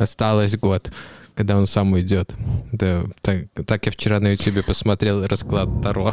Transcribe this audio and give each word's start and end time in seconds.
Осталось 0.00 0.56
год, 0.56 0.90
когда 1.34 1.58
он 1.58 1.66
сам 1.66 1.92
уйдет. 1.92 2.34
Да, 2.72 3.04
так, 3.20 3.44
так 3.66 3.84
я 3.84 3.92
вчера 3.92 4.18
на 4.18 4.28
ютубе 4.28 4.62
посмотрел 4.62 5.26
расклад 5.26 5.68
Таро. 5.82 6.12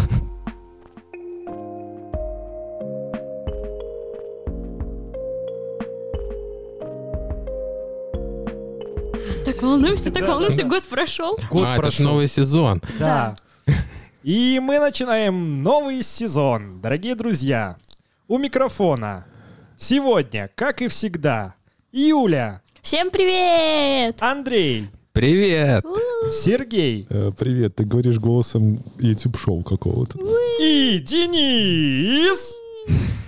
Так 9.45 9.61
волнуемся, 9.61 10.11
так 10.11 10.27
волнуемся, 10.27 10.65
год 10.65 10.85
прошел. 10.89 11.39
Год 11.49 11.65
а, 11.65 11.75
это 11.75 11.89
ж 11.89 11.95
прошел. 11.95 12.05
новый 12.05 12.27
сезон. 12.27 12.81
Да. 12.99 13.37
И 14.23 14.59
мы 14.61 14.79
начинаем 14.79 15.63
новый 15.63 16.03
сезон, 16.03 16.81
дорогие 16.81 17.15
друзья. 17.15 17.77
У 18.27 18.37
микрофона 18.37 19.25
сегодня, 19.77 20.49
как 20.55 20.81
и 20.81 20.89
всегда, 20.89 21.55
Юля, 21.93 22.61
Всем 22.87 23.11
привет! 23.11 24.23
Андрей, 24.23 24.87
Привет! 25.11 25.83
Сергей 26.31 27.05
Э, 27.09 27.33
Привет, 27.37 27.75
ты 27.75 27.83
говоришь 27.83 28.17
голосом 28.17 28.81
YouTube-шоу 28.97 29.61
какого-то. 29.63 30.17
и 30.61 30.97
Денис. 31.05 32.55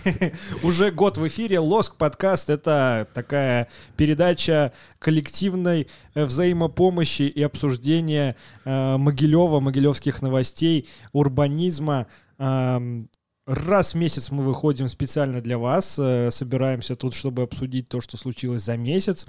Уже 0.64 0.92
год 0.92 1.18
в 1.18 1.28
эфире. 1.28 1.60
Лоск 1.60 1.96
подкаст— 1.98 2.50
это 2.50 3.06
такая 3.14 3.68
передача 3.98 4.72
коллективной 4.98 5.90
э, 6.14 6.24
взаимопомощи 6.24 7.24
и 7.24 7.44
обсуждения 7.44 8.38
э, 8.64 8.96
Могилева, 8.96 9.60
могилевских 9.60 10.22
новостей, 10.22 10.88
урбанизма. 11.12 12.08
Эм, 12.38 13.10
Раз 13.50 13.94
в 13.94 13.98
месяц 13.98 14.30
мы 14.30 14.44
выходим 14.44 14.88
специально 14.88 15.42
для 15.42 15.58
вас, 15.58 15.98
э, 15.98 16.30
собираемся 16.32 16.94
тут, 16.94 17.16
чтобы 17.16 17.42
обсудить 17.42 17.90
то, 17.90 18.00
что 18.00 18.16
случилось 18.16 18.62
за 18.64 18.78
месяц. 18.78 19.26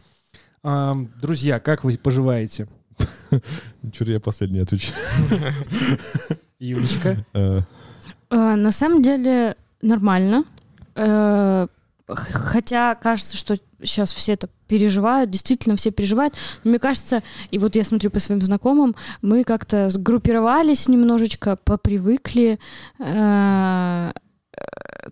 Друзья, 0.62 1.58
как 1.58 1.84
вы 1.84 1.96
поживаете? 1.96 2.68
Чур 3.92 4.10
я 4.10 4.20
последний 4.20 4.60
отвечаю. 4.60 4.94
Юлечка? 6.58 7.24
Э, 7.32 7.62
Э, 8.30 8.54
На 8.56 8.70
самом 8.70 9.02
деле 9.02 9.56
нормально. 9.82 10.44
Хотя 12.14 12.94
кажется, 12.94 13.36
что 13.36 13.56
сейчас 13.82 14.12
все 14.12 14.32
это 14.32 14.48
переживают, 14.68 15.30
действительно 15.30 15.76
все 15.76 15.90
переживают. 15.90 16.34
Но 16.64 16.70
мне 16.70 16.78
кажется, 16.78 17.22
и 17.50 17.58
вот 17.58 17.76
я 17.76 17.84
смотрю 17.84 18.10
по 18.10 18.18
своим 18.18 18.40
знакомым, 18.40 18.94
мы 19.22 19.44
как-то 19.44 19.88
сгруппировались 19.90 20.88
немножечко, 20.88 21.56
попривыкли, 21.56 22.58
э, 22.98 24.12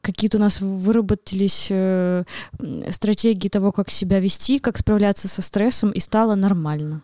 какие-то 0.02 0.38
у 0.38 0.40
нас 0.40 0.60
выработались 0.60 1.68
э, 1.70 2.24
стратегии 2.90 3.48
того, 3.48 3.72
как 3.72 3.90
себя 3.90 4.20
вести, 4.20 4.58
как 4.58 4.78
справляться 4.78 5.28
со 5.28 5.42
стрессом, 5.42 5.90
и 5.90 6.00
стало 6.00 6.34
нормально. 6.34 7.02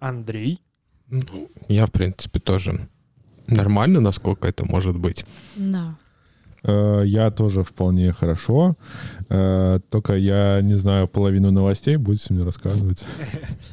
Андрей? 0.00 0.60
Ну, 1.08 1.48
Я, 1.68 1.86
в 1.86 1.92
принципе, 1.92 2.38
тоже 2.38 2.88
нормально, 3.46 4.00
насколько 4.00 4.46
это 4.46 4.64
может 4.64 4.96
быть. 4.96 5.24
Да. 5.56 5.96
Э, 6.62 7.02
Я 7.06 7.30
тоже 7.30 7.62
вполне 7.62 8.12
хорошо. 8.12 8.76
Э, 9.28 9.80
Только 9.90 10.14
я 10.16 10.60
не 10.62 10.76
знаю 10.76 11.08
половину 11.08 11.50
новостей, 11.50 11.96
будете 11.96 12.34
мне 12.34 12.44
рассказывать. 12.44 13.04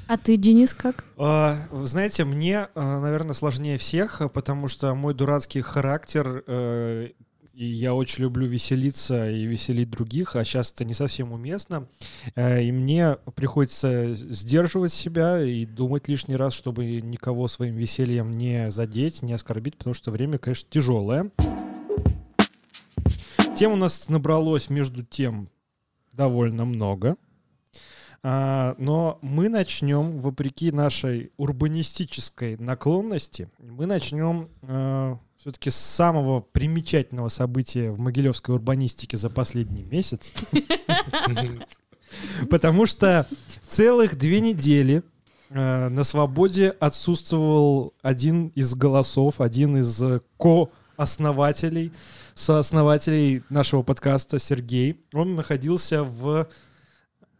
А 0.07 0.17
ты, 0.17 0.37
Денис, 0.37 0.73
как? 0.73 1.03
А, 1.17 1.55
знаете, 1.83 2.25
мне, 2.25 2.67
а, 2.75 2.99
наверное, 3.01 3.33
сложнее 3.33 3.77
всех, 3.77 4.21
потому 4.33 4.67
что 4.67 4.93
мой 4.95 5.13
дурацкий 5.13 5.61
характер, 5.61 6.43
э, 6.47 7.09
и 7.53 7.65
я 7.65 7.93
очень 7.93 8.23
люблю 8.23 8.45
веселиться 8.47 9.31
и 9.31 9.45
веселить 9.45 9.89
других, 9.89 10.35
а 10.35 10.43
сейчас 10.43 10.73
это 10.73 10.83
не 10.83 10.93
совсем 10.93 11.31
уместно. 11.31 11.87
Э, 12.35 12.61
И 12.61 12.69
мне 12.71 13.15
приходится 13.35 14.13
сдерживать 14.13 14.91
себя 14.91 15.41
и 15.41 15.65
думать 15.65 16.09
лишний 16.09 16.35
раз, 16.35 16.53
чтобы 16.53 16.99
никого 16.99 17.47
своим 17.47 17.75
весельем 17.75 18.37
не 18.37 18.71
задеть, 18.71 19.21
не 19.21 19.31
оскорбить, 19.31 19.77
потому 19.77 19.93
что 19.93 20.11
время, 20.11 20.37
конечно, 20.37 20.67
тяжелое. 20.69 21.31
Тем 23.55 23.71
у 23.71 23.75
нас 23.77 24.09
набралось 24.09 24.69
между 24.69 25.01
тем 25.01 25.49
довольно 26.11 26.65
много. 26.65 27.15
А, 28.21 28.75
но 28.77 29.17
мы 29.21 29.47
начнем, 29.47 30.19
вопреки 30.19 30.71
нашей 30.71 31.31
урбанистической 31.37 32.57
наклонности, 32.57 33.49
мы 33.59 33.85
начнем 33.85 34.49
все-таки 35.37 35.69
с 35.69 35.75
самого 35.75 36.41
примечательного 36.41 37.29
события 37.29 37.91
в 37.91 37.99
могилевской 37.99 38.55
урбанистике 38.55 39.15
за 39.15 39.29
последний 39.29 39.83
месяц. 39.83 40.33
Потому 42.49 42.85
что 42.85 43.27
целых 43.67 44.17
две 44.17 44.41
недели 44.41 45.03
э, 45.49 45.89
на 45.89 46.03
свободе 46.03 46.69
отсутствовал 46.69 47.93
один 48.01 48.47
из 48.49 48.73
голосов, 48.73 49.39
один 49.39 49.77
из 49.77 50.03
э, 50.03 50.21
ко-основателей, 50.37 51.91
сооснователей 52.35 53.43
нашего 53.49 53.81
подкаста 53.81 54.39
Сергей. 54.39 54.99
Он 55.13 55.35
находился 55.35 56.03
в 56.03 56.47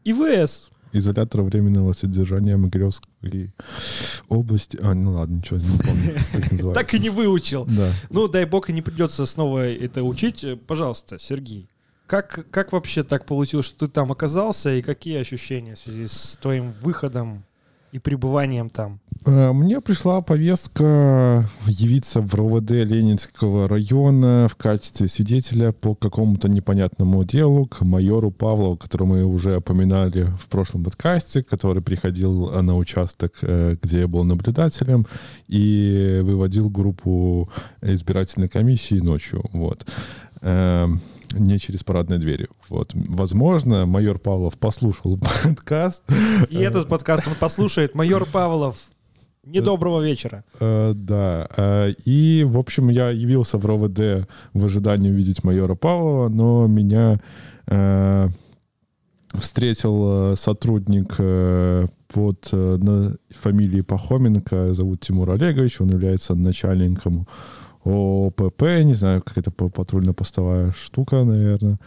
ИВС. 0.04 0.70
Изолятор 0.94 1.42
временного 1.42 1.92
содержания 1.92 2.56
Могилевской 2.56 3.54
области. 4.30 4.80
А, 4.82 4.94
ну 4.94 5.12
ладно, 5.12 5.36
ничего, 5.36 5.60
не 5.60 5.78
помню. 5.78 6.74
Так 6.74 6.94
и 6.94 7.00
не 7.00 7.10
выучил. 7.10 7.68
Ну, 8.10 8.28
дай 8.30 8.46
бог, 8.46 8.70
и 8.70 8.74
не 8.74 8.82
придется 8.82 9.26
снова 9.26 9.68
это 9.68 10.04
учить. 10.04 10.46
Пожалуйста, 10.66 11.20
Сергей, 11.20 11.70
как, 12.08 12.50
как 12.50 12.72
вообще 12.72 13.04
так 13.04 13.26
получилось, 13.26 13.66
что 13.66 13.88
ты 13.88 13.92
там 13.92 14.12
оказался, 14.12 14.74
и 14.74 14.82
какие 14.82 15.18
ощущения 15.18 15.76
в 15.76 15.80
связи 15.80 16.08
с 16.08 16.38
твоим 16.42 16.74
выходом 16.82 17.44
и 17.96 18.00
пребыванием 18.00 18.70
там? 18.70 19.00
Э, 19.26 19.54
Мне 19.54 19.80
пришла 19.80 20.22
повестка 20.22 21.48
явиться 21.66 22.22
в 22.22 22.34
РОВД 22.36 22.72
Ленинского 22.72 23.68
района 23.68 24.48
в 24.50 24.56
качестве 24.56 25.08
свидетеля 25.08 25.72
по 25.72 25.96
какому-то 25.96 26.50
непонятному 26.50 27.24
делу 27.24 27.66
к 27.66 27.82
майору 27.82 28.32
Павлову, 28.32 28.78
которого 28.78 29.08
мы 29.08 29.24
уже 29.24 29.58
упоминали 29.58 30.24
в 30.38 30.48
прошлом 30.48 30.84
подкасте, 30.84 31.42
который 31.42 31.82
приходил 31.82 32.50
э, 32.50 32.62
на 32.62 32.76
участок, 32.76 33.38
э, 33.42 33.78
где 33.82 34.02
я 34.02 34.08
был 34.08 34.26
наблюдателем, 34.26 35.08
и 35.48 36.20
выводил 36.24 36.70
группу 36.70 37.50
избирательной 37.82 38.50
комиссии 38.50 38.96
ночью. 38.96 39.44
Вот. 39.54 39.86
Не 41.36 41.60
через 41.60 41.84
парадные 41.84 42.18
двери. 42.20 42.48
Вот. 42.70 42.92
Возможно, 42.94 43.86
майор 43.86 44.20
Павлов 44.20 44.58
послушал 44.58 45.20
подкаст, 45.44 46.04
И 46.50 46.58
этот 46.58 46.88
подкаст 46.88 47.28
он 47.28 47.34
послушает. 47.40 47.94
Майор 47.94 48.26
Павлов, 48.26 48.78
недоброго 49.46 50.02
вечера. 50.02 50.44
Э, 50.60 50.94
да. 50.96 51.48
Э, 51.58 51.92
и, 52.06 52.44
в 52.48 52.58
общем, 52.58 52.90
я 52.90 53.10
явился 53.10 53.58
в 53.58 53.66
РОВД 53.66 54.28
в 54.54 54.66
ожидании 54.66 55.12
увидеть 55.12 55.44
майора 55.44 55.76
Павлова, 55.76 56.30
но 56.30 56.68
меня 56.68 57.20
э, 57.68 58.30
встретил 59.34 60.36
сотрудник 60.36 61.18
под 62.08 62.50
на- 62.52 63.18
фамилией 63.30 63.82
Пахоменко, 63.82 64.74
зовут 64.74 65.02
Тимур 65.02 65.32
Олегович, 65.32 65.82
он 65.82 65.90
является 65.90 66.34
начальником 66.36 67.28
ОПП, 67.86 68.62
не 68.84 68.96
знаю, 68.96 69.22
как 69.22 69.38
это 69.38 69.52
па- 69.52 69.70
патрульно-постовая 69.70 70.72
штука, 70.72 71.24
наверное. 71.24 71.80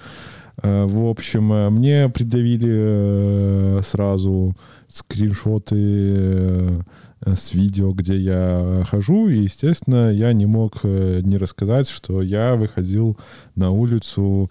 Э, 0.63 0.85
В 0.87 1.09
общем, 1.09 1.53
э, 1.53 1.71
мне 1.71 2.09
придавили 2.09 3.79
э, 3.79 3.81
сразу 3.85 4.55
скриншоты 4.89 6.85
с 7.27 7.53
видео, 7.53 7.93
где 7.93 8.17
я 8.17 8.85
хожу, 8.89 9.29
и, 9.29 9.39
естественно, 9.41 10.11
я 10.11 10.33
не 10.33 10.47
мог 10.47 10.85
не 10.85 11.37
рассказать, 11.37 11.89
что 11.89 12.23
я 12.23 12.55
выходил 12.55 13.19
на 13.57 13.71
улицу 13.71 14.49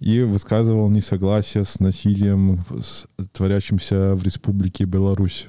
и 0.00 0.22
высказывал 0.22 0.88
несогласие 0.88 1.64
с 1.64 1.78
насилием, 1.78 2.64
творящимся 3.32 4.14
в 4.14 4.22
Республике 4.22 4.84
Беларусь. 4.84 5.46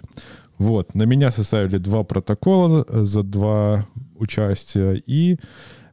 Вот, 0.57 0.95
на 0.95 1.03
меня 1.03 1.31
составили 1.31 1.77
два 1.77 2.03
протокола 2.03 2.85
э, 2.87 3.03
за 3.03 3.23
два 3.23 3.87
участия 4.15 5.01
и 5.05 5.37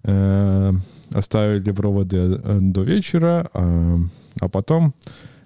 э, 0.02 0.72
оставили 1.11 1.70
в 1.70 1.81
РОВД 1.81 2.14
э, 2.14 2.58
до 2.61 2.82
вечера, 2.82 3.50
а, 3.52 3.99
а 4.40 4.49
потом 4.49 4.94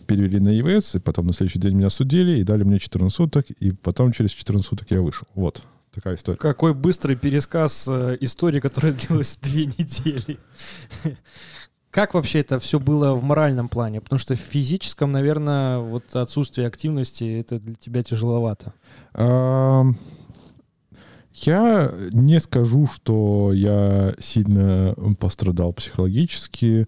перевели 0.07 0.41
на 0.41 0.49
ЕВС, 0.49 0.95
и 0.95 0.99
потом 1.01 1.27
на 1.27 1.33
следующий 1.33 1.59
день 1.59 1.75
меня 1.75 1.91
судили 1.91 2.39
и 2.39 2.43
дали 2.43 2.63
мне 2.63 2.79
14 2.79 3.15
суток, 3.15 3.47
и 3.51 3.73
потом 3.73 4.13
через 4.13 4.31
14 4.31 4.67
суток 4.67 4.91
я 4.91 5.03
вышел. 5.03 5.27
Вот 5.35 5.63
такая 5.95 6.15
история. 6.15 6.39
Какой 6.39 6.75
быстрый 6.75 7.17
пересказ 7.17 7.87
э, 7.89 8.17
истории, 8.21 8.61
которая 8.61 8.93
длилась 9.09 9.37
две 9.37 9.67
недели. 9.67 10.39
Как 11.91 12.15
вообще 12.15 12.41
это 12.41 12.59
все 12.59 12.79
было 12.79 13.15
в 13.15 13.23
моральном 13.23 13.69
плане? 13.69 14.01
Потому 14.01 14.19
что 14.19 14.35
в 14.35 14.39
физическом, 14.39 15.11
наверное, 15.11 15.79
вот 15.79 16.15
отсутствие 16.15 16.67
активности 16.67 17.41
это 17.41 17.59
для 17.59 17.75
тебя 17.75 18.03
тяжеловато. 18.03 18.75
Я 21.45 21.93
не 22.13 22.41
скажу, 22.41 22.87
что 22.87 23.53
я 23.53 24.15
сильно 24.19 24.95
пострадал 25.19 25.73
психологически, 25.73 26.87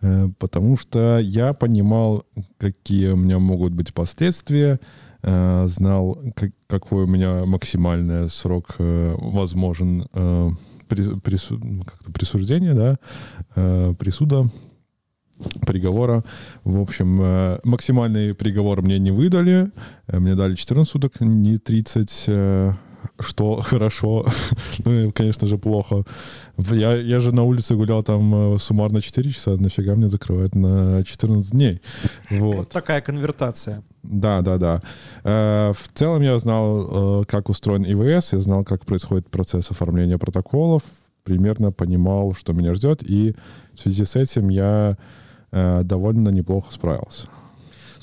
э, 0.00 0.28
потому 0.38 0.76
что 0.76 1.18
я 1.18 1.52
понимал, 1.52 2.24
какие 2.58 3.08
у 3.08 3.16
меня 3.16 3.38
могут 3.38 3.72
быть 3.72 3.94
последствия. 3.94 4.80
э, 5.22 5.66
знал, 5.68 6.18
как, 6.36 6.50
какой 6.66 7.04
у 7.04 7.06
меня 7.06 7.46
максимальный 7.46 8.28
срок 8.28 8.74
э, 8.78 9.14
возможен 9.18 10.06
присуждения, 12.12 12.74
да, 12.74 12.98
присуда, 13.94 14.50
приговора. 15.66 16.22
В 16.64 16.80
общем, 16.80 17.20
э, 17.20 17.60
максимальный 17.64 18.34
приговор 18.34 18.82
мне 18.82 18.98
не 18.98 19.10
выдали. 19.10 19.70
Э, 20.06 20.18
Мне 20.18 20.34
дали 20.34 20.54
14 20.54 20.90
суток, 20.90 21.20
не 21.20 21.58
30, 21.58 22.24
э, 22.28 22.72
что 23.20 23.56
хорошо. 23.60 24.26
ну, 24.84 25.12
конечно 25.12 25.46
же, 25.48 25.58
плохо. 25.58 26.04
Я, 26.70 26.94
я 26.96 27.20
же 27.20 27.34
на 27.34 27.42
улице 27.42 27.74
гулял 27.74 28.02
там 28.02 28.58
суммарно 28.58 29.00
4 29.00 29.30
часа, 29.30 29.56
нафига 29.56 29.94
мне 29.94 30.08
закрывают 30.08 30.54
на 30.54 31.02
14 31.04 31.50
дней. 31.52 31.80
Вот 32.30 32.56
Вот. 32.56 32.68
такая 32.70 33.00
конвертация. 33.00 33.82
Да, 34.02 34.40
да, 34.42 34.58
да. 34.58 34.82
В 35.72 35.88
целом 35.94 36.22
я 36.22 36.38
знал, 36.38 37.24
как 37.26 37.48
устроен 37.48 37.84
ИВС, 37.84 38.32
я 38.34 38.40
знал, 38.40 38.64
как 38.64 38.84
происходит 38.84 39.28
процесс 39.30 39.70
оформления 39.70 40.18
протоколов, 40.18 40.82
примерно 41.24 41.72
понимал, 41.72 42.34
что 42.34 42.52
меня 42.52 42.74
ждет, 42.74 43.02
и 43.02 43.34
в 43.74 43.80
связи 43.80 44.04
с 44.04 44.14
этим 44.16 44.50
я 44.50 44.96
довольно 45.54 46.30
неплохо 46.30 46.72
справился. 46.72 47.28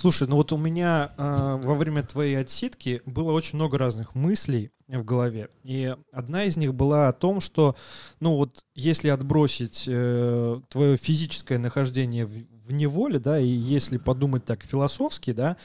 Слушай, 0.02 0.28
ну 0.28 0.38
вот 0.38 0.52
у 0.52 0.58
меня 0.58 1.12
э, 1.16 1.60
во 1.62 1.76
время 1.76 2.02
твоей 2.02 2.40
отсидки 2.40 3.04
было 3.06 3.32
очень 3.34 3.58
много 3.58 3.78
разных 3.78 4.16
мыслей 4.16 4.72
в 4.88 5.04
голове. 5.04 5.50
И 5.64 5.96
одна 6.12 6.46
из 6.46 6.58
них 6.58 6.74
была 6.74 7.08
о 7.08 7.14
том, 7.14 7.40
что, 7.40 7.76
ну 8.20 8.36
вот, 8.36 8.66
если 8.74 9.10
отбросить 9.10 9.86
э, 9.88 10.60
твое 10.70 10.98
физическое 10.98 11.60
нахождение 11.60 12.26
в, 12.26 12.32
в 12.32 12.72
неволе, 12.72 13.20
да, 13.20 13.40
и 13.40 13.46
если 13.46 13.98
подумать 13.98 14.44
так 14.44 14.64
философски, 14.64 15.34
да, 15.34 15.56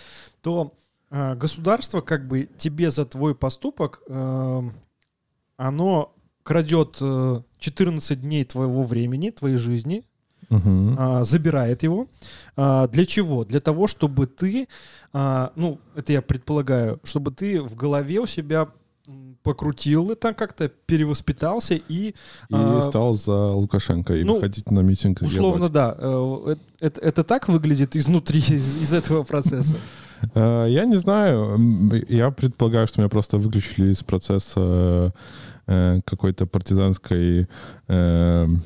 то 0.42 0.74
э, 1.10 1.34
государство 1.36 2.02
как 2.02 2.28
бы 2.28 2.46
тебе 2.58 2.90
за 2.90 3.06
твой 3.06 3.34
поступок, 3.34 4.02
э, 4.06 4.62
оно 5.56 6.14
крадет 6.42 6.98
э, 7.00 7.42
14 7.58 8.20
дней 8.20 8.44
твоего 8.44 8.82
времени, 8.82 9.30
твоей 9.30 9.56
жизни, 9.56 10.04
Мгм. 10.48 10.96
а, 10.98 11.24
забирает 11.24 11.82
его. 11.82 12.06
А, 12.56 12.86
для 12.88 13.04
чего? 13.06 13.44
Для 13.44 13.60
того, 13.60 13.86
чтобы 13.86 14.26
ты, 14.26 14.68
а, 15.12 15.50
ну, 15.56 15.78
это 15.94 16.12
я 16.12 16.22
предполагаю, 16.22 16.98
чтобы 17.04 17.30
ты 17.32 17.60
в 17.62 17.74
голове 17.74 18.20
у 18.20 18.26
себя 18.26 18.68
покрутил 19.42 20.10
это 20.10 20.34
как-то, 20.34 20.68
перевоспитался 20.86 21.74
и, 21.74 22.08
И 22.08 22.14
а, 22.50 22.82
стал 22.82 23.14
за 23.14 23.52
Лукашенко 23.52 24.14
и 24.16 24.24
ну, 24.24 24.34
выходить 24.36 24.68
на 24.70 24.80
митинг. 24.80 25.22
и 25.22 25.26
условно, 25.26 25.68
да, 25.68 25.94
э, 25.96 26.36
э, 26.46 26.56
это, 26.80 27.00
это 27.00 27.22
так 27.24 27.48
выглядит 27.48 27.94
изнутри, 27.94 28.40
из, 28.40 28.82
из 28.82 28.92
этого 28.92 29.22
процесса? 29.22 29.76
Э, 30.34 30.66
Я 30.68 30.84
не 30.84 30.96
знаю. 30.96 31.60
Я 32.08 32.30
предполагаю, 32.32 32.88
что 32.88 33.00
меня 33.00 33.08
просто 33.08 33.38
выключили 33.38 33.92
из 33.92 34.02
процесса 34.02 35.12
э, 35.68 36.00
какой-то 36.04 36.46
партизанской 36.46 37.46
э, 37.86 38.46
дви- 38.46 38.58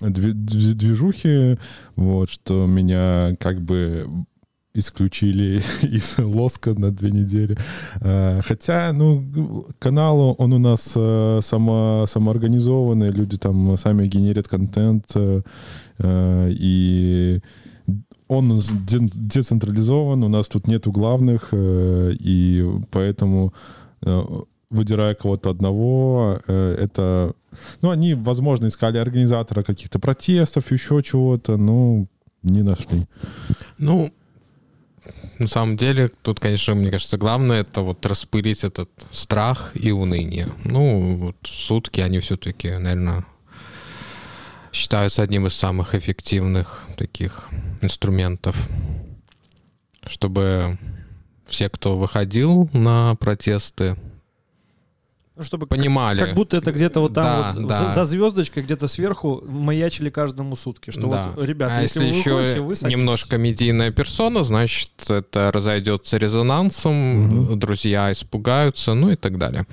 движухи, 0.00 1.58
вот, 1.96 2.30
что 2.30 2.66
меня 2.66 3.36
как 3.40 3.60
бы 3.60 4.06
исключили 4.78 5.60
из 5.82 6.18
лоска 6.18 6.78
на 6.78 6.90
две 6.90 7.10
недели. 7.10 7.56
Э, 8.00 8.40
Хотя, 8.42 8.92
ну, 8.92 9.66
канал, 9.78 10.34
он 10.38 10.52
у 10.52 10.58
нас 10.58 10.92
э, 10.96 11.40
само, 11.42 12.04
самоорганизованный, 12.06 13.10
люди 13.10 13.36
там 13.36 13.76
сами 13.76 14.06
генерят 14.06 14.48
контент, 14.48 15.04
э, 15.14 15.42
э, 15.98 16.48
и 16.52 17.40
он 18.28 18.60
децентрализован, 19.14 20.22
у 20.22 20.28
нас 20.28 20.48
тут 20.48 20.68
нету 20.68 20.92
главных, 20.92 21.48
и 21.54 22.62
поэтому, 22.90 23.54
выдирая 24.70 25.14
кого-то 25.14 25.50
одного, 25.50 26.40
э, 26.46 26.76
это... 26.80 27.34
Ну, 27.80 27.90
они, 27.90 28.14
возможно, 28.14 28.66
искали 28.66 28.98
организатора 28.98 29.62
каких-то 29.62 29.98
протестов, 29.98 30.70
еще 30.70 31.02
чего-то, 31.02 31.56
но 31.56 32.06
не 32.42 32.62
нашли. 32.62 33.06
Ну, 33.78 34.10
на 35.38 35.48
самом 35.48 35.76
деле, 35.76 36.08
тут, 36.22 36.40
конечно, 36.40 36.74
мне 36.74 36.90
кажется, 36.90 37.16
главное 37.16 37.60
это 37.60 37.82
вот 37.82 38.04
распылить 38.04 38.64
этот 38.64 38.90
страх 39.12 39.72
и 39.74 39.90
уныние. 39.92 40.48
Ну, 40.64 41.16
вот 41.16 41.36
сутки, 41.44 42.00
они 42.00 42.18
все-таки, 42.18 42.70
наверное, 42.70 43.24
считаются 44.72 45.22
одним 45.22 45.46
из 45.46 45.54
самых 45.54 45.94
эффективных 45.94 46.84
таких 46.96 47.48
инструментов, 47.80 48.68
чтобы 50.06 50.78
все, 51.46 51.68
кто 51.70 51.96
выходил 51.96 52.68
на 52.72 53.14
протесты, 53.14 53.96
Ну, 55.38 55.44
чтобы 55.44 55.66
как, 55.68 55.78
понимали. 55.78 56.18
как 56.18 56.34
будто 56.34 56.56
это 56.56 56.72
где-то 56.72 56.98
вот 56.98 57.14
там 57.14 57.24
Да, 57.24 57.52
вот 57.60 57.68
да. 57.68 57.78
за, 57.78 57.90
за 57.90 58.04
звездочкой, 58.06 58.64
где-то 58.64 58.88
сверху 58.88 59.40
маячили 59.46 60.10
каждому 60.10 60.56
сутки. 60.56 60.90
Что 60.90 61.08
Да. 61.08 61.30
вот, 61.36 61.44
ребята, 61.46 61.76
а 61.78 61.82
если, 61.82 62.00
если, 62.04 62.12
вы 62.12 62.18
еще 62.18 62.34
выходите, 62.56 62.84
вы 62.84 62.90
немножко 62.90 63.38
медийная 63.38 63.92
персона, 63.92 64.42
значит, 64.42 64.90
это 65.08 65.52
разойдется 65.52 66.16
резонансом, 66.16 66.94
Мгм. 66.94 67.58
друзья 67.58 68.10
испугаются, 68.10 68.94
ну 68.94 69.10
и 69.12 69.16
так 69.16 69.38
далее. 69.38 69.64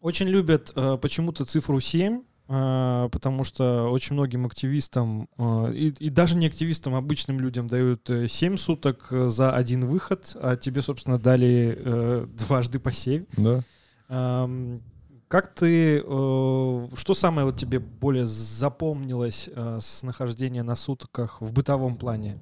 Очень 0.00 0.28
любят 0.28 0.70
э, 0.76 0.96
почему-то 1.02 1.44
цифру 1.44 1.80
7, 1.80 2.22
э, 2.48 3.08
потому 3.10 3.42
что 3.42 3.88
очень 3.90 4.14
многим 4.14 4.46
активистам, 4.46 5.28
э, 5.38 5.72
и, 5.74 5.88
и 5.98 6.08
даже 6.08 6.36
не 6.36 6.46
активистам, 6.46 6.94
обычным 6.94 7.40
людям 7.40 7.66
дают 7.66 8.08
э, 8.10 8.28
7 8.28 8.56
суток 8.56 9.08
э, 9.10 9.28
за 9.28 9.50
один 9.52 9.86
выход, 9.86 10.36
а 10.40 10.54
тебе, 10.56 10.82
собственно, 10.82 11.18
дали 11.18 11.76
э, 11.76 12.26
дважды 12.38 12.78
по 12.78 12.92
7. 12.92 13.24
Да? 13.36 13.64
Как 14.08 15.54
ты, 15.54 15.98
э, 15.98 16.88
что 16.94 17.14
самое 17.14 17.44
вот 17.44 17.56
тебе 17.56 17.78
более 17.80 18.24
запомнилось 18.24 19.50
э, 19.54 19.78
с 19.78 20.02
нахождения 20.02 20.62
на 20.62 20.74
сутках 20.74 21.42
в 21.42 21.52
бытовом 21.52 21.96
плане? 21.96 22.38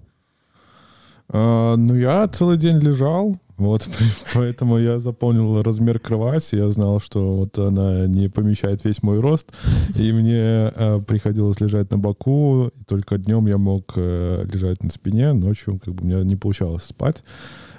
А, 1.29 1.75
ну, 1.77 1.97
я 1.97 2.29
целый 2.29 2.57
день 2.57 2.79
лежал, 2.79 3.41
вот, 3.57 3.89
поэтому 4.35 4.79
я 4.79 4.99
запомнил 4.99 5.63
размер 5.63 5.99
кровати, 5.99 6.57
я 6.57 6.71
знал, 6.71 7.01
что 7.01 7.33
вот 7.33 7.59
она 7.59 8.07
не 8.07 8.29
помещает 8.29 8.85
весь 8.85 9.03
мой 9.03 9.21
рост, 9.21 9.53
и 9.95 10.13
мне 10.13 10.71
э, 10.75 11.01
приходилось 11.07 11.61
лежать 11.61 11.91
на 11.91 11.99
боку, 11.99 12.71
только 12.87 13.19
днем 13.19 13.47
я 13.47 13.57
мог 13.59 13.93
э, 13.97 14.45
лежать 14.53 14.83
на 14.83 14.91
спине, 14.91 15.33
ночью 15.33 15.81
как 15.83 15.95
бы 15.95 16.03
у 16.03 16.07
меня 16.07 16.23
не 16.23 16.37
получалось 16.37 16.83
спать 16.85 17.25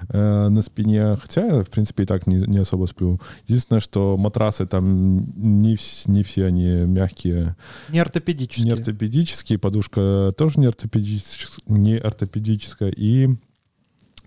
э, 0.10 0.48
на 0.50 0.62
спине, 0.62 1.16
хотя 1.22 1.64
в 1.64 1.70
принципе, 1.70 2.04
и 2.04 2.06
так 2.06 2.26
не, 2.28 2.38
не 2.48 2.58
особо 2.60 2.86
сплю. 2.88 3.20
Единственное, 3.48 3.80
что 3.80 4.18
матрасы 4.18 4.66
там 4.66 5.28
не, 5.36 5.76
вс- 5.76 6.04
не 6.10 6.24
все 6.24 6.46
они 6.46 6.66
мягкие, 6.86 7.56
Не 7.90 8.00
ортопедически. 8.00 8.66
не 8.66 8.72
ортопедические, 8.72 9.60
подушка 9.60 10.34
тоже 10.38 10.60
не, 10.60 10.66
ортопедическая, 10.68 11.64
не 11.68 11.98
ортопедическая, 11.98 12.90
и 12.90 13.30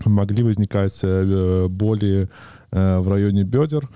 могли 0.08 0.42
возникать 0.42 0.98
э, 1.02 1.66
боли 1.68 2.22
э, 2.22 2.26
в 2.70 3.08
районе 3.08 3.42
бедер, 3.44 3.88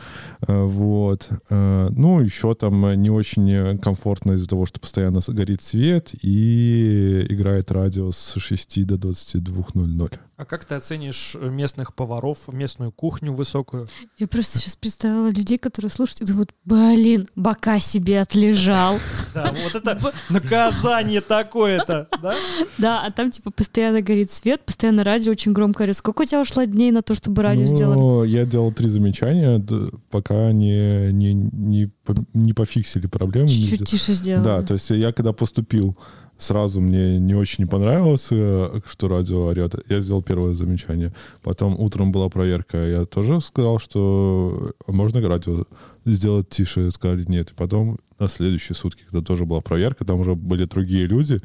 э, 0.46 0.62
вот. 0.64 1.28
Э, 1.50 1.88
Ну, 1.90 2.20
еще 2.20 2.54
там 2.54 2.86
э, 2.86 2.96
не 2.96 3.10
очень 3.10 3.78
комфортно 3.78 4.32
из-за 4.32 4.48
того, 4.48 4.66
что 4.66 4.80
постоянно 4.80 5.20
горит 5.28 5.62
свет 5.62 6.10
и 6.22 7.24
играет 7.28 7.70
радио 7.70 8.10
с 8.10 8.34
6 8.38 8.86
до 8.86 8.94
22.00. 8.96 10.18
А 10.36 10.44
как 10.44 10.64
ты 10.64 10.74
оценишь 10.74 11.36
э, 11.40 11.48
местных 11.48 11.94
поваров, 11.94 12.52
местную 12.52 12.90
кухню 12.90 13.32
высокую? 13.32 13.86
Я 14.18 14.26
просто 14.26 14.58
сейчас 14.58 14.74
представила 14.74 15.30
людей, 15.30 15.58
которые 15.58 15.90
слушают 15.90 16.22
и 16.22 16.26
думают, 16.26 16.50
блин, 16.64 17.28
бока 17.36 17.78
себе 17.78 18.20
отлежал. 18.20 18.98
Да, 19.32 19.54
вот 19.64 19.74
это 19.76 19.96
наказание 20.30 21.20
такое-то, 21.20 22.08
да? 22.20 22.34
Да, 22.78 23.02
а 23.06 23.10
там 23.12 23.30
типа 23.30 23.52
постоянно 23.52 24.02
горит 24.02 24.30
свет, 24.32 24.64
постоянно 24.66 25.04
радио 25.04 25.30
очень 25.30 25.52
громко 25.52 25.82
орет. 25.82 25.96
Сколько 25.96 26.22
у 26.22 26.24
тебя 26.24 26.40
ушло 26.40 26.64
дней 26.64 26.90
на 26.90 27.02
то, 27.02 27.14
чтобы 27.14 27.42
радио 27.42 27.66
сделали? 27.66 27.96
Ну, 27.96 28.24
я 28.24 28.44
делал 28.44 28.63
три 28.70 28.88
замечания, 28.88 29.64
пока 30.10 30.52
не, 30.52 31.12
не, 31.12 31.34
не, 31.34 31.90
не 32.32 32.52
пофиксили 32.52 33.06
проблему. 33.06 33.48
не 33.48 33.54
Чуть-чуть 33.54 33.88
тише 33.88 34.12
сделали. 34.14 34.44
Да, 34.44 34.62
то 34.62 34.74
есть 34.74 34.90
я 34.90 35.12
когда 35.12 35.32
поступил, 35.32 35.96
сразу 36.38 36.80
мне 36.80 37.18
не 37.18 37.34
очень 37.34 37.66
понравилось, 37.66 38.28
э, 38.30 38.80
что 38.86 39.08
радио 39.08 39.46
орет. 39.46 39.74
Я 39.88 40.00
сделал 40.00 40.22
первое 40.22 40.54
замечание. 40.54 41.12
Потом 41.42 41.78
утром 41.78 42.12
была 42.12 42.28
проверка. 42.28 42.78
Я 42.78 43.04
тоже 43.04 43.40
сказал, 43.40 43.78
что 43.78 44.72
можно 44.86 45.26
радио 45.26 45.64
сделать 46.04 46.48
тише. 46.50 46.90
Сказали 46.90 47.24
нет. 47.28 47.50
И 47.50 47.54
потом 47.54 47.98
на 48.18 48.28
следующие 48.28 48.74
сутки, 48.74 49.02
когда 49.10 49.24
тоже 49.24 49.44
была 49.44 49.60
проверка, 49.60 50.04
там 50.04 50.20
уже 50.20 50.34
были 50.34 50.64
другие 50.64 51.06
люди. 51.06 51.40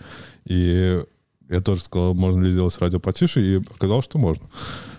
И 0.45 1.01
я 1.49 1.61
тоже 1.61 1.81
сказал, 1.81 2.13
можно 2.13 2.43
ли 2.43 2.51
сделать 2.51 2.77
радио 2.79 2.99
потише, 2.99 3.41
и 3.41 3.55
оказалось, 3.57 4.05
что 4.05 4.19
можно. 4.19 4.45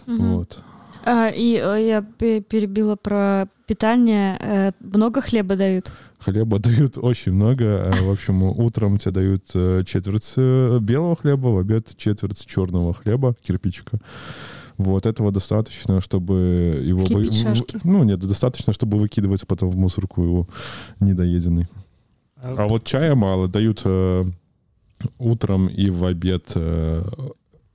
Мгм. 0.07 0.37
Вот. 0.37 0.63
А, 1.05 1.29
и 1.29 1.55
э, 1.57 1.87
я 1.87 2.03
пе- 2.03 2.41
перебила 2.41 2.97
про 2.97 3.49
питание. 3.67 4.37
Э, 4.41 4.73
Много 4.81 5.21
хлеба 5.21 5.57
дают? 5.57 5.93
Хлеба 6.19 6.59
дают 6.59 6.99
очень 6.99 7.33
много. 7.33 7.65
Э, 7.65 7.93
В 8.05 8.11
общем, 8.11 8.43
утром 8.43 8.99
тебе 8.99 9.13
дают 9.13 9.45
четверть 9.87 10.37
белого 10.37 11.17
хлеба, 11.17 11.49
в 11.49 11.59
обед 11.59 11.97
четверть 11.97 12.45
черного 12.47 12.93
хлеба, 12.93 13.35
кирпичика. 13.43 13.99
Вот 14.77 15.05
этого 15.07 15.31
достаточно, 15.31 16.01
чтобы 16.01 16.35
его... 16.83 16.99
вы-. 17.11 17.31
Ну, 17.85 18.03
нет, 18.05 18.21
достаточно, 18.21 18.73
чтобы 18.73 18.99
выкидывать 18.99 19.47
потом 19.47 19.69
в 19.69 19.77
мусорку 19.77 20.23
его 20.23 20.49
недоеденный. 21.01 21.67
А 22.43 22.67
вот 22.67 22.85
чая 22.85 23.15
мало. 23.15 23.49
Дают 23.49 23.83
э, 23.85 24.25
утром 25.19 25.67
и 25.69 25.91
в 25.91 26.05
обед 26.05 26.53
э, 26.55 27.03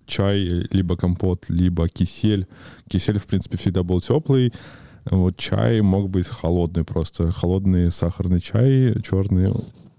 чай, 0.05 0.67
либо 0.71 0.95
компот, 0.95 1.45
либо 1.49 1.87
кисель. 1.89 2.47
Кисель, 2.89 3.19
в 3.19 3.25
принципе, 3.25 3.57
всегда 3.57 3.83
был 3.83 4.01
теплый. 4.01 4.53
Вот 5.09 5.37
чай 5.37 5.81
мог 5.81 6.09
быть 6.09 6.27
холодный 6.27 6.83
просто. 6.83 7.31
Холодный 7.31 7.91
сахарный 7.91 8.39
чай, 8.39 8.95
черный, 9.07 9.47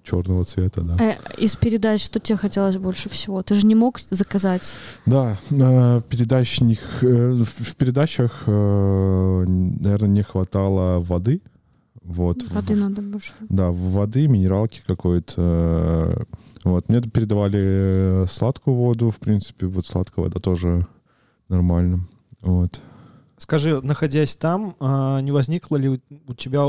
черного 0.02 0.44
цвета, 0.44 0.80
да. 0.82 0.96
Э, 1.02 1.16
из 1.38 1.54
передач 1.56 2.02
что 2.04 2.18
тебе 2.20 2.36
хотелось 2.38 2.76
больше 2.76 3.08
всего? 3.08 3.42
Ты 3.42 3.54
же 3.54 3.66
не 3.66 3.74
мог 3.74 3.98
заказать? 4.10 4.72
Да, 5.06 5.38
э, 5.50 6.00
передачник, 6.08 6.80
э, 7.02 7.32
в 7.44 7.76
передачах, 7.76 8.42
наверное, 8.46 10.08
не 10.08 10.22
хватало 10.22 11.00
воды. 11.00 11.40
Вот. 12.02 12.42
Воды 12.52 12.74
В- 12.74 12.80
надо 12.80 13.02
больше. 13.02 13.32
Да, 13.48 13.70
воды, 13.70 14.28
минералки 14.28 14.80
какой-то. 14.86 15.34
э, 15.38 16.24
Вот. 16.66 16.88
Мне 16.88 17.00
передавали 17.00 17.60
э, 17.62 18.26
сладкую 18.28 18.74
воду, 18.76 19.12
в 19.12 19.18
принципе, 19.18 19.66
вот 19.66 19.86
сладкая 19.86 20.24
вода 20.24 20.40
тоже 20.40 20.84
нормально. 21.48 22.08
Вот. 22.40 22.82
Скажи, 23.38 23.82
находясь 23.82 24.34
там, 24.34 24.76
а, 24.80 25.20
не 25.20 25.30
возникло 25.30 25.76
ли 25.76 25.88
у- 25.90 26.34
тебя 26.34 26.62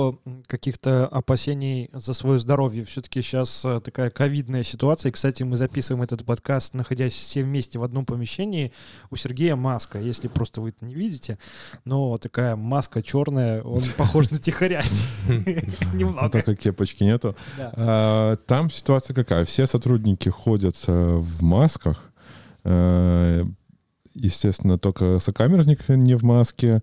каких-то 0.47 1.07
опасений 1.07 1.89
за 1.93 2.13
свое 2.13 2.39
здоровье? 2.39 2.83
Все-таки 2.83 3.21
сейчас 3.21 3.63
а, 3.65 3.79
такая 3.79 4.09
ковидная 4.09 4.63
ситуация. 4.63 5.09
И, 5.09 5.13
кстати, 5.13 5.43
мы 5.43 5.55
записываем 5.55 6.03
этот 6.03 6.25
подкаст, 6.25 6.73
находясь 6.73 7.13
все 7.13 7.41
вместе 7.43 7.79
в 7.79 7.83
одном 7.83 8.05
помещении. 8.05 8.73
У 9.09 9.15
Сергея 9.15 9.55
маска, 9.55 9.97
если 9.99 10.27
просто 10.27 10.59
вы 10.59 10.69
это 10.69 10.83
не 10.83 10.93
видите. 10.93 11.37
Но 11.85 12.17
такая 12.17 12.57
маска 12.57 13.01
черная, 13.01 13.61
он 13.63 13.81
похож 13.97 14.29
на 14.29 14.37
тихоря. 14.37 14.83
Ну, 15.29 15.35
Немного. 15.93 16.29
только 16.29 16.55
кепочки 16.55 17.03
нету. 17.03 17.35
А, 17.57 18.35
Там 18.45 18.69
ситуация 18.69 19.13
какая? 19.13 19.45
Все 19.45 19.67
сотрудники 19.67 20.27
ходят 20.27 20.75
э, 20.87 21.15
в 21.15 21.43
масках. 21.43 22.11
Естественно, 24.19 24.79
только 24.79 25.19
сокамерник 25.19 25.87
не 25.89 26.15
в 26.15 26.23
маске. 26.23 26.81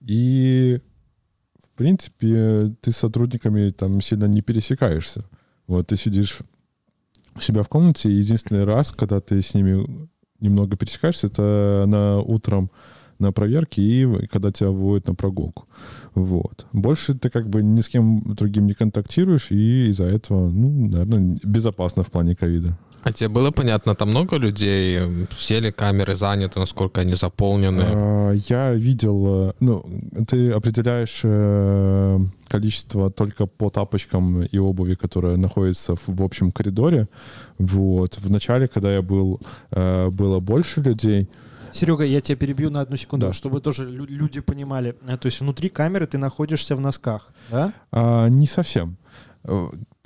И, 0.00 0.80
в 1.62 1.76
принципе, 1.76 2.74
ты 2.80 2.92
с 2.92 2.98
сотрудниками 2.98 3.70
там 3.70 4.00
сильно 4.00 4.26
не 4.26 4.42
пересекаешься. 4.42 5.24
Вот 5.66 5.88
ты 5.88 5.96
сидишь 5.96 6.38
у 7.34 7.40
себя 7.40 7.62
в 7.62 7.68
комнате, 7.68 8.10
и 8.10 8.16
единственный 8.16 8.64
раз, 8.64 8.92
когда 8.92 9.20
ты 9.20 9.40
с 9.40 9.54
ними 9.54 10.08
немного 10.40 10.76
пересекаешься, 10.76 11.28
это 11.28 11.84
на 11.86 12.18
утром 12.20 12.70
на 13.18 13.32
проверке 13.32 13.80
и 13.82 14.26
когда 14.26 14.52
тебя 14.52 14.70
выводят 14.70 15.08
на 15.08 15.14
прогулку. 15.14 15.66
Вот. 16.14 16.66
Больше 16.72 17.14
ты 17.14 17.30
как 17.30 17.48
бы 17.48 17.62
ни 17.62 17.80
с 17.80 17.88
кем 17.88 18.34
другим 18.34 18.66
не 18.66 18.74
контактируешь, 18.74 19.50
и 19.50 19.88
из-за 19.88 20.04
этого, 20.04 20.50
ну, 20.50 20.88
наверное, 20.88 21.38
безопасно 21.42 22.02
в 22.02 22.10
плане 22.10 22.36
ковида. 22.36 22.78
А 23.06 23.12
тебе 23.12 23.28
было 23.28 23.52
понятно, 23.52 23.94
там 23.94 24.08
много 24.08 24.36
людей, 24.36 24.98
все 25.30 25.60
ли 25.60 25.70
камеры 25.70 26.16
заняты, 26.16 26.58
насколько 26.58 27.02
они 27.02 27.14
заполнены? 27.14 27.84
А, 27.86 28.32
Я 28.48 28.74
видел, 28.74 29.50
э, 29.50 29.52
ну, 29.60 29.84
ты 30.26 30.50
определяешь 30.50 31.20
э, 31.22 32.18
количество 32.48 33.08
только 33.10 33.46
по 33.46 33.70
тапочкам 33.70 34.42
и 34.42 34.58
обуви, 34.58 34.94
которая 34.94 35.36
находится 35.36 35.94
в, 35.94 36.08
в 36.08 36.20
общем 36.20 36.50
коридоре. 36.50 37.06
Вот. 37.58 38.18
В 38.18 38.28
начале, 38.28 38.66
когда 38.66 38.92
я 38.92 39.02
был, 39.02 39.40
э, 39.70 40.08
было 40.10 40.40
больше 40.40 40.80
людей, 40.80 41.28
Серега, 41.72 42.02
я 42.04 42.20
тебя 42.20 42.36
перебью 42.36 42.70
на 42.70 42.80
одну 42.80 42.96
секунду, 42.96 43.26
Да. 43.26 43.32
чтобы 43.32 43.60
тоже 43.60 43.84
лю- 43.88 44.06
люди 44.08 44.40
понимали. 44.40 44.96
То 45.20 45.26
есть 45.26 45.40
внутри 45.40 45.68
камеры 45.68 46.06
ты 46.06 46.18
находишься 46.18 46.74
в 46.74 46.80
носках, 46.80 47.32
да? 47.52 47.72
А, 47.92 48.26
не 48.28 48.46
совсем. 48.48 48.96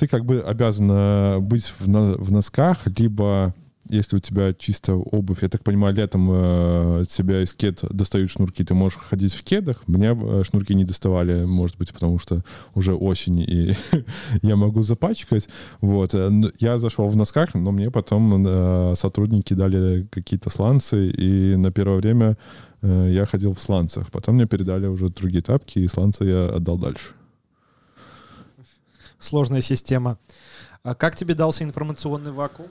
Ты 0.01 0.09
как 0.09 0.25
бы 0.25 0.41
обязан 0.41 1.43
быть 1.47 1.67
в, 1.79 1.87
на- 1.87 2.15
в 2.15 2.33
носках, 2.33 2.79
либо 2.99 3.53
если 3.91 4.17
у 4.17 4.19
тебя 4.19 4.55
чисто 4.55 4.95
обувь, 4.95 5.43
я 5.43 5.49
так 5.51 5.63
понимаю, 5.63 5.95
летом 5.95 6.31
э, 6.31 7.01
от 7.03 7.11
себя 7.11 7.43
из 7.43 7.53
кед 7.55 7.81
достают 7.91 8.31
шнурки, 8.31 8.63
ты 8.65 8.73
можешь 8.73 8.99
ходить 8.99 9.35
в 9.35 9.43
кедах. 9.43 9.83
Меня 9.89 10.17
э, 10.19 10.43
шнурки 10.49 10.75
не 10.75 10.85
доставали, 10.85 11.45
может 11.45 11.77
быть, 11.77 11.93
потому 11.93 12.19
что 12.19 12.43
уже 12.75 12.95
осень, 12.95 13.41
и 13.41 13.75
я 14.43 14.57
могу 14.57 14.83
запачкать. 14.83 15.49
Вот. 15.83 16.15
Э, 16.15 16.31
Я 16.61 16.79
зашел 16.79 17.09
в 17.09 17.17
носках, 17.17 17.53
но 17.55 17.73
мне 17.73 17.91
потом 17.91 18.47
э, 18.47 18.95
сотрудники 18.97 19.53
дали 19.55 20.07
какие-то 20.11 20.49
сланцы, 20.51 21.09
и 21.11 21.57
на 21.57 21.71
первое 21.71 21.97
время 21.99 22.39
э, 22.83 23.11
я 23.13 23.27
ходил 23.27 23.53
в 23.53 23.61
сланцах. 23.61 24.11
Потом 24.13 24.37
мне 24.37 24.47
передали 24.47 24.87
уже 24.87 25.09
другие 25.11 25.43
тапки, 25.43 25.81
и 25.81 25.89
сланцы 25.89 26.25
я 26.25 26.47
отдал 26.57 26.79
дальше. 26.79 27.09
Сложная 29.21 29.61
система. 29.61 30.19
А 30.83 30.95
как 30.95 31.15
тебе 31.15 31.35
дался 31.35 31.63
информационный 31.63 32.33
вакуум? 32.33 32.71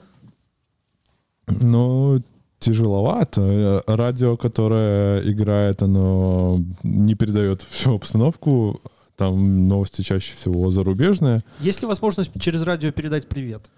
Ну, 1.46 2.22
тяжеловато. 2.58 3.40
Э, 3.40 3.80
Радио, 3.86 4.36
которое 4.36 5.22
играет, 5.22 5.82
оно 5.82 6.60
не 6.82 7.14
передает 7.14 7.62
всю 7.62 7.94
обстановку. 7.94 8.80
Там 9.16 9.68
новости 9.68 10.02
чаще 10.02 10.34
всего 10.34 10.70
зарубежные. 10.70 11.44
Есть 11.60 11.82
ли 11.82 11.86
возможность 11.86 12.32
через 12.40 12.62
радио 12.62 12.90
передать 12.90 13.28
привет? 13.28 13.70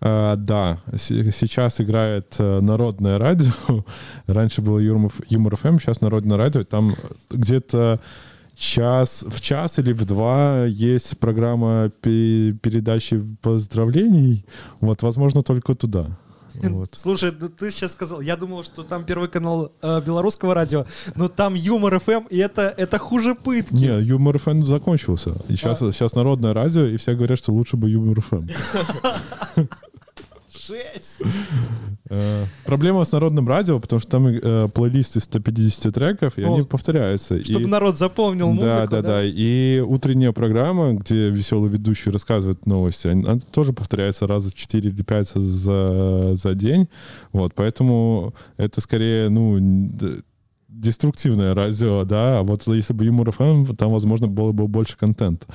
А, 0.00 0.36
да, 0.36 0.80
сейчас 0.96 1.80
играет 1.80 2.34
э, 2.38 2.60
народное 2.60 3.18
радио. 3.18 3.52
Раньше 4.26 4.60
было 4.60 4.78
Юмор 4.78 5.56
ФМ, 5.56 5.78
сейчас 5.78 6.00
народное 6.00 6.36
радио. 6.36 6.64
Там 6.64 6.94
где-то 7.30 8.00
час, 8.56 9.24
в 9.28 9.40
час 9.40 9.78
или 9.78 9.92
в 9.92 10.04
два 10.04 10.64
есть 10.64 11.18
программа 11.18 11.90
пе- 12.00 12.52
передачи 12.62 13.22
поздравлений. 13.40 14.44
Вот, 14.80 15.02
возможно, 15.02 15.42
только 15.42 15.74
туда. 15.74 16.06
Вот. 16.62 16.90
Слушай, 16.92 17.32
ну 17.40 17.48
ты 17.48 17.70
сейчас 17.70 17.92
сказал, 17.92 18.20
я 18.20 18.36
думал, 18.36 18.62
что 18.62 18.82
там 18.82 19.04
первый 19.04 19.28
канал 19.28 19.72
э, 19.82 20.00
белорусского 20.02 20.54
радио, 20.54 20.84
но 21.16 21.28
там 21.28 21.54
Юмор 21.54 21.98
ФМ, 21.98 22.26
и 22.30 22.36
это, 22.36 22.62
это 22.76 22.98
хуже 22.98 23.34
пытки. 23.34 23.72
Не, 23.72 24.02
Юмор 24.02 24.38
ФМ 24.38 24.62
закончился. 24.62 25.30
И 25.48 25.56
сейчас, 25.56 25.78
сейчас 25.78 26.14
народное 26.14 26.52
радио, 26.52 26.84
и 26.84 26.96
все 26.98 27.14
говорят, 27.14 27.38
что 27.38 27.52
лучше 27.52 27.76
бы 27.76 27.88
Юмор 27.90 28.20
ФМ. 28.20 28.46
Жесть. 30.66 31.16
Э, 32.08 32.44
Проблема 32.64 33.04
с 33.04 33.12
народным 33.12 33.48
радио, 33.48 33.80
потому 33.80 33.98
что 34.00 34.10
там 34.10 34.26
э, 34.28 34.68
плейлисты 34.68 35.18
150 35.20 35.92
треков, 35.92 36.38
и 36.38 36.42
О, 36.44 36.54
они 36.54 36.62
повторяются. 36.62 37.42
Чтобы 37.42 37.62
И- 37.64 37.66
народ 37.66 37.96
запомнил 37.98 38.48
музыку. 38.48 38.66
да, 38.66 38.86
да, 38.86 39.02
да. 39.02 39.20
И 39.24 39.80
утренняя 39.80 40.32
программа, 40.32 40.92
где 40.92 41.30
веселый 41.30 41.70
ведущий 41.70 42.10
рассказывает 42.10 42.64
новости, 42.66 43.08
она 43.08 43.38
тоже 43.50 43.72
повторяется 43.72 44.26
раза 44.26 44.54
4 44.54 44.90
или 44.90 45.02
5 45.02 45.28
за, 45.34 46.34
за 46.36 46.54
день. 46.54 46.88
Вот, 47.32 47.54
поэтому 47.54 48.34
это 48.56 48.80
скорее, 48.80 49.28
ну, 49.30 49.58
деструктивное 50.68 51.54
радио, 51.54 52.04
да, 52.04 52.38
а 52.38 52.42
вот 52.42 52.66
если 52.66 52.92
бы 52.94 53.04
Юмор 53.04 53.30
ФМ, 53.30 53.64
там, 53.76 53.92
возможно, 53.92 54.26
было 54.26 54.52
бы 54.52 54.66
больше 54.68 54.96
контента, 54.96 55.46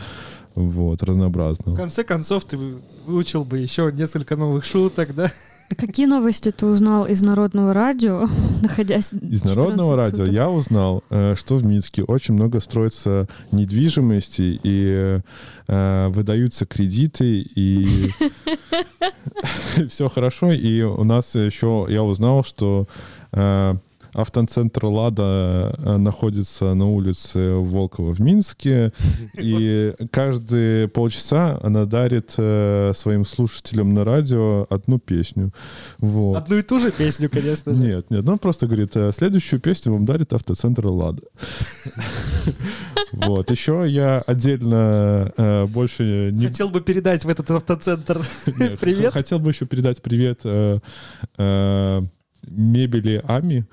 вот, 0.58 1.02
В 1.02 1.06
разнообразного. 1.06 1.76
конце 1.76 2.04
концов, 2.04 2.46
ты 2.46 2.58
выучил 3.06 3.46
бы 3.46 3.60
еще 3.60 3.92
несколько 3.94 4.36
новых 4.36 4.66
шуток, 4.66 5.14
да? 5.14 5.32
Какие 5.78 6.06
новости 6.06 6.50
ты 6.50 6.66
узнал 6.66 7.06
из 7.06 7.22
народного 7.22 7.74
радио, 7.74 8.28
находясь 8.62 9.12
Из 9.12 9.44
народного 9.44 9.96
14 9.96 9.98
радио 9.98 10.18
суток? 10.26 10.34
я 10.34 10.50
узнал, 10.50 11.04
э, 11.10 11.36
что 11.38 11.56
в 11.56 11.66
Минске 11.66 12.04
очень 12.04 12.34
много 12.36 12.62
строится 12.62 13.28
недвижимости 13.52 14.60
и 14.64 15.20
э, 15.68 16.08
выдаются 16.08 16.66
кредиты 16.66 17.42
и 17.42 18.10
все 19.90 20.08
хорошо. 20.10 20.52
И 20.52 20.82
у 20.82 21.04
нас 21.04 21.36
еще 21.36 21.86
я 21.90 22.04
узнал, 22.04 22.44
что 22.44 22.88
э, 23.34 23.76
автоцентр 24.18 24.86
Лада 24.86 25.76
э, 25.78 25.98
находится 25.98 26.74
на 26.74 26.88
улице 26.88 27.52
Волкова 27.54 28.14
в 28.14 28.20
Минске, 28.20 28.92
и 29.34 29.94
каждые 30.12 30.88
полчаса 30.88 31.60
она 31.62 31.86
дарит 31.86 32.34
э, 32.38 32.94
своим 32.96 33.26
слушателям 33.26 33.94
на 33.94 34.04
радио 34.04 34.66
одну 34.70 34.98
песню. 34.98 35.54
Вот. 36.00 36.38
Одну 36.38 36.58
и 36.58 36.64
ту 36.64 36.80
же 36.80 36.92
песню, 36.92 37.30
конечно 37.30 37.76
же. 37.76 37.82
Нет, 37.82 38.10
нет, 38.10 38.28
он 38.28 38.40
просто 38.40 38.66
говорит, 38.66 38.96
«Э, 38.96 39.12
следующую 39.14 39.60
песню 39.60 39.94
вам 39.94 40.06
дарит 40.06 40.34
автоцентр 40.34 40.88
«Лада». 40.88 41.24
Вот, 43.14 43.50
еще 43.50 43.86
я 43.88 44.20
отдельно 44.20 45.32
больше 45.70 46.30
не... 46.34 46.48
Хотел 46.48 46.70
бы 46.70 46.82
передать 46.82 47.24
в 47.24 47.30
этот 47.30 47.50
автоцентр 47.50 48.22
привет. 48.46 49.14
Хотел 49.14 49.40
бы 49.40 49.50
еще 49.52 49.66
передать 49.66 50.02
привет 50.02 50.42
мебели 52.48 53.22
Ами. 53.28 53.66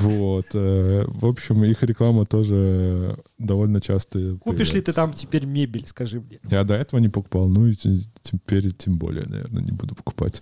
Вот. 0.00 0.46
э, 0.54 1.04
В 1.06 1.26
общем, 1.26 1.64
их 1.64 1.82
реклама 1.82 2.24
тоже 2.24 3.16
довольно 3.38 3.80
часто 3.80 4.36
Купишь 4.40 4.72
ли 4.72 4.80
ты 4.80 4.92
там 4.92 5.12
теперь 5.12 5.46
мебель, 5.46 5.86
скажи 5.86 6.20
мне? 6.20 6.38
Я 6.50 6.64
до 6.64 6.74
этого 6.74 7.00
не 7.00 7.08
покупал, 7.08 7.48
ну 7.48 7.66
и 7.66 7.72
те- 7.74 8.00
теперь 8.22 8.72
тем 8.72 8.98
более, 8.98 9.24
наверное, 9.26 9.62
не 9.62 9.72
буду 9.72 9.94
покупать. 9.94 10.40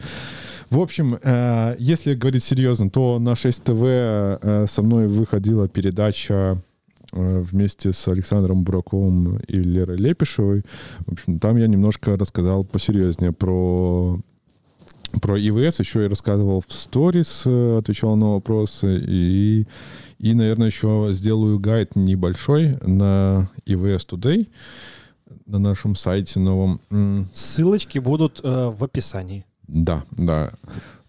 В 0.71 0.79
общем, 0.79 1.19
э, 1.23 1.77
если 1.79 2.15
говорить 2.15 2.45
серьезно, 2.45 2.91
то 2.91 3.19
на 3.19 3.35
6 3.35 3.65
ТВ 3.65 3.81
э, 3.83 4.67
со 4.69 4.83
мной 4.83 5.07
выходила 5.07 5.69
передача 5.69 6.61
вместе 7.12 7.93
с 7.93 8.07
Александром 8.07 8.62
Бураковым 8.62 9.39
и 9.49 9.57
Лерой 9.57 9.97
Лепишевой. 9.97 10.62
В 11.07 11.12
общем, 11.12 11.41
там 11.41 11.57
я 11.57 11.67
немножко 11.67 12.17
рассказал 12.17 12.62
посерьезнее 12.65 13.33
про 13.33 14.21
про 15.21 15.38
ИВС 15.38 15.81
еще 15.81 16.05
и 16.05 16.09
рассказывал 16.09 16.62
в 16.67 16.73
сторис, 16.73 17.43
э, 17.47 17.79
отвечал 17.79 18.17
на 18.17 18.33
вопросы. 18.33 19.02
И, 19.07 19.67
и, 20.19 20.35
наверное, 20.35 20.67
еще 20.67 21.09
сделаю 21.12 21.59
гайд 21.59 21.97
небольшой 21.97 22.75
на 22.83 23.50
ИВС 23.67 24.07
Today 24.07 24.49
на 25.47 25.59
нашем 25.59 25.97
сайте 25.97 26.38
новом. 26.38 26.81
Ссылочки 27.33 27.99
будут 27.99 28.40
э, 28.43 28.69
в 28.69 28.85
описании. 28.85 29.45
Да, 29.67 30.05
да. 30.12 30.52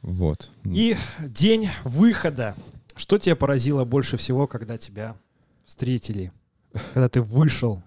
Вот. 0.01 0.49
И 0.65 0.95
день 1.19 1.69
выхода. 1.83 2.55
Что 2.95 3.17
тебя 3.17 3.35
поразило 3.35 3.85
больше 3.85 4.17
всего, 4.17 4.47
когда 4.47 4.77
тебя 4.77 5.15
встретили? 5.65 6.31
Когда 6.93 7.09
ты 7.09 7.21
вышел? 7.21 7.81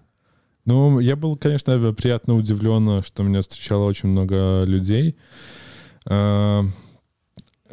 Ну, 0.65 0.99
я 0.99 1.15
был, 1.15 1.35
конечно, 1.35 1.93
приятно 1.93 2.35
удивлен, 2.35 3.03
что 3.03 3.23
меня 3.23 3.41
встречало 3.41 3.85
очень 3.85 4.09
много 4.09 4.63
людей. 4.63 5.15
А, 6.07 6.65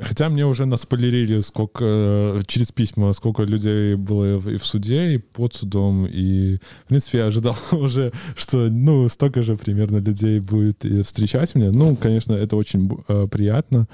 Хотя 0.01 0.31
мне 0.31 0.47
уже 0.47 0.65
наспойлерили, 0.65 1.41
сколько 1.41 1.85
э, 1.85 2.43
через 2.47 2.73
письма, 2.73 3.13
сколько 3.13 3.43
людей 3.43 3.95
было 3.95 4.49
и 4.49 4.57
в 4.57 4.65
суде, 4.65 5.15
и 5.15 5.19
под 5.19 5.55
судом. 5.55 6.07
И, 6.07 6.57
в 6.85 6.89
принципе, 6.89 7.19
я 7.19 7.27
ожидал 7.27 7.57
уже, 7.73 8.11
что, 8.35 8.69
ну, 8.71 9.09
столько 9.09 9.43
же 9.43 9.57
примерно 9.57 9.99
людей 9.99 10.41
будет 10.41 10.85
и 10.85 11.03
встречать 11.03 11.55
меня. 11.55 11.71
Ну, 11.73 11.95
конечно, 11.95 12.33
это 12.33 12.57
очень 12.57 12.91
э, 13.07 13.29
приятно. 13.31 13.87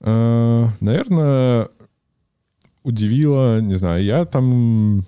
Э, 0.00 0.66
Наверное, 0.80 1.68
удивило, 2.82 3.60
не 3.60 3.76
знаю, 3.76 4.04
я 4.04 4.24
там 4.24 5.04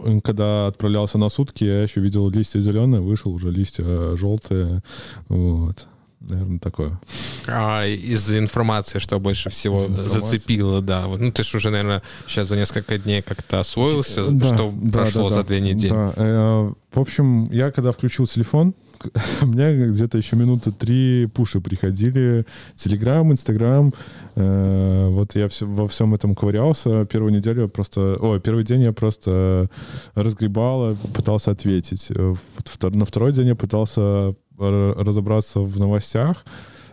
М, 0.00 0.20
Когда 0.20 0.66
отправлялся 0.66 1.18
на 1.18 1.28
сутки, 1.28 1.64
я 1.64 1.82
еще 1.82 2.00
видел 2.00 2.28
листья 2.30 2.60
зеленые, 2.60 3.00
вышел 3.00 3.32
уже 3.32 3.50
листья 3.50 4.16
желтые. 4.16 4.82
Вот. 5.28 5.88
Наверное, 6.20 6.58
такое. 6.58 6.98
А 7.46 7.86
из 7.86 8.34
информации, 8.34 8.98
что 8.98 9.20
больше 9.20 9.50
всего 9.50 9.86
зацепило, 9.86 10.82
да. 10.82 11.06
Вот, 11.06 11.20
Ну, 11.20 11.30
ты 11.30 11.42
же 11.44 11.56
уже, 11.58 11.70
наверное, 11.70 12.02
сейчас 12.26 12.48
за 12.48 12.56
несколько 12.56 12.98
дней 12.98 13.22
как-то 13.22 13.60
освоился, 13.60 14.28
Да, 14.30 14.46
что 14.54 14.72
да, 14.74 14.98
прошло 14.98 15.28
да, 15.28 15.34
за 15.36 15.42
да. 15.42 15.46
две 15.46 15.60
недели. 15.60 15.92
Да. 15.92 16.12
Э, 16.16 16.72
В 16.92 16.98
общем, 17.00 17.44
я 17.52 17.70
когда 17.70 17.92
включил 17.92 18.26
телефон, 18.26 18.74
у 19.42 19.46
меня 19.46 19.72
где-то 19.86 20.18
еще 20.18 20.34
минуты 20.34 20.72
три 20.72 21.26
пуши 21.26 21.60
приходили. 21.60 22.44
Телеграм, 22.74 23.30
Инстаграм. 23.30 23.92
Э, 24.34 25.06
Вот 25.08 25.36
я 25.36 25.46
все, 25.48 25.66
во 25.66 25.86
всем 25.86 26.14
этом 26.14 26.34
ковырялся. 26.34 27.04
Первую 27.06 27.32
неделю 27.32 27.62
я 27.62 27.68
просто... 27.68 28.16
Ой, 28.20 28.40
первый 28.40 28.64
день 28.64 28.82
я 28.82 28.92
просто 28.92 29.68
разгребал, 30.14 30.96
пытался 31.14 31.52
ответить. 31.52 32.08
Э, 32.10 32.34
вот 32.56 32.66
втор- 32.66 32.96
На 32.96 33.04
второй 33.04 33.32
день 33.32 33.46
я 33.46 33.54
пытался 33.54 34.34
разобраться 34.58 35.60
в 35.60 35.78
новостях, 35.78 36.44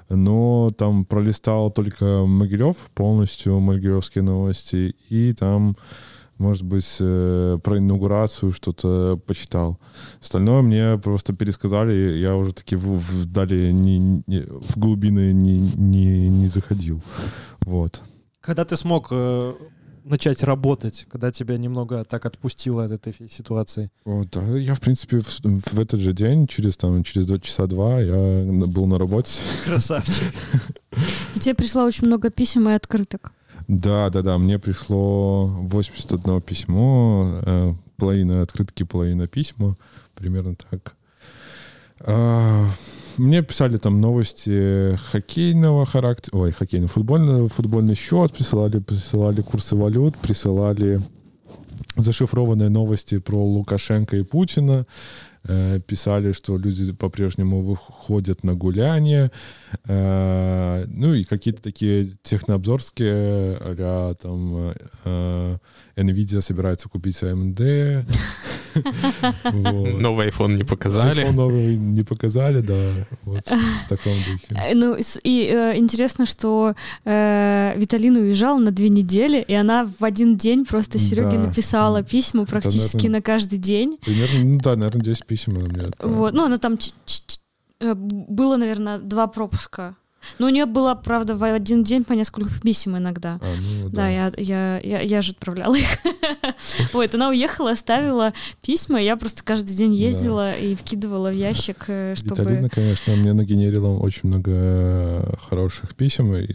но 0.09 0.69
там 0.77 1.05
пролистал 1.05 1.71
только 1.71 2.25
Могилев, 2.25 2.75
полностью 2.93 3.59
могилевские 3.59 4.23
новости, 4.23 4.95
и 5.09 5.33
там 5.33 5.75
может 6.37 6.63
быть, 6.63 6.97
э, 6.99 7.57
про 7.63 7.77
инаугурацию 7.77 8.51
что-то 8.51 9.17
почитал. 9.25 9.79
Остальное 10.21 10.61
мне 10.61 10.97
просто 10.97 11.31
пересказали, 11.33 12.17
я 12.17 12.35
уже 12.35 12.51
таки 12.51 12.75
в, 12.75 12.81
в- 12.97 13.25
далее 13.25 13.71
не, 13.71 14.21
не- 14.27 14.45
в 14.45 14.75
глубины 14.77 15.31
не, 15.31 15.59
не, 15.61 16.27
не 16.29 16.47
заходил. 16.49 17.01
Вот. 17.61 18.01
Когда 18.41 18.65
ты 18.65 18.75
смог 18.75 19.07
э, 19.11 19.53
начать 20.05 20.43
работать, 20.43 21.05
когда 21.11 21.31
тебя 21.31 21.57
немного 21.57 22.03
так 22.03 22.25
отпустило 22.25 22.85
от 22.85 22.91
этой 22.91 23.13
ситуации? 23.29 23.89
Вот, 24.05 24.29
да, 24.31 24.41
я, 24.57 24.75
в 24.75 24.79
принципе, 24.79 25.19
в, 25.19 25.41
в 25.43 25.79
этот 25.79 25.99
же 25.99 26.13
день, 26.13 26.47
через, 26.47 26.77
там, 26.77 27.03
через 27.03 27.25
два 27.25 27.39
часа 27.39 27.67
два, 27.67 27.99
я 27.99 28.43
был 28.45 28.85
на 28.85 28.97
работе. 28.97 29.41
Красавчик. 29.65 30.33
И 31.35 31.39
тебе 31.39 31.55
пришло 31.55 31.83
очень 31.83 32.07
много 32.07 32.29
писем 32.29 32.69
и 32.69 32.73
открыток. 32.73 33.33
Да, 33.67 34.09
да, 34.09 34.21
да, 34.21 34.37
мне 34.37 34.59
пришло 34.59 35.47
81 35.47 36.41
письмо, 36.41 37.41
э, 37.45 37.73
половина 37.97 38.41
открытки, 38.43 38.83
половина 38.83 39.27
письма, 39.27 39.75
примерно 40.13 40.55
так. 40.55 40.95
Мне 43.17 43.41
писали 43.41 43.77
там 43.77 44.01
новости 44.01 44.97
хоккейного 45.11 45.85
характера, 45.85 46.37
ой, 46.37 46.51
хоккейный, 46.51 46.87
футбольный, 46.87 47.47
футбольный 47.47 47.95
счет, 47.95 48.33
присылали, 48.33 48.79
присылали 48.79 49.41
курсы 49.41 49.75
валют, 49.75 50.17
присылали 50.17 51.01
зашифрованные 51.95 52.69
новости 52.69 53.19
про 53.19 53.41
Лукашенко 53.41 54.17
и 54.17 54.23
Путина, 54.23 54.85
э, 55.43 55.79
писали, 55.79 56.33
что 56.33 56.57
люди 56.57 56.91
по-прежнему 56.91 57.61
выходят 57.61 58.43
на 58.43 58.53
гуляние, 58.53 59.31
э, 59.85 60.85
ну 60.87 61.13
и 61.13 61.23
какие-то 61.23 61.61
такие 61.61 62.11
технообзорские, 62.23 63.57
а 63.61 64.13
там 64.15 64.73
э, 65.05 65.57
Nvidia 65.95 66.41
собирается 66.41 66.89
купить 66.89 67.21
AMD. 67.21 68.05
Новый 69.53 70.29
iPhone 70.29 70.53
не 70.55 70.63
показали. 70.63 71.23
iPhone 71.23 71.33
новый 71.33 71.75
не 71.77 72.03
показали, 72.03 72.61
да, 72.61 72.91
вот 73.23 73.47
в 73.47 73.89
таком 73.89 74.13
духе. 74.13 74.47
Э, 74.49 74.73
Ну, 74.75 74.97
и 75.23 75.49
э, 75.51 75.77
интересно, 75.77 76.25
что 76.25 76.75
э, 77.05 77.73
Виталина 77.77 78.19
уезжала 78.19 78.59
на 78.59 78.71
две 78.71 78.89
недели, 78.89 79.43
и 79.47 79.53
она 79.53 79.89
в 79.99 80.03
один 80.03 80.35
день 80.35 80.65
просто 80.65 80.99
Сереге 80.99 81.37
написала 81.37 82.03
письма 82.03 82.45
практически 82.45 83.07
на 83.07 83.21
каждый 83.21 83.59
день. 83.59 83.97
Примерно, 84.03 84.43
ну 84.43 84.59
да, 84.59 84.75
наверное, 84.75 85.01
10 85.01 85.25
писем 85.25 85.57
она 85.57 85.67
мне. 85.67 85.87
Вот, 86.01 86.33
ну, 86.33 86.45
она 86.45 86.57
там 86.57 86.77
было, 87.79 88.57
наверное, 88.57 88.99
два 88.99 89.27
пропуска. 89.27 89.95
Но 90.39 90.47
у 90.47 90.49
нее 90.49 90.65
было, 90.65 90.95
правда, 90.95 91.35
в 91.35 91.43
один 91.43 91.83
день 91.83 92.03
по 92.03 92.13
несколько 92.13 92.49
писем 92.61 92.97
иногда. 92.97 93.39
А, 93.41 93.55
ну, 93.83 93.89
Да, 93.89 94.09
я, 94.09 94.31
я, 94.37 94.79
я, 94.79 95.01
я 95.01 95.21
же 95.21 95.31
отправляла 95.31 95.75
их. 95.75 95.87
Вот, 96.93 97.13
она 97.13 97.29
уехала, 97.29 97.71
оставила 97.71 98.33
письма, 98.61 99.01
я 99.01 99.17
просто 99.17 99.43
каждый 99.43 99.75
день 99.75 99.93
ездила 99.93 100.53
и 100.55 100.75
вкидывала 100.75 101.29
в 101.29 101.33
ящик, 101.33 101.85
э, 101.87 102.15
чтобы... 102.15 102.41
Виталина, 102.41 102.69
конечно, 102.69 103.15
мне 103.15 103.33
нагенерила 103.33 103.89
очень 103.97 104.21
много 104.29 105.37
хороших 105.49 105.95
писем, 105.95 106.33
и, 106.35 106.47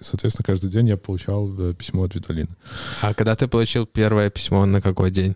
соответственно, 0.00 0.44
каждый 0.44 0.70
день 0.70 0.88
я 0.88 0.96
получал 0.96 1.52
э, 1.58 1.74
письмо 1.74 2.04
от 2.04 2.14
Виталины. 2.14 2.48
А 3.02 3.14
когда 3.14 3.34
ты 3.36 3.48
получил 3.48 3.86
первое 3.86 4.30
письмо, 4.30 4.66
на 4.66 4.80
какой 4.80 5.10
день? 5.10 5.34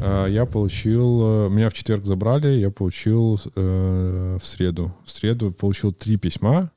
А, 0.00 0.26
Я 0.26 0.46
получил, 0.46 1.46
э, 1.46 1.48
меня 1.48 1.70
в 1.70 1.74
четверг 1.74 2.04
забрали, 2.04 2.48
я 2.48 2.70
получил 2.70 3.38
э, 3.54 4.38
в 4.40 4.46
среду. 4.46 4.94
В 5.04 5.10
среду 5.10 5.52
получил 5.52 5.92
три 5.92 6.16
письма, 6.16 6.70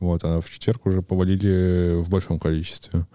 вот, 0.00 0.22
а 0.24 0.40
в 0.40 0.50
четверг 0.50 0.86
уже 0.86 1.02
повалили 1.02 2.00
в 2.02 2.08
большом 2.10 2.38
количестве. 2.38 3.06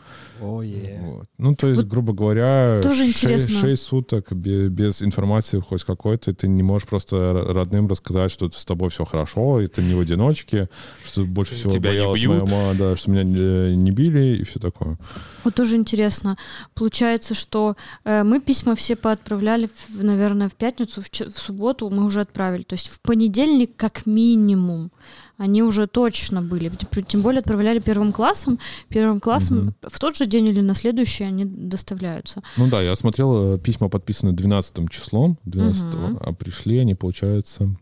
Ой, 0.42 0.98
Вот. 1.02 1.26
Ну, 1.38 1.56
то 1.56 1.68
есть, 1.68 1.82
Вот 1.82 1.90
грубо 1.90 2.14
говоря, 2.14 2.80
тоже 2.84 3.06
6, 3.06 3.24
интересно. 3.24 3.76
суток 3.78 4.32
без, 4.34 4.70
без 4.70 5.02
информации 5.02 5.60
хоть 5.60 5.84
какой-то, 5.84 6.34
ты 6.34 6.48
не 6.48 6.62
можешь 6.64 6.88
просто 6.88 7.46
родным 7.50 7.88
рассказать, 7.88 8.32
что 8.32 8.50
с 8.52 8.66
тобой 8.66 8.90
все 8.90 9.06
хорошо, 9.06 9.62
и 9.62 9.68
ты 9.68 9.82
не 9.82 9.96
в 9.96 10.00
одиночке, 10.00 10.70
что 11.06 11.24
больше 11.26 11.56
всего 11.56 11.72
Тебя 11.72 11.92
не 11.92 11.98
боялась 11.98 12.26
моя 12.26 12.42
мама, 12.42 12.74
да, 12.78 12.96
что 12.96 13.12
меня 13.12 13.24
не, 13.24 13.76
не 13.76 13.92
били 13.92 14.38
и 14.38 14.44
все 14.44 14.60
такое. 14.60 14.98
Вот 15.44 15.56
тоже 15.56 15.76
интересно. 15.78 16.38
Получается, 16.74 17.34
что 17.34 17.76
э, 18.04 18.24
мы 18.24 18.40
письма 18.40 18.76
все 18.76 18.96
поотправляли, 18.96 19.70
в- 19.88 20.04
наверное, 20.04 20.50
в 20.50 20.54
пятницу, 20.56 21.02
в, 21.02 21.10
в 21.10 21.40
субботу 21.40 21.90
мы 21.90 22.06
уже 22.06 22.22
отправили. 22.22 22.64
То 22.64 22.74
есть 22.74 22.90
в 22.90 23.00
понедельник 23.00 23.72
как 23.78 24.06
минимум 24.06 24.92
они 25.38 25.64
уже 25.64 25.88
точно 25.88 26.42
были. 26.42 26.72
Тем- 27.08 27.22
более 27.22 27.40
отправляли 27.40 27.80
первым 27.80 28.12
классом. 28.14 28.58
Первым 28.90 29.20
классом 29.20 29.58
Мгм. 29.58 29.76
в 29.82 30.00
тот 30.00 30.16
же 30.16 30.26
день 30.26 30.48
или 30.48 30.62
на 30.62 30.76
следующий 30.76 31.24
они 31.26 31.46
доставляются. 31.46 32.42
Ну 32.58 32.68
да, 32.70 32.82
я 32.82 32.96
смотрел, 32.96 33.56
э, 33.56 33.60
письма 33.60 33.90
подписаны 33.90 34.32
12 34.32 34.88
числом, 34.88 35.38
12 35.46 35.84
Мгм. 36.00 36.18
а 36.22 36.34
пришли 36.34 36.80
они, 36.80 36.96
получается, 36.96 37.76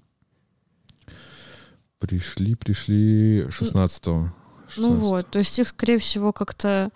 пришли, 1.99 2.55
пришли 2.55 3.45
16 3.49 4.31
Ну 4.77 4.93
вот, 4.93 5.27
то 5.29 5.39
есть 5.39 5.59
их, 5.59 5.67
скорее 5.67 5.97
всего, 5.97 6.33
как-то 6.33 6.89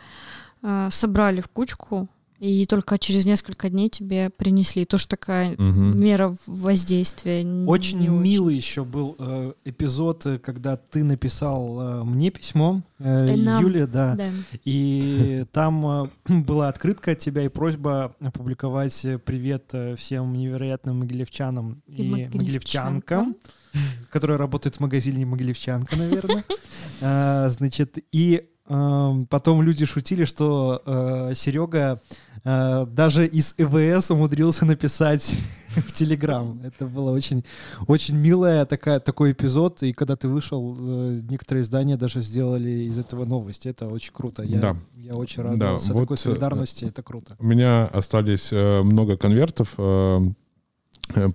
э, 0.64 0.90
собрали 0.92 1.40
в 1.42 1.48
кучку. 1.48 2.08
И 2.40 2.66
только 2.68 2.98
через 3.00 3.26
несколько 3.26 3.70
дней 3.70 3.90
тебе 3.90 4.30
принесли. 4.30 4.86
Тоже 4.86 5.08
такая 5.08 5.56
Мгм. 5.58 6.00
мера 6.00 6.36
воздействия. 6.46 7.44
Очень 7.66 8.00
не 8.00 8.08
милый 8.10 8.56
еще 8.56 8.84
был 8.84 9.16
э, 9.18 9.54
эпизод, 9.66 10.26
э, 10.26 10.38
когда 10.40 10.78
ты 10.78 11.04
написал 11.04 11.80
э, 11.82 12.04
мне 12.04 12.30
письмо, 12.30 12.82
э, 13.00 13.18
Э, 13.30 13.36
нам. 13.36 13.62
Юле, 13.64 13.88
да, 13.88 14.16
Да. 14.16 14.30
и 14.66 15.46
там 15.52 15.86
э, 15.88 16.08
была 16.44 16.68
открытка 16.70 17.12
от 17.12 17.20
тебя 17.20 17.44
и 17.44 17.48
просьба 17.50 18.16
опубликовать 18.20 19.04
э, 19.06 19.18
привет 19.18 19.74
всем 19.98 20.34
невероятным 20.34 21.00
могилевчанам 21.00 21.82
И 21.88 22.04
и, 22.04 22.10
могилевчанкам. 22.10 22.36
могилевчанкам, 22.40 23.36
которые 24.12 24.38
работают 24.38 24.76
в 24.76 24.80
магазине 24.80 25.26
Могилевчанка, 25.26 25.96
наверное. 25.96 26.44
А, 27.02 27.48
Значит, 27.50 27.98
и 28.12 28.48
потом 28.68 29.62
люди 29.62 29.86
шутили, 29.86 30.26
что 30.26 31.32
Серега 31.36 32.02
даже 32.86 33.26
из 33.28 33.56
ЭВС 33.58 34.12
умудрился 34.12 34.66
написать 34.66 35.36
в 35.76 35.92
Телеграм. 35.92 36.60
Это 36.64 36.86
было 36.86 37.12
очень, 37.12 37.44
очень 37.88 38.16
милая 38.16 38.66
такая, 38.66 39.00
такой 39.00 39.32
эпизод. 39.32 39.84
И 39.84 39.94
когда 39.94 40.16
ты 40.16 40.28
вышел, 40.28 40.76
э, 40.80 41.20
некоторые 41.30 41.64
издания 41.64 41.98
даже 41.98 42.22
сделали 42.22 42.70
из 42.70 42.98
этого 42.98 43.26
новости. 43.26 43.68
Это 43.68 43.88
очень 43.88 44.14
круто. 44.14 44.44
Я, 44.44 44.60
Да. 44.60 44.78
я 44.96 45.14
очень 45.14 45.44
Да, 45.44 45.50
радовался 45.50 45.94
вот, 45.94 46.02
такой 46.02 46.16
э, 46.16 46.20
солидарности. 46.20 46.86
Это 46.86 47.04
круто. 47.04 47.36
У 47.40 47.46
меня 47.46 47.86
остались 47.88 48.50
э, 48.52 48.82
много 48.82 49.18
конвертов 49.18 49.74
э, 49.78 50.20
э, 50.22 50.32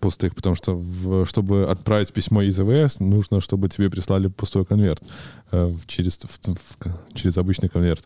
пустых, 0.01 0.35
потому 0.35 0.55
что 0.55 0.75
в- 0.75 1.27
чтобы 1.27 1.65
отправить 1.65 2.13
письмо 2.13 2.43
из 2.43 2.61
ИВС, 2.61 3.01
нужно, 3.01 3.41
чтобы 3.41 3.69
тебе 3.69 3.89
прислали 3.91 4.29
пустой 4.29 4.65
конверт 4.65 5.03
э, 5.51 5.73
через, 5.87 6.19
в- 6.19 6.49
в- 6.55 7.15
через 7.15 7.39
обычный 7.39 7.69
конверт. 7.69 8.05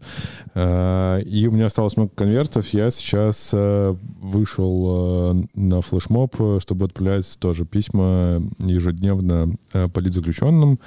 Э, 0.54 1.20
И 1.22 1.46
у 1.46 1.52
меня 1.52 1.66
осталось 1.66 1.96
много 1.96 2.10
конвертов. 2.14 2.68
Я 2.72 2.90
сейчас 2.90 3.50
э, 3.52 3.94
вышел 4.20 5.34
э, 5.34 5.44
на 5.54 5.80
флешмоб, 5.82 6.34
э, 6.38 6.58
чтобы 6.60 6.86
отправлять 6.86 7.36
тоже 7.38 7.64
письма 7.64 8.42
ежедневно 8.58 9.54
э, 9.72 9.88
политзаключенным. 9.88 10.78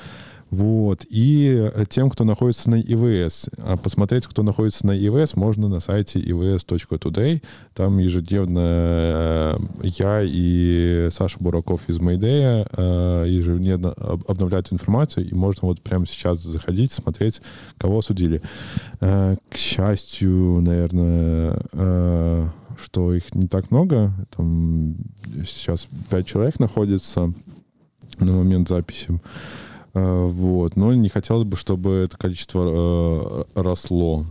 Вот. 0.50 1.06
И 1.10 1.70
э, 1.74 1.86
тем, 1.88 2.10
кто 2.10 2.24
находится 2.24 2.70
на 2.72 2.82
ИВС. 2.82 3.50
А 3.60 3.78
посмотреть, 3.78 4.26
кто 4.26 4.42
находится 4.42 4.86
на 4.88 4.98
ИВС, 4.98 5.36
можно 5.36 5.68
на 5.68 5.80
сайте 5.80 6.20
ivs.today. 6.20 7.44
Там 7.76 8.00
ежедневно 8.00 8.60
э, 8.60 9.58
я 9.84 10.22
и 10.24 11.10
Саша 11.12 11.38
Бураков 11.40 11.82
из 11.88 12.00
Майдея 12.00 12.68
э, 12.72 13.26
ежедневно 13.28 13.92
об- 13.92 14.24
обновляют 14.30 14.74
информацию, 14.74 15.30
и 15.30 15.34
можно 15.36 15.68
вот 15.68 15.82
прямо 15.82 16.06
сейчас 16.08 16.42
заходить, 16.42 16.92
смотреть, 16.92 17.42
кого 17.78 18.00
осудили. 18.00 18.42
Э, 19.02 19.36
К 19.50 19.56
счастью, 19.56 20.62
наверное, 20.62 21.62
что 22.82 23.14
их 23.14 23.36
не 23.36 23.48
так 23.48 23.72
много. 23.72 24.14
Там 24.36 24.96
сейчас 25.46 25.88
пять 26.10 26.26
человек 26.28 26.60
находится 26.60 27.34
на 28.20 28.32
момент 28.34 28.68
записи. 28.70 29.20
Э, 29.94 30.28
Вот. 30.28 30.76
Но 30.76 30.94
не 30.94 31.10
хотелось 31.10 31.46
бы, 31.46 31.58
чтобы 31.58 31.92
это 32.06 32.18
количество 32.18 33.46
э, 33.56 33.62
росло. 33.62 34.26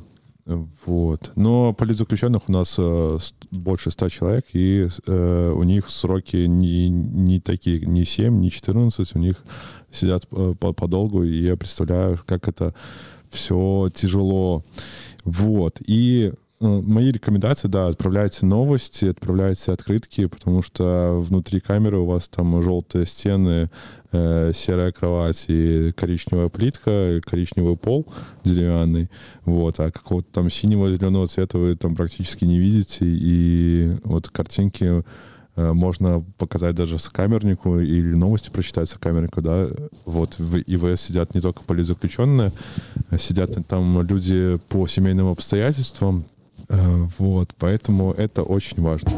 Вот. 0.86 1.32
Но 1.36 1.74
политзаключенных 1.74 2.48
у 2.48 2.52
нас 2.52 2.76
э, 2.78 3.18
больше 3.50 3.90
100 3.90 4.08
человек, 4.08 4.44
и 4.54 4.88
э, 5.06 5.52
у 5.54 5.62
них 5.62 5.90
сроки 5.90 6.46
не, 6.46 6.88
не 6.88 7.38
такие, 7.38 7.80
не 7.80 8.06
7, 8.06 8.40
не 8.40 8.50
14, 8.50 9.14
у 9.14 9.18
них 9.18 9.36
сидят 9.90 10.26
э, 10.32 10.54
по- 10.58 10.72
подолгу, 10.72 11.22
и 11.22 11.44
я 11.44 11.56
представляю, 11.56 12.18
как 12.24 12.48
это 12.48 12.74
все 13.28 13.90
тяжело. 13.94 14.64
Вот. 15.24 15.82
И 15.86 16.32
мои 16.60 17.12
рекомендации, 17.12 17.68
да, 17.68 17.86
отправляйте 17.86 18.44
новости, 18.44 19.04
отправляйте 19.04 19.72
открытки, 19.72 20.26
потому 20.26 20.62
что 20.62 21.20
внутри 21.20 21.60
камеры 21.60 21.98
у 21.98 22.06
вас 22.06 22.28
там 22.28 22.60
желтые 22.62 23.06
стены, 23.06 23.70
э, 24.10 24.52
серая 24.54 24.90
кровать 24.90 25.44
и 25.48 25.92
коричневая 25.96 26.48
плитка, 26.48 27.20
коричневый 27.24 27.76
пол 27.76 28.06
деревянный, 28.42 29.08
вот, 29.44 29.78
а 29.78 29.92
какого-то 29.92 30.28
там 30.32 30.50
синего 30.50 30.92
зеленого 30.92 31.28
цвета 31.28 31.58
вы 31.58 31.76
там 31.76 31.94
практически 31.94 32.44
не 32.44 32.58
видите, 32.58 33.04
и 33.04 33.96
вот 34.02 34.28
картинки 34.28 35.04
э, 35.54 35.72
можно 35.72 36.24
показать 36.38 36.74
даже 36.74 36.98
сокамернику 36.98 37.78
или 37.78 38.14
новости 38.14 38.50
прочитать 38.50 38.88
сокамернику, 38.88 39.42
да, 39.42 39.68
вот 40.04 40.36
в 40.38 40.58
ИВС 40.58 41.02
сидят 41.02 41.36
не 41.36 41.40
только 41.40 41.62
политзаключенные, 41.62 42.50
сидят 43.16 43.56
там 43.68 44.02
люди 44.02 44.58
по 44.68 44.88
семейным 44.88 45.28
обстоятельствам, 45.28 46.24
вот, 46.68 47.54
поэтому 47.58 48.12
это 48.12 48.42
очень 48.42 48.82
важно. 48.82 49.10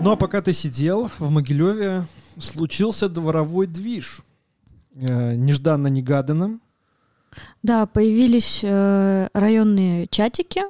Ну 0.00 0.10
а 0.10 0.16
пока 0.16 0.42
ты 0.42 0.52
сидел 0.52 1.10
в 1.18 1.30
Могилеве, 1.30 2.04
случился 2.38 3.08
дворовой 3.08 3.66
движ. 3.66 4.22
Э, 4.94 5.34
Нежданно-негаданно. 5.34 6.58
Да, 7.62 7.86
появились 7.86 8.60
э, 8.62 9.28
районные 9.32 10.06
чатики, 10.08 10.62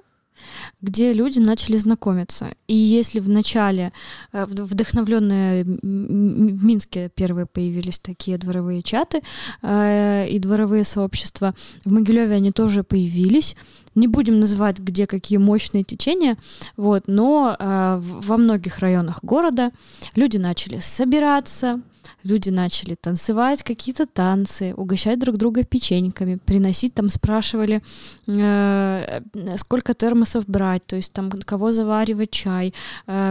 где 0.80 1.12
люди 1.12 1.38
начали 1.38 1.76
знакомиться. 1.76 2.54
И 2.66 2.76
если 2.76 3.20
в 3.20 3.28
начале, 3.28 3.92
э, 4.32 4.44
вд- 4.44 4.64
вдохновленные 4.64 5.64
в 5.64 6.64
Минске 6.64 7.10
первые 7.14 7.46
появились 7.46 7.98
такие 7.98 8.38
дворовые 8.38 8.82
чаты 8.82 9.22
э, 9.62 10.28
и 10.28 10.38
дворовые 10.38 10.84
сообщества, 10.84 11.54
в 11.84 11.92
Могилеве 11.92 12.34
они 12.36 12.52
тоже 12.52 12.82
появились. 12.82 13.56
Не 13.94 14.08
будем 14.08 14.40
называть, 14.40 14.78
где 14.78 15.06
какие 15.06 15.38
мощные 15.38 15.84
течения, 15.84 16.36
вот, 16.76 17.04
но 17.06 17.56
э, 17.58 18.00
во 18.00 18.36
многих 18.36 18.78
районах 18.78 19.18
города 19.22 19.70
люди 20.16 20.38
начали 20.38 20.78
собираться, 20.78 21.80
люди 22.22 22.50
начали 22.50 22.94
танцевать 22.94 23.62
какие-то 23.62 24.06
танцы, 24.06 24.74
угощать 24.76 25.18
друг 25.18 25.36
друга 25.36 25.64
печеньками, 25.64 26.36
приносить, 26.36 26.94
там 26.94 27.08
спрашивали, 27.08 27.82
э, 28.26 29.20
сколько 29.56 29.94
термосов 29.94 30.46
брать, 30.46 30.86
то 30.86 30.96
есть 30.96 31.12
там 31.12 31.30
кого 31.30 31.72
заваривать 31.72 32.30
чай, 32.30 32.74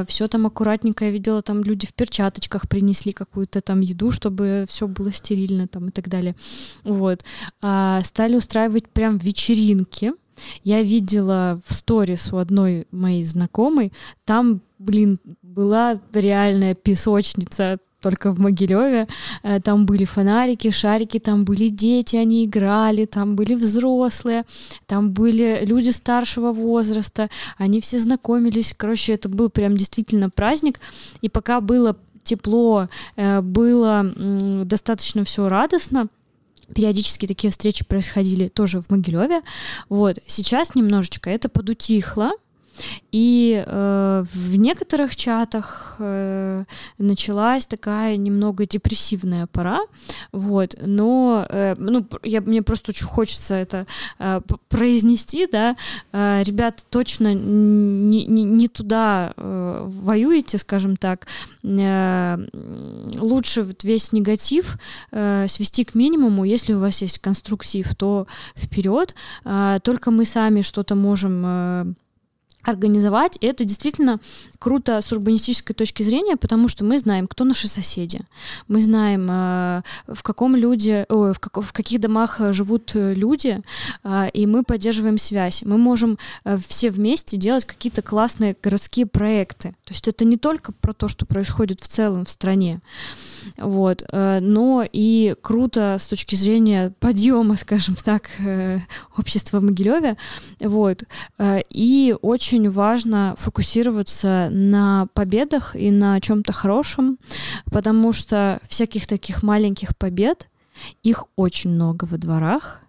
все 0.08 0.28
там 0.28 0.46
аккуратненько, 0.46 1.06
я 1.06 1.12
видела, 1.12 1.42
там 1.42 1.64
люди 1.64 1.88
в 1.88 1.94
перчаточках 1.94 2.68
принесли 2.68 3.12
какую-то 3.12 3.62
там 3.62 3.82
еду, 3.82 4.12
чтобы 4.12 4.66
все 4.68 4.88
было 4.88 5.12
стерильно 5.12 5.68
там 5.68 5.90
и 5.90 5.92
так 5.92 6.08
далее. 6.10 6.36
Вот. 6.84 7.24
А, 7.62 8.02
стали 8.04 8.36
устраивать 8.36 8.88
прям 8.90 9.18
вечеринки, 9.18 10.14
я 10.64 10.82
видела 10.82 11.62
в 11.66 11.74
сторис 11.74 12.34
у 12.34 12.38
одной 12.38 12.88
моей 12.92 13.24
знакомой, 13.24 13.94
там, 14.26 14.62
блин, 14.80 15.20
была 15.42 16.00
реальная 16.14 16.74
песочница 16.76 17.80
только 18.02 18.32
в 18.32 18.40
Могилеве. 18.40 19.08
Э, 19.44 19.60
Там 19.62 19.86
были 19.86 20.06
фонарики, 20.06 20.72
шарики, 20.72 21.20
там 21.20 21.46
были 21.46 21.70
дети, 21.70 22.16
они 22.18 22.46
играли, 22.46 23.06
там 23.06 23.36
были 23.36 23.56
взрослые, 23.56 24.44
там 24.88 25.12
были 25.12 25.64
люди 25.64 25.92
старшего 25.92 26.52
возраста, 26.52 27.30
они 27.58 27.80
все 27.80 28.00
знакомились. 28.00 28.74
Короче, 28.76 29.14
это 29.14 29.30
был 29.30 29.50
прям 29.50 29.78
действительно 29.78 30.30
праздник. 30.30 30.80
И 31.22 31.30
пока 31.30 31.62
было 31.62 31.96
тепло, 32.24 32.90
э, 33.16 33.42
было 33.42 34.12
достаточно 34.66 35.24
все 35.24 35.48
радостно, 35.48 36.08
периодически 36.74 37.28
такие 37.28 37.52
встречи 37.52 37.86
происходили 37.86 38.48
тоже 38.48 38.82
в 38.82 38.90
Могилеве. 38.90 39.42
Вот 39.90 40.20
сейчас 40.28 40.76
немножечко 40.76 41.30
это 41.30 41.50
подутихло. 41.50 42.32
И 43.12 43.64
э, 43.66 44.26
в 44.34 44.56
некоторых 44.56 45.16
чатах 45.16 45.96
э, 46.00 46.64
началась 46.98 47.68
такая 47.68 48.18
немного 48.18 48.66
депрессивная 48.66 49.48
пора, 49.48 49.82
вот, 50.32 50.76
но 50.82 51.46
э, 51.50 51.76
ну, 51.78 52.08
я, 52.24 52.42
мне 52.42 52.62
просто 52.62 52.92
очень 52.92 53.06
хочется 53.06 53.56
это 53.56 53.86
э, 54.20 54.42
произнести, 54.70 55.48
да, 55.48 55.76
э, 56.12 56.44
ребят, 56.44 56.86
точно 56.90 57.34
не, 57.34 58.26
не, 58.26 58.44
не 58.44 58.68
туда 58.68 59.34
э, 59.36 59.86
воюете, 59.88 60.58
скажем 60.58 60.96
так, 60.96 61.28
Э, 61.64 62.38
лучше 63.20 63.64
вот 63.64 63.84
весь 63.84 64.12
негатив 64.12 64.78
э, 65.12 65.46
свести 65.48 65.84
к 65.84 65.96
минимуму, 65.96 66.44
если 66.44 66.74
у 66.74 66.80
вас 66.80 67.02
есть 67.02 67.20
конструктив, 67.20 67.94
то 67.96 68.28
вперед, 68.56 69.16
Э, 69.44 69.80
только 69.84 70.12
мы 70.12 70.26
сами 70.26 70.62
что-то 70.62 70.96
можем 70.96 71.44
э, 71.46 71.94
организовать. 72.64 73.38
И 73.42 73.46
это 73.46 73.66
действительно 73.66 74.20
круто 74.60 75.02
с 75.02 75.12
урбанистической 75.12 75.76
точки 75.76 76.04
зрения, 76.04 76.38
потому 76.38 76.68
что 76.68 76.84
мы 76.84 77.00
знаем, 77.00 77.28
кто 77.28 77.44
наши 77.44 77.68
соседи. 77.68 78.22
Мы 78.68 78.82
знаем, 78.82 79.28
э, 79.30 79.82
в 80.08 80.24
каком 80.24 80.56
люди, 80.56 81.06
в, 81.10 81.36
как- 81.40 81.64
в 81.64 81.74
каких 81.74 82.00
домах 82.00 82.40
э, 82.40 82.54
живут 82.54 82.92
э, 82.94 83.14
люди, 83.14 83.62
и 84.34 84.46
мы 84.46 84.64
поддерживаем 84.64 85.18
связь. 85.18 85.64
Мы 85.64 85.78
можем 85.78 86.18
все 86.68 86.92
вместе 86.92 87.38
делать 87.38 87.66
какие-то 87.66 88.02
классные 88.02 88.56
городские 88.62 89.06
проекты. 89.06 89.70
То 89.86 89.94
есть 89.94 90.08
это 90.08 90.26
не 90.26 90.38
только 90.38 90.72
про 90.72 90.94
то, 90.94 91.08
что 91.08 91.26
происходит 91.26 91.80
в 91.80 91.88
целом 91.88 92.26
в 92.26 92.30
стране, 92.30 92.82
вот, 93.58 94.04
но 94.12 94.86
и 94.92 95.36
круто 95.42 95.98
с 96.00 96.08
точки 96.08 96.36
зрения 96.36 96.94
подъема, 97.00 97.56
скажем 97.56 97.96
так, 97.96 98.30
общества 99.18 99.60
в 99.60 99.64
Могилеве, 99.64 100.18
вот, 100.60 101.04
и 101.70 102.16
очень 102.22 102.51
очень 102.52 102.70
важно 102.70 103.34
фокусироваться 103.38 104.50
на 104.52 105.08
победах 105.14 105.74
и 105.74 105.90
на 105.90 106.20
чем-то 106.20 106.52
хорошем, 106.52 107.18
потому 107.72 108.12
что 108.12 108.60
всяких 108.68 109.08
таких 109.08 109.42
маленьких 109.42 109.98
побед, 109.98 110.50
их 111.02 111.28
очень 111.38 111.70
много 111.70 112.04
во 112.04 112.18
дворах, 112.18 112.82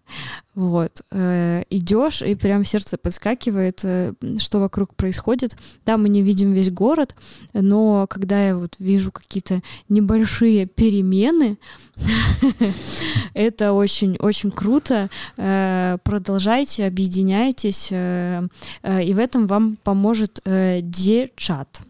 вот. 0.54 1.02
Э, 1.10 1.62
идешь, 1.70 2.22
и 2.22 2.34
прям 2.34 2.64
сердце 2.64 2.98
подскакивает, 2.98 3.80
э, 3.84 4.12
что 4.38 4.60
вокруг 4.60 4.94
происходит. 4.94 5.56
Да, 5.86 5.96
мы 5.96 6.08
не 6.08 6.22
видим 6.22 6.52
весь 6.52 6.70
город, 6.70 7.16
но 7.54 8.06
когда 8.08 8.48
я 8.48 8.56
вот 8.56 8.76
вижу 8.78 9.12
какие-то 9.12 9.62
небольшие 9.88 10.66
перемены, 10.66 11.58
это 13.34 13.72
очень-очень 13.72 14.50
круто. 14.50 15.08
Э, 15.38 15.98
продолжайте, 16.04 16.86
объединяйтесь, 16.86 17.88
и 17.90 19.12
в 19.14 19.18
этом 19.18 19.46
вам 19.46 19.78
поможет 19.82 20.40
Дечат. 20.44 21.82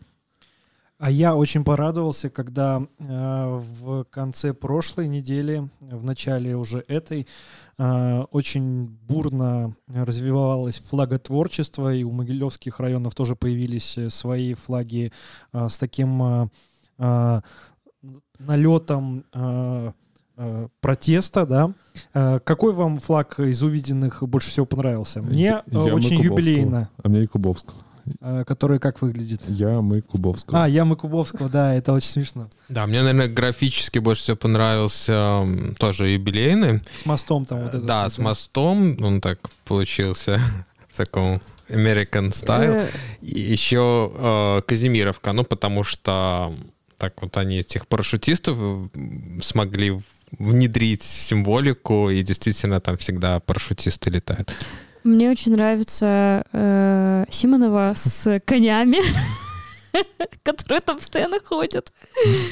А 1.02 1.10
я 1.10 1.34
очень 1.34 1.64
порадовался, 1.64 2.30
когда 2.30 2.80
э, 2.80 3.60
в 3.80 4.04
конце 4.04 4.54
прошлой 4.54 5.08
недели, 5.08 5.68
в 5.80 6.04
начале 6.04 6.54
уже 6.54 6.84
этой, 6.86 7.26
очень 7.78 8.86
бурно 9.08 9.74
развивалось 9.88 10.78
флаготворчество, 10.78 11.94
и 11.94 12.04
у 12.04 12.12
могилевских 12.12 12.80
районов 12.80 13.14
тоже 13.14 13.34
появились 13.36 13.98
э, 13.98 14.10
свои 14.10 14.54
флаги 14.54 15.12
э, 15.52 15.68
с 15.68 15.78
таким 15.78 16.22
э, 16.22 16.48
э, 16.98 17.40
налетом 18.38 19.24
э, 19.32 19.92
э, 20.36 20.68
протеста, 20.80 21.46
да. 21.46 21.72
Э, 22.14 22.40
какой 22.40 22.74
вам 22.74 22.98
флаг 22.98 23.38
из 23.40 23.62
увиденных 23.62 24.22
больше 24.22 24.50
всего 24.50 24.66
понравился? 24.66 25.22
Мне 25.22 25.62
э, 25.66 25.76
очень 25.76 26.20
юбилейно. 26.20 26.90
А 27.02 27.08
мне 27.08 27.24
и 27.24 27.26
Кубовского. 27.26 27.78
Э, 28.20 28.44
который 28.46 28.78
как 28.78 29.00
выглядит? 29.02 29.42
Ямы 29.48 30.02
Кубовского. 30.02 30.64
А, 30.64 30.68
Ямы 30.68 30.96
Кубовского, 30.96 31.48
да, 31.48 31.74
это 31.74 31.92
очень 31.92 32.08
смешно. 32.08 32.48
Да, 32.68 32.86
мне, 32.86 33.00
наверное, 33.00 33.28
графически 33.28 33.98
больше 33.98 34.22
всего 34.22 34.36
понравился 34.36 35.46
тоже 35.78 36.08
юбилейный. 36.08 36.82
С 36.96 37.06
мостом 37.06 37.44
там 37.44 37.60
вот 37.60 37.68
этот. 37.68 37.86
Да, 37.86 38.08
с 38.08 38.18
мостом, 38.18 38.96
он 39.02 39.20
так 39.20 39.38
получился 39.64 40.40
в 40.88 40.96
таком 40.96 41.40
American 41.68 42.30
style. 42.30 42.88
И 43.20 43.40
еще 43.40 44.12
э, 44.14 44.62
Казимировка, 44.66 45.32
ну, 45.32 45.44
потому 45.44 45.84
что 45.84 46.54
так 46.98 47.20
вот 47.22 47.36
они 47.36 47.58
этих 47.58 47.86
парашютистов 47.86 48.90
смогли 49.42 50.00
внедрить 50.38 51.02
символику, 51.02 52.10
и 52.10 52.22
действительно 52.22 52.80
там 52.80 52.96
всегда 52.96 53.40
парашютисты 53.40 54.10
летают. 54.10 54.52
Мне 55.04 55.30
очень 55.30 55.52
нравится 55.52 56.44
э, 56.52 57.24
Симонова 57.30 57.92
с 57.96 58.40
конями. 58.44 58.98
которые 60.42 60.80
там 60.80 60.96
постоянно 60.96 61.38
ходят. 61.40 61.92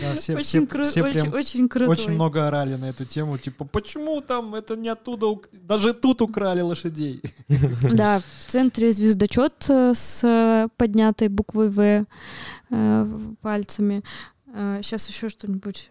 Да, 0.00 0.14
все, 0.14 0.34
очень, 0.34 0.42
все, 0.42 0.58
кру- 0.60 0.84
все 0.84 1.02
очень, 1.02 1.28
очень 1.28 1.68
круто. 1.68 1.90
Очень 1.90 2.12
много 2.12 2.46
орали 2.46 2.76
на 2.76 2.86
эту 2.90 3.04
тему, 3.04 3.38
типа, 3.38 3.64
почему 3.64 4.20
там 4.20 4.54
это 4.54 4.76
не 4.76 4.88
оттуда, 4.88 5.26
даже 5.52 5.92
тут 5.92 6.22
украли 6.22 6.60
лошадей. 6.60 7.22
Да, 7.92 8.20
в 8.20 8.44
центре 8.50 8.92
звездочет 8.92 9.66
э, 9.68 9.92
с 9.94 10.68
поднятой 10.76 11.28
буквой 11.28 11.68
В 11.68 12.06
э, 12.70 13.06
пальцами. 13.40 14.02
Э, 14.46 14.80
сейчас 14.82 15.08
еще 15.08 15.28
что-нибудь 15.28 15.90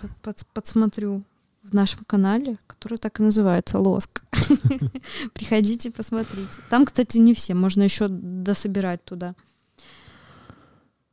под, 0.00 0.10
под, 0.22 0.46
подсмотрю 0.52 1.22
в 1.70 1.74
нашем 1.74 2.00
канале, 2.06 2.58
который 2.66 2.98
так 2.98 3.20
и 3.20 3.22
называется 3.22 3.78
«Лоск». 3.78 4.22
Приходите, 5.34 5.90
посмотрите. 5.90 6.60
Там, 6.70 6.84
кстати, 6.84 7.18
не 7.18 7.34
все, 7.34 7.54
можно 7.54 7.82
еще 7.82 8.08
дособирать 8.08 9.04
туда. 9.04 9.34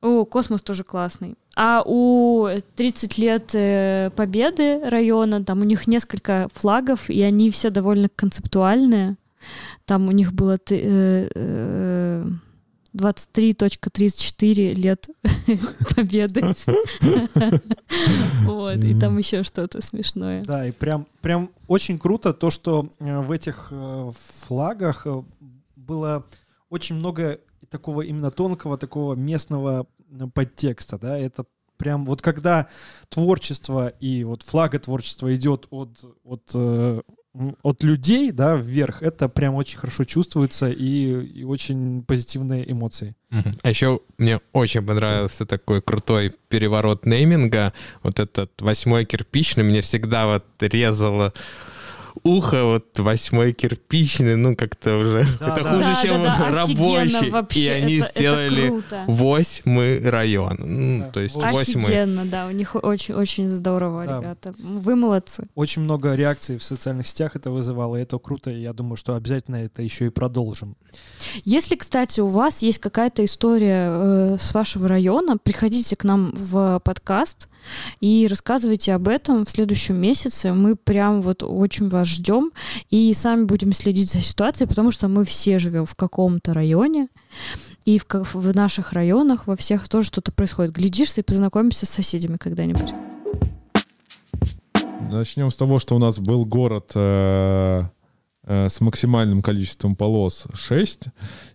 О, 0.01 0.25
космос 0.25 0.61
тоже 0.61 0.83
классный. 0.83 1.35
А 1.55 1.81
у 1.85 2.47
30 2.75 3.17
лет 3.17 3.51
э, 3.53 4.09
победы 4.15 4.81
района, 4.83 5.43
там 5.43 5.61
у 5.61 5.63
них 5.63 5.87
несколько 5.87 6.49
флагов, 6.53 7.09
и 7.09 7.21
они 7.21 7.49
все 7.51 7.69
довольно 7.69 8.09
концептуальные. 8.09 9.15
Там 9.85 10.07
у 10.09 10.11
них 10.11 10.33
было 10.33 10.57
э, 10.69 11.29
э, 11.33 12.25
23.34 12.93 14.73
лет 14.73 15.07
победы. 15.95 16.43
Вот, 18.43 18.83
и 18.83 18.97
там 18.99 19.17
еще 19.17 19.43
что-то 19.43 19.81
смешное. 19.81 20.43
Да, 20.43 20.67
и 20.67 20.71
прям, 20.71 21.07
прям 21.21 21.49
очень 21.67 21.97
круто 21.99 22.33
то, 22.33 22.49
что 22.49 22.89
э, 22.99 23.19
в 23.21 23.31
этих 23.31 23.67
э, 23.71 24.11
флагах 24.41 25.07
э, 25.07 25.23
было 25.75 26.25
очень 26.69 26.95
много 26.95 27.39
такого 27.69 28.01
именно 28.01 28.31
тонкого, 28.31 28.77
такого 28.77 29.15
местного 29.15 29.87
подтекста, 30.33 30.99
да, 30.99 31.17
это 31.17 31.45
прям 31.77 32.05
вот 32.05 32.21
когда 32.21 32.67
творчество 33.09 33.87
и 33.87 34.23
вот 34.23 34.43
флага 34.43 34.79
творчества 34.79 35.33
идет 35.35 35.67
от, 35.69 36.03
от 36.23 36.55
от 37.63 37.83
людей, 37.83 38.31
да, 38.31 38.55
вверх, 38.55 39.01
это 39.01 39.27
прям 39.27 39.55
очень 39.55 39.79
хорошо 39.79 40.03
чувствуется 40.03 40.69
и, 40.69 41.39
и 41.39 41.43
очень 41.43 42.03
позитивные 42.03 42.69
эмоции. 42.71 43.15
А 43.63 43.69
еще 43.69 44.01
мне 44.19 44.39
очень 44.51 44.85
понравился 44.85 45.45
такой 45.47 45.81
крутой 45.81 46.33
переворот 46.49 47.07
нейминга. 47.07 47.73
Вот 48.03 48.19
этот 48.19 48.61
восьмой 48.61 49.05
кирпичный 49.05 49.63
мне 49.63 49.81
всегда 49.81 50.27
вот 50.27 50.45
резало 50.59 51.33
ухо, 52.23 52.63
вот 52.65 52.99
восьмой 52.99 53.53
кирпичный, 53.53 54.35
ну 54.35 54.55
как-то 54.55 54.97
уже 54.97 55.25
да, 55.39 55.53
это 55.53 55.63
да. 55.63 55.71
хуже, 55.71 55.83
да, 55.83 56.01
чем 56.01 56.23
да, 56.23 56.37
да, 56.37 56.51
рабочий. 56.51 57.29
Вообще, 57.29 57.59
и 57.59 57.69
они 57.69 57.97
это, 57.97 58.11
сделали 58.11 58.79
это 58.79 59.03
восьмой 59.07 59.99
район. 59.99 60.57
Ну, 60.59 60.99
да. 60.99 61.11
То 61.11 61.19
есть 61.19 61.35
восьмой. 61.35 61.85
Офигенно, 61.85 62.25
да, 62.25 62.47
у 62.47 62.51
них 62.51 62.75
очень-очень 62.75 63.47
здорово, 63.47 64.05
да. 64.05 64.19
ребята. 64.19 64.53
Вы 64.59 64.95
молодцы. 64.95 65.45
Очень 65.55 65.83
много 65.83 66.15
реакций 66.15 66.57
в 66.57 66.63
социальных 66.63 67.07
сетях 67.07 67.35
это 67.35 67.51
вызывало, 67.51 67.97
и 67.97 68.01
это 68.01 68.17
круто, 68.19 68.51
и 68.51 68.61
я 68.61 68.73
думаю, 68.73 68.97
что 68.97 69.15
обязательно 69.15 69.57
это 69.57 69.81
еще 69.81 70.07
и 70.07 70.09
продолжим. 70.09 70.75
Если, 71.43 71.75
кстати, 71.75 72.19
у 72.19 72.27
вас 72.27 72.61
есть 72.61 72.79
какая-то 72.79 73.25
история 73.25 73.89
э, 73.89 74.37
с 74.39 74.53
вашего 74.53 74.87
района, 74.87 75.37
приходите 75.37 75.95
к 75.95 76.03
нам 76.03 76.33
в 76.35 76.79
подкаст, 76.83 77.47
и 77.99 78.27
рассказывайте 78.27 78.93
об 78.93 79.07
этом 79.07 79.45
в 79.45 79.49
следующем 79.51 79.99
месяце. 79.99 80.53
Мы 80.53 80.75
прям 80.75 81.21
вот 81.21 81.43
очень 81.43 81.89
вас 81.89 82.07
ждем 82.07 82.51
и 82.89 83.13
сами 83.13 83.43
будем 83.43 83.73
следить 83.73 84.11
за 84.11 84.19
ситуацией, 84.19 84.67
потому 84.67 84.91
что 84.91 85.07
мы 85.07 85.25
все 85.25 85.59
живем 85.59 85.85
в 85.85 85.95
каком-то 85.95 86.53
районе, 86.53 87.07
и 87.85 87.99
в, 87.99 88.05
в 88.33 88.55
наших 88.55 88.93
районах 88.93 89.47
во 89.47 89.55
всех 89.55 89.89
тоже 89.89 90.07
что-то 90.07 90.31
происходит. 90.31 90.73
Глядишься 90.73 91.21
и 91.21 91.23
познакомишься 91.23 91.85
с 91.85 91.89
соседями 91.89 92.37
когда-нибудь. 92.37 92.93
Начнем 95.11 95.51
с 95.51 95.57
того, 95.57 95.79
что 95.79 95.95
у 95.95 95.99
нас 95.99 96.17
был 96.17 96.45
город 96.45 96.93
Э, 96.95 97.83
с 98.45 98.81
максимальным 98.81 99.41
количеством 99.41 99.95
полос 99.95 100.47
6. 100.53 101.03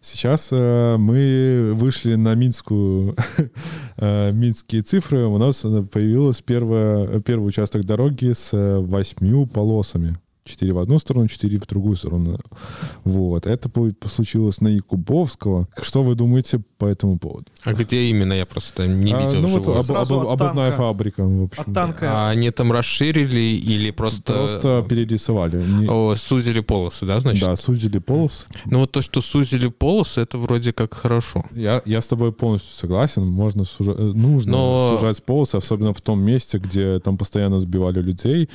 Сейчас 0.00 0.48
э, 0.52 0.96
мы 0.98 1.72
вышли 1.74 2.14
на 2.14 2.34
минскую, 2.34 3.14
э, 3.96 4.32
минские 4.32 4.82
цифры. 4.82 5.26
У 5.26 5.38
нас 5.38 5.60
появилась 5.60 6.40
первая, 6.40 7.20
первый 7.20 7.48
участок 7.48 7.84
дороги 7.84 8.32
с 8.32 8.50
восьмью 8.52 9.46
полосами. 9.46 10.18
4 10.48 10.72
в 10.72 10.78
одну 10.78 10.98
сторону, 10.98 11.28
4 11.28 11.58
в 11.58 11.66
другую 11.66 11.96
сторону. 11.96 12.38
Вот. 13.04 13.46
Это 13.46 13.70
случилось 14.08 14.60
на 14.60 14.68
Якубовского. 14.68 15.68
Что 15.80 16.02
вы 16.02 16.14
думаете 16.14 16.60
по 16.78 16.86
этому 16.86 17.18
поводу? 17.18 17.46
А 17.64 17.72
где 17.72 18.02
именно? 18.10 18.32
Я 18.32 18.46
просто 18.46 18.86
не 18.86 19.12
а, 19.12 19.20
видел. 19.20 19.38
А, 19.38 19.42
ну 19.42 19.48
вот 19.48 19.68
об, 19.68 19.96
об, 19.96 20.12
об, 20.12 20.26
обувная 20.26 20.72
фабрика, 20.72 21.24
в 21.24 21.44
общем. 21.44 21.62
От 21.66 21.74
танка. 21.74 22.06
А 22.10 22.30
они 22.30 22.50
там 22.50 22.72
расширили 22.72 23.40
или 23.40 23.90
просто... 23.90 24.32
Просто 24.32 24.84
перерисовали. 24.88 25.62
Не... 25.62 25.86
О, 25.88 26.14
сузили 26.16 26.60
полосы, 26.60 27.06
да, 27.06 27.20
значит? 27.20 27.44
Да, 27.44 27.56
сузили 27.56 27.98
полосы. 27.98 28.46
Ну 28.66 28.80
вот 28.80 28.92
то, 28.92 29.02
что 29.02 29.20
сузили 29.20 29.68
полосы, 29.68 30.20
это 30.20 30.38
вроде 30.38 30.72
как 30.72 30.94
хорошо. 30.94 31.44
Я, 31.54 31.82
я 31.84 32.00
с 32.00 32.08
тобой 32.08 32.32
полностью 32.32 32.74
согласен. 32.74 33.26
Можно 33.26 33.64
сужа... 33.64 33.92
Э, 33.92 34.12
нужно 34.14 34.52
Но... 34.52 34.96
сужать 34.96 35.22
полосы, 35.22 35.56
особенно 35.56 35.92
в 35.92 36.00
том 36.00 36.20
месте, 36.20 36.58
где 36.58 37.00
там 37.00 37.18
постоянно 37.18 37.60
сбивали 37.60 38.00
людей. 38.00 38.48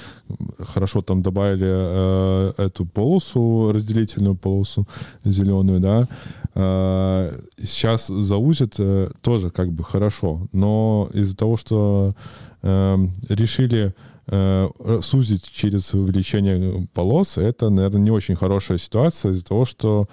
Хорошо 0.59 1.01
там 1.01 1.21
добавили 1.21 1.65
э, 1.83 2.53
эту 2.57 2.85
полосу, 2.85 3.71
разделительную 3.73 4.35
полосу 4.35 4.87
зеленую, 5.23 5.79
да, 5.79 6.07
э, 6.55 7.39
сейчас 7.61 8.07
заузят 8.07 8.75
э, 8.77 9.09
тоже 9.21 9.49
как 9.49 9.71
бы 9.71 9.83
хорошо, 9.83 10.47
но 10.51 11.09
из-за 11.13 11.35
того, 11.35 11.57
что 11.57 12.15
э, 12.61 12.97
решили 13.29 13.93
э, 14.27 14.69
сузить 15.01 15.51
через 15.51 15.93
увеличение 15.93 16.87
полос, 16.93 17.37
это, 17.37 17.69
наверное, 17.69 18.01
не 18.01 18.11
очень 18.11 18.35
хорошая 18.35 18.77
ситуация 18.77 19.31
из-за 19.31 19.45
того, 19.45 19.65
что 19.65 20.07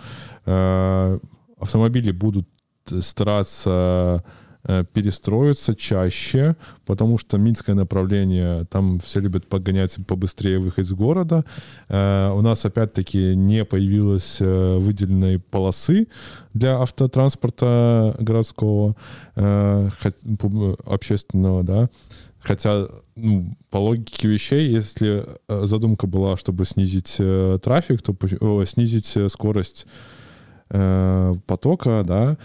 э, 0.47 1.19
автомобили 1.59 2.11
будут 2.11 2.49
стараться 3.01 4.25
перестроиться 4.63 5.75
чаще, 5.75 6.57
потому 6.85 7.19
что 7.19 7.39
минское 7.39 7.75
направление, 7.75 8.67
там 8.67 9.01
все 9.01 9.21
любят 9.21 9.47
погонять 9.47 9.97
побыстрее 10.07 10.59
выехать 10.59 10.87
из 10.87 10.93
города. 10.93 11.45
Э, 11.89 12.31
у 12.35 12.41
нас 12.43 12.65
опять-таки 12.65 13.35
не 13.37 13.65
появилось 13.65 14.37
э, 14.41 14.77
выделенной 14.79 15.39
полосы 15.39 16.09
для 16.55 16.79
автотранспорта 16.81 18.15
городского, 18.19 18.97
э, 19.37 19.89
общественного, 20.85 21.63
да. 21.63 21.89
Хотя, 22.41 22.87
ну, 23.17 23.57
по 23.71 23.79
логике 23.79 24.29
вещей, 24.29 24.71
если 24.71 25.27
э, 25.49 25.67
задумка 25.67 26.07
была, 26.07 26.37
чтобы 26.37 26.65
снизить 26.65 27.17
э, 27.19 27.59
трафик, 27.63 28.03
то 28.03 28.17
о, 28.41 28.65
снизить 28.65 29.15
э, 29.17 29.29
скорость 29.29 29.87
э, 30.71 31.35
потока, 31.47 32.03
да, 32.07 32.39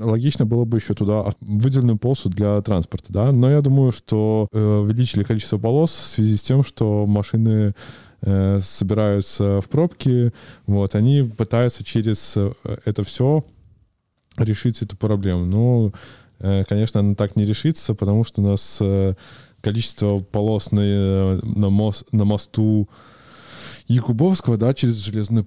логично 0.00 0.46
было 0.46 0.64
бы 0.64 0.78
еще 0.78 0.94
туда 0.94 1.24
выделенную 1.40 1.98
полосу 1.98 2.28
для 2.28 2.60
транспорта, 2.62 3.12
да. 3.12 3.32
Но 3.32 3.50
я 3.50 3.60
думаю, 3.60 3.92
что 3.92 4.48
э, 4.52 4.58
увеличили 4.58 5.24
количество 5.24 5.58
полос 5.58 5.92
в 5.92 6.06
связи 6.06 6.36
с 6.36 6.42
тем, 6.42 6.64
что 6.64 7.06
машины 7.06 7.74
э, 8.22 8.58
собираются 8.60 9.60
в 9.60 9.68
пробки, 9.68 10.32
вот, 10.66 10.94
они 10.94 11.22
пытаются 11.22 11.84
через 11.84 12.36
э, 12.36 12.52
это 12.84 13.02
все 13.04 13.44
решить 14.36 14.82
эту 14.82 14.96
проблему. 14.96 15.44
Но, 15.44 15.92
э, 16.40 16.64
конечно, 16.68 17.00
она 17.00 17.14
так 17.14 17.36
не 17.36 17.44
решится, 17.44 17.94
потому 17.94 18.24
что 18.24 18.42
у 18.42 18.44
нас 18.44 18.82
количество 19.60 20.18
полос 20.18 20.72
на, 20.72 21.40
на, 21.42 21.70
мост, 21.70 22.04
на 22.12 22.24
мосту 22.24 22.88
Якубовского, 23.86 24.56
да, 24.56 24.74
через 24.74 24.96
железный 24.96 25.46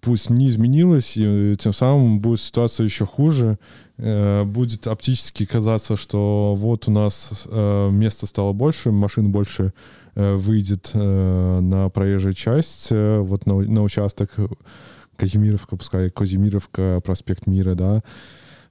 путь 0.00 0.30
не 0.30 0.48
изменилось, 0.48 1.16
и 1.16 1.52
э, 1.52 1.54
тем 1.58 1.72
самым 1.72 2.20
будет 2.20 2.40
ситуация 2.40 2.84
еще 2.84 3.06
хуже. 3.06 3.58
Э, 3.98 4.44
Будет 4.44 4.86
оптически 4.86 5.44
казаться, 5.44 5.96
что 5.96 6.54
вот 6.56 6.88
у 6.88 6.90
нас 6.90 7.46
э, 7.46 7.90
места 7.90 8.26
стало 8.26 8.52
больше, 8.52 8.90
машин 8.90 9.30
больше 9.30 9.72
выйдет 10.16 10.90
на 10.92 11.88
проезжую 11.88 12.34
часть, 12.34 12.88
вот 12.90 13.46
на, 13.46 13.60
на 13.60 13.82
участок 13.84 14.28
Казимировка, 15.16 15.76
пускай 15.76 16.10
Казимировка, 16.10 17.00
проспект 17.04 17.46
Мира, 17.46 17.76
да, 17.76 18.02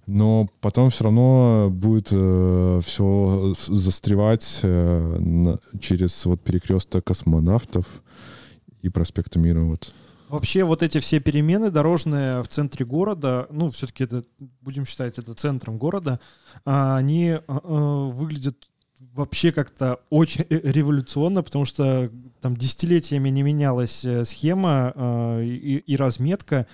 но 0.05 0.49
потом 0.59 0.89
все 0.89 1.05
равно 1.05 1.69
будет 1.71 2.07
все 2.09 3.53
застревать 3.67 4.43
через 5.79 6.25
вот 6.25 6.41
перекресток 6.41 7.05
космонавтов 7.05 7.85
и 8.81 8.89
проспекта 8.89 9.39
Мира. 9.39 9.61
Вот. 9.61 9.93
Вообще 10.29 10.63
вот 10.63 10.83
эти 10.83 10.99
все 10.99 11.19
перемены 11.19 11.71
дорожные 11.71 12.43
в 12.43 12.47
центре 12.47 12.85
города, 12.85 13.47
ну, 13.49 13.69
все-таки 13.69 14.03
это, 14.03 14.23
будем 14.61 14.85
считать 14.85 15.17
это 15.17 15.33
центром 15.33 15.79
города, 15.79 16.19
а, 16.65 16.97
они 16.97 17.29
э, 17.29 17.39
э, 17.47 17.51
выглядят 17.57 18.55
вообще 18.99 19.51
как-то 19.51 20.01
очень 20.11 20.45
ре- 20.47 20.61
революционно, 20.71 21.41
потому 21.41 21.65
что 21.65 22.11
там 22.41 22.55
десятилетиями 22.55 23.29
не 23.29 23.41
менялась 23.41 24.05
э, 24.05 24.23
схема 24.23 24.93
э, 24.95 25.43
и, 25.45 25.77
и 25.77 25.95
разметка. 25.95 26.67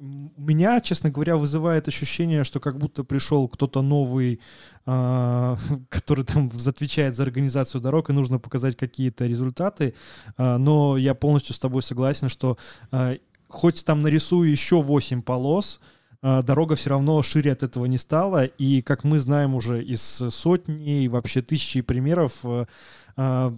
Э, 0.00 0.04
Меня, 0.36 0.80
честно 0.80 1.10
говоря, 1.10 1.36
вызывает 1.36 1.88
ощущение, 1.88 2.44
что 2.44 2.60
как 2.60 2.78
будто 2.78 3.04
пришел 3.04 3.48
кто-то 3.48 3.82
новый, 3.82 4.40
а, 4.86 5.56
который 5.88 6.24
там 6.24 6.50
отвечает 6.66 7.14
за 7.14 7.22
организацию 7.22 7.80
дорог, 7.80 8.10
и 8.10 8.12
нужно 8.12 8.38
показать 8.38 8.76
какие-то 8.76 9.26
результаты. 9.26 9.94
А, 10.36 10.58
Но 10.58 10.96
я 10.96 11.14
полностью 11.14 11.54
с 11.54 11.58
тобой 11.58 11.82
согласен, 11.82 12.28
что 12.28 12.56
а, 12.90 13.16
хоть 13.48 13.84
там 13.84 14.02
нарисую 14.02 14.50
еще 14.50 14.80
8 14.80 15.22
полос, 15.22 15.80
дорога 16.22 16.74
все 16.74 16.90
равно 16.90 17.22
шире 17.22 17.52
от 17.52 17.62
этого 17.62 17.86
не 17.86 17.96
стала. 17.96 18.44
И, 18.44 18.82
как 18.82 19.04
мы 19.04 19.18
знаем 19.20 19.54
уже 19.54 19.82
из 19.82 20.02
сотни 20.02 21.04
и 21.04 21.08
вообще 21.08 21.40
тысячи 21.40 21.80
примеров, 21.80 22.44
э, 22.44 23.52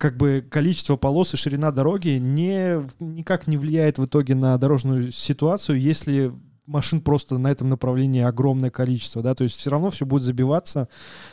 как 0.00 0.16
бы 0.16 0.42
количество 0.50 0.96
полос 0.96 1.34
и 1.34 1.36
ширина 1.36 1.70
дороги 1.70 2.18
не, 2.18 2.80
никак 3.00 3.46
не 3.46 3.58
влияет 3.58 3.98
в 3.98 4.06
итоге 4.06 4.34
на 4.34 4.56
дорожную 4.56 5.12
ситуацию, 5.12 5.78
если 5.78 6.32
машин 6.64 7.02
просто 7.02 7.36
на 7.36 7.48
этом 7.48 7.68
направлении 7.68 8.22
огромное 8.22 8.70
количество, 8.70 9.22
да, 9.22 9.34
то 9.34 9.44
есть 9.44 9.58
все 9.58 9.68
равно 9.68 9.90
все 9.90 10.06
будет 10.06 10.22
забиваться, 10.22 10.88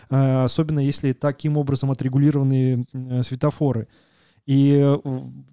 э, 0.10 0.44
особенно 0.44 0.80
если 0.80 1.14
таким 1.14 1.58
образом 1.58 1.92
отрегулированы 1.92 2.86
э, 2.92 3.24
светофоры. 3.24 3.88
И 4.46 4.74
э, 4.74 4.98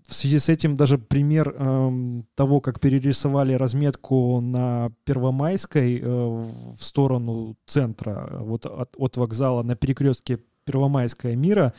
в 0.09 0.15
связи 0.15 0.41
с 0.41 0.49
этим 0.49 0.75
даже 0.75 0.99
пример 0.99 1.55
эм, 1.57 2.27
того, 2.35 2.61
как 2.61 2.81
перерисовали 2.81 3.53
разметку 3.53 4.41
на 4.41 4.91
Первомайской 5.05 6.01
э, 6.01 6.05
в 6.05 6.83
сторону 6.83 7.57
центра, 7.67 8.29
э, 8.29 8.39
вот 8.41 8.67
от, 8.67 8.95
от 8.97 9.17
вокзала 9.17 9.63
на 9.63 9.77
перекрестке 9.77 10.41
Первомайская 10.65 11.37
мира, 11.37 11.73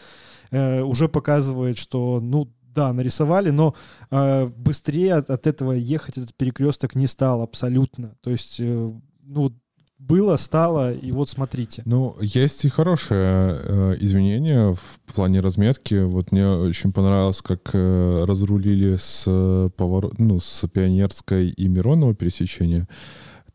э, 0.52 0.82
уже 0.82 1.10
показывает, 1.10 1.78
что, 1.78 2.20
ну, 2.22 2.50
да, 2.62 2.94
нарисовали, 2.94 3.52
но 3.52 3.74
э, 4.12 4.48
быстрее 4.48 5.16
от, 5.16 5.30
от 5.30 5.48
этого 5.48 5.72
ехать 5.72 6.18
этот 6.18 6.36
перекресток 6.36 6.96
не 6.96 7.08
стал 7.08 7.42
абсолютно. 7.42 8.16
То 8.22 8.32
есть, 8.32 8.58
э, 8.60 8.92
ну, 9.24 9.52
было, 9.98 10.36
стало, 10.38 10.94
и 10.94 11.12
вот 11.12 11.30
смотрите. 11.30 11.82
Ну, 11.86 12.16
есть 12.22 12.66
и 12.66 12.70
хорошее 12.70 13.58
э, 13.58 13.96
изменение 14.00 14.74
в 14.74 15.14
плане 15.14 15.40
разметки. 15.40 16.04
Вот 16.04 16.32
мне 16.32 16.48
очень 16.48 16.92
понравилось, 16.92 17.42
как 17.42 17.70
э, 17.74 18.26
разрулили 18.26 18.98
с, 18.98 19.24
э, 19.26 19.70
поворот, 19.76 20.20
ну, 20.20 20.40
с 20.40 20.68
Пионерской 20.68 21.50
и 21.50 21.68
Миронова 21.68 22.14
пересечения. 22.14 22.88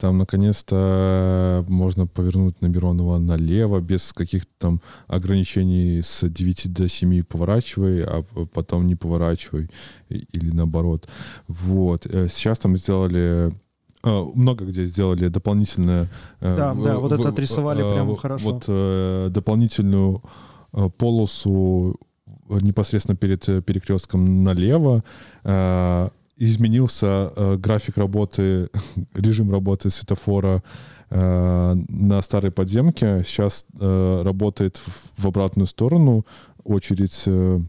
Там, 0.01 0.17
наконец-то, 0.19 1.65
можно 1.69 2.07
повернуть 2.07 2.63
на 2.63 2.69
Миронова 2.69 3.19
налево, 3.19 3.81
без 3.81 4.13
каких-то 4.15 4.51
там 4.59 4.81
ограничений 5.09 6.01
с 6.03 6.27
9 6.27 6.73
до 6.73 6.89
7 6.89 7.23
поворачивай, 7.23 8.03
а 8.05 8.25
потом 8.55 8.87
не 8.87 8.97
поворачивай, 8.97 9.69
или 10.09 10.51
наоборот. 10.57 11.07
Вот. 11.49 12.07
Э, 12.07 12.29
Сейчас 12.31 12.59
там 12.59 12.77
сделали 12.79 13.53
э, 14.03 14.25
много 14.35 14.65
где 14.65 14.87
сделали 14.87 15.29
дополнительное... 15.29 16.09
э, 16.41 16.57
Да, 16.57 16.73
в- 16.73 16.83
да, 16.85 16.99
вот 16.99 17.13
это 17.13 17.29
отрисовали 17.29 17.85
э, 17.85 17.93
прям 17.93 18.17
хорошо. 18.17 18.53
Вот 18.53 18.65
э, 18.69 19.29
дополнительную 19.31 20.23
э, 20.73 20.89
полосу 20.97 21.97
непосредственно 22.49 23.17
перед 23.19 23.47
э, 23.51 23.61
перекрестком 23.61 24.45
налево. 24.45 25.05
Изменился 26.41 27.33
э, 27.37 27.57
график 27.59 27.99
работы, 27.99 28.69
режим 29.15 29.51
работы 29.51 29.91
светофора 29.91 30.63
э, 31.11 31.75
на 31.89 32.23
старой 32.23 32.51
подземке. 32.51 33.23
Сейчас 33.27 33.67
э, 33.79 34.23
работает 34.25 34.79
в- 34.79 35.23
в 35.23 35.27
обратную 35.27 35.67
сторону 35.67 36.25
очередь 36.65 37.23
э, 37.27 37.61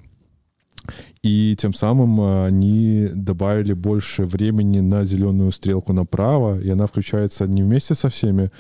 и 1.22 1.56
тем 1.60 1.74
самым 1.74 2.20
э, 2.22 2.46
они 2.48 3.10
добавили 3.14 3.74
больше 3.74 4.26
времени 4.26 4.80
на 4.80 5.04
зеленую 5.06 5.52
стрелку 5.52 5.94
направо, 5.94 6.60
и 6.60 6.70
она 6.70 6.88
включается 6.88 7.48
не 7.48 7.64
вместе 7.64 7.94
со 7.94 8.08
всеми 8.10 8.52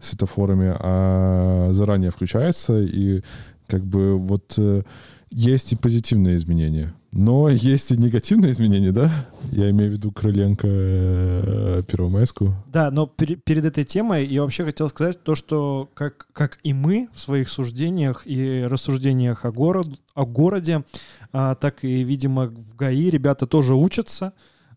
светофорами, 0.00 0.74
а 0.78 1.70
заранее 1.72 2.10
включается, 2.10 2.80
и 2.80 3.22
как 3.66 3.84
бы 3.84 4.18
вот 4.18 4.54
э, 4.58 4.82
есть 5.30 5.72
и 5.72 5.76
позитивные 5.76 6.36
изменения. 6.36 6.92
Но 7.12 7.48
есть 7.48 7.90
и 7.90 7.96
негативные 7.96 8.52
изменения, 8.52 8.92
да? 8.92 9.10
Я 9.50 9.70
имею 9.70 9.90
в 9.90 9.94
виду 9.94 10.12
Крыленко 10.12 10.68
э, 10.68 11.82
Первомайскую. 11.88 12.54
Да, 12.68 12.92
но 12.92 13.04
пер- 13.04 13.40
перед 13.44 13.64
этой 13.64 13.82
темой 13.82 14.26
я 14.26 14.42
вообще 14.42 14.64
хотел 14.64 14.88
сказать 14.88 15.22
то, 15.24 15.34
что 15.34 15.90
как, 15.94 16.28
как 16.32 16.58
и 16.62 16.72
мы 16.72 17.08
в 17.12 17.18
своих 17.18 17.48
суждениях 17.48 18.22
и 18.26 18.64
рассуждениях 18.64 19.44
о, 19.44 19.50
город, 19.50 19.88
о 20.14 20.24
городе, 20.24 20.84
а, 21.32 21.56
так 21.56 21.84
и, 21.84 22.04
видимо, 22.04 22.46
в 22.46 22.76
ГАИ 22.76 23.10
ребята 23.10 23.46
тоже 23.46 23.74
учатся 23.74 24.32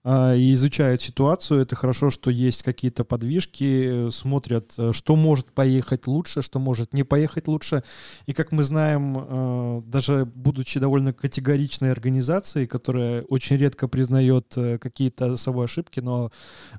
и 0.06 0.54
изучают 0.54 1.02
ситуацию. 1.02 1.62
Это 1.62 1.78
хорошо, 1.78 2.10
что 2.10 2.30
есть 2.30 2.62
какие-то 2.64 3.06
подвижки, 3.06 4.08
э, 4.08 4.12
смотрят, 4.12 4.74
э, 4.78 4.92
что 4.92 5.16
может 5.16 5.46
поехать 5.54 6.08
лучше, 6.08 6.42
что 6.42 6.60
может 6.60 6.94
не 6.94 7.04
поехать 7.04 7.48
лучше. 7.48 7.84
И 8.26 8.34
как 8.34 8.52
мы 8.52 8.64
знаем, 8.64 9.18
э, 9.18 9.82
даже 9.86 10.26
будучи 10.26 10.78
довольно 10.80 11.14
категоричной 11.14 11.92
организацией, 11.92 12.68
которая 12.68 13.22
очень 13.24 13.56
редко 13.56 13.88
признает 13.88 14.54
какие-то 14.82 15.38
собой 15.38 15.66
ошибки, 15.66 16.02
но 16.02 16.32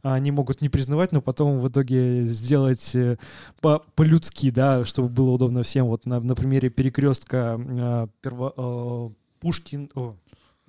они 0.03 0.31
могут 0.31 0.61
не 0.61 0.69
признавать, 0.69 1.13
но 1.13 1.23
потом 1.23 1.61
в 1.61 1.69
итоге 1.69 2.25
сделать 2.27 2.95
по- 3.61 3.83
по-людски, 3.95 4.51
да, 4.51 4.85
чтобы 4.85 5.09
было 5.09 5.31
удобно 5.31 5.63
всем. 5.63 5.87
Вот 5.87 6.05
на, 6.05 6.21
на 6.21 6.35
примере 6.35 6.69
перекрестка 6.69 7.59
перво- 8.23 9.15
Пушкин, 9.45 9.91
о, 9.95 10.17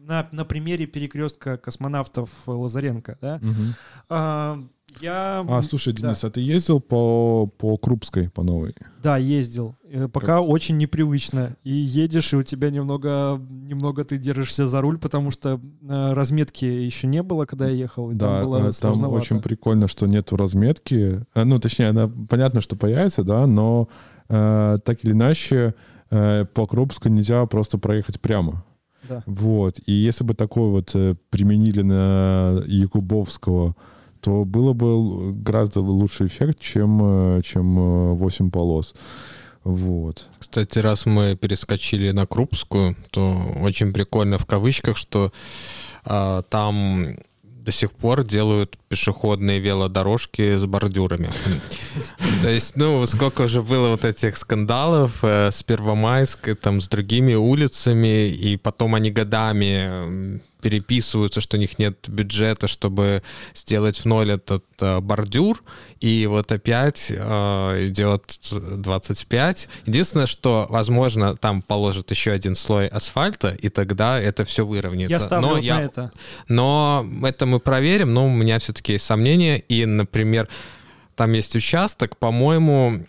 на, 0.07 0.27
на 0.31 0.45
примере 0.45 0.85
перекрестка 0.85 1.57
космонавтов 1.57 2.29
Лазаренко, 2.47 3.17
да, 3.21 3.39
Мгм. 3.41 3.73
а, 4.09 4.59
я... 5.01 5.45
А, 5.49 5.61
слушай, 5.61 5.91
да. 5.93 6.01
Денис, 6.03 6.23
а 6.23 6.29
ты 6.29 6.39
ездил 6.39 6.79
по, 6.79 7.47
по 7.57 7.75
Крупской, 7.77 8.29
по 8.29 8.43
новой? 8.43 8.73
Да, 9.03 9.17
ездил. 9.17 9.75
Э, 9.91 10.07
Пока 10.07 10.37
Как- 10.39 10.47
очень 10.47 10.77
непривычно. 10.77 11.57
И 11.65 11.71
едешь, 11.73 12.31
и 12.31 12.37
у 12.37 12.43
тебя 12.43 12.69
немного, 12.69 13.37
немного 13.49 14.05
ты 14.05 14.17
держишься 14.17 14.65
за 14.65 14.79
руль, 14.79 14.97
потому 14.97 15.31
что 15.31 15.59
э, 15.81 16.13
разметки 16.13 16.63
еще 16.63 17.07
не 17.07 17.23
было, 17.23 17.45
когда 17.45 17.67
я 17.67 17.73
ехал. 17.75 18.11
И 18.11 18.15
Да, 18.15 18.39
там 18.39 18.45
было 18.45 18.57
э, 18.59 18.61
там 18.61 18.71
сложновато. 18.71 19.21
очень 19.21 19.41
прикольно, 19.41 19.89
что 19.89 20.05
нету 20.07 20.37
разметки. 20.37 21.25
Э, 21.33 21.43
Ну, 21.43 21.59
точнее, 21.59 21.89
она 21.89 22.09
понятно, 22.29 22.61
что 22.61 22.77
появится, 22.77 23.23
да, 23.25 23.45
но 23.47 23.89
э, 24.29 24.77
так 24.85 25.03
или 25.03 25.11
иначе 25.11 25.73
э, 26.09 26.45
по 26.53 26.67
Крупской 26.67 27.11
нельзя 27.11 27.45
просто 27.47 27.77
проехать 27.77 28.21
прямо. 28.21 28.63
Да. 29.07 29.23
Вот. 29.25 29.79
И 29.85 29.91
если 29.91 30.23
бы 30.23 30.33
такое 30.33 30.69
вот 30.69 30.91
э, 30.93 31.15
применили 31.29 31.81
на 31.81 32.63
Якубовского, 32.67 33.75
то 34.21 34.43
было 34.45 34.73
бы 34.73 35.33
гораздо 35.33 35.81
лучший 35.81 36.27
эффект, 36.27 36.59
чем, 36.59 37.37
э, 37.37 37.41
чем 37.43 37.77
э, 37.77 38.13
8 38.13 38.51
полос. 38.51 38.95
Вот. 39.63 40.27
Кстати, 40.37 40.79
раз 40.79 41.05
мы 41.07 41.35
перескочили 41.35 42.11
на 42.11 42.27
Крупскую, 42.27 42.95
то 43.09 43.35
очень 43.61 43.93
прикольно 43.93 44.37
в 44.37 44.45
кавычках, 44.45 44.95
что 44.95 45.31
а, 46.03 46.43
там 46.43 47.17
до 47.41 47.71
сих 47.71 47.91
пор 47.91 48.23
делают 48.23 48.77
пешеходные 48.87 49.59
велодорожки 49.59 50.57
с 50.57 50.65
бордюрами. 50.65 51.29
То 52.41 52.49
есть, 52.49 52.75
ну, 52.75 53.05
сколько 53.05 53.43
уже 53.43 53.61
было 53.61 53.89
вот 53.89 54.05
этих 54.05 54.37
скандалов 54.37 55.23
э, 55.23 55.51
с 55.51 55.63
Первомайской, 55.63 56.55
там, 56.55 56.81
с 56.81 56.87
другими 56.87 57.33
улицами, 57.33 58.27
и 58.27 58.57
потом 58.57 58.95
они 58.95 59.11
годами 59.11 60.39
переписываются, 60.65 61.41
что 61.41 61.57
у 61.57 61.59
них 61.59 61.77
нет 61.77 62.09
бюджета, 62.09 62.67
чтобы 62.67 63.21
сделать 63.53 63.99
в 63.99 64.05
ноль 64.05 64.31
этот 64.31 64.65
э, 64.81 64.99
бордюр, 64.99 65.61
и 65.99 66.25
вот 66.25 66.51
опять 66.51 67.11
э, 67.15 67.87
идет 67.87 68.39
25. 68.51 69.67
Единственное, 69.85 70.25
что, 70.25 70.65
возможно, 70.69 71.35
там 71.37 71.61
положат 71.61 72.09
еще 72.09 72.31
один 72.31 72.55
слой 72.55 72.87
асфальта, 72.87 73.49
и 73.49 73.69
тогда 73.69 74.19
это 74.19 74.43
все 74.43 74.65
выровняется. 74.65 75.13
Я 75.13 75.19
ставлю 75.19 75.47
Но 75.47 75.53
вот 75.53 75.63
я 75.63 75.75
на 75.75 75.81
это. 75.81 76.11
но 76.49 77.05
это 77.23 77.45
мы 77.45 77.59
проверим, 77.59 78.13
но 78.15 78.25
у 78.25 78.29
меня 78.31 78.59
все-таки 78.75 78.93
есть 78.93 79.05
сомнения. 79.05 79.57
И, 79.69 79.85
например, 79.85 80.47
там 81.15 81.31
есть 81.33 81.55
участок, 81.55 82.17
по-моему, 82.17 83.05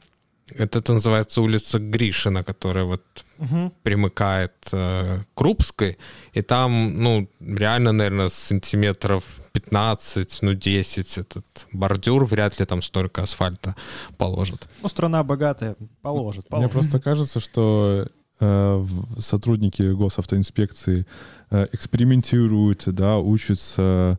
это, 0.57 0.79
это 0.79 0.93
называется 0.93 1.41
улица 1.43 1.79
Гришина, 1.81 2.45
которая 2.45 2.85
вот 2.85 3.03
Мгм. 3.39 3.73
примыкает 3.83 4.53
э, 4.73 5.19
к 5.19 5.39
Крупской, 5.39 5.99
и 6.33 6.43
там, 6.43 7.03
ну, 7.03 7.29
реально, 7.41 7.93
наверное, 7.93 8.29
сантиметров 8.31 9.25
15, 9.53 10.39
ну, 10.43 10.55
10 10.55 11.19
этот 11.19 11.67
бордюр, 11.73 12.25
вряд 12.25 12.61
ли 12.61 12.65
там 12.67 12.81
столько 12.83 13.23
асфальта 13.23 13.75
положат. 14.17 14.69
Ну, 14.83 14.89
страна 14.89 15.23
богатая, 15.25 15.75
положит, 16.03 16.45
Мне 16.45 16.51
положит. 16.69 16.73
просто 16.73 17.01
кажется, 17.01 17.41
что 17.41 18.07
э, 18.41 18.87
сотрудники 19.19 19.83
госавтоинспекции 19.83 21.07
э, 21.51 21.67
экспериментируют, 21.73 22.85
да, 22.87 23.19
учатся 23.19 24.19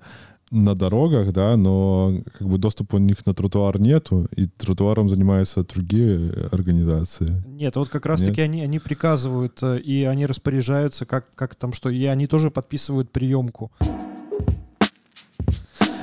на 0.51 0.75
дорогах, 0.75 1.33
да, 1.33 1.57
но 1.57 2.21
как 2.37 2.47
бы 2.47 2.57
доступа 2.57 2.95
у 2.95 2.99
них 2.99 3.25
на 3.25 3.33
тротуар 3.33 3.79
нету, 3.79 4.27
и 4.35 4.47
тротуаром 4.47 5.09
занимаются 5.09 5.63
другие 5.63 6.31
организации. 6.51 7.43
Нет, 7.45 7.75
вот 7.75 7.89
как 7.89 8.05
раз 8.05 8.21
Нет? 8.21 8.29
таки 8.29 8.41
они, 8.41 8.61
они 8.61 8.79
приказывают, 8.79 9.59
э, 9.61 9.79
и 9.79 10.03
они 10.03 10.25
распоряжаются, 10.25 11.05
как, 11.05 11.33
как 11.35 11.55
там 11.55 11.73
что, 11.73 11.89
и 11.89 12.05
они 12.05 12.27
тоже 12.27 12.51
подписывают 12.51 13.11
приемку. 13.11 13.71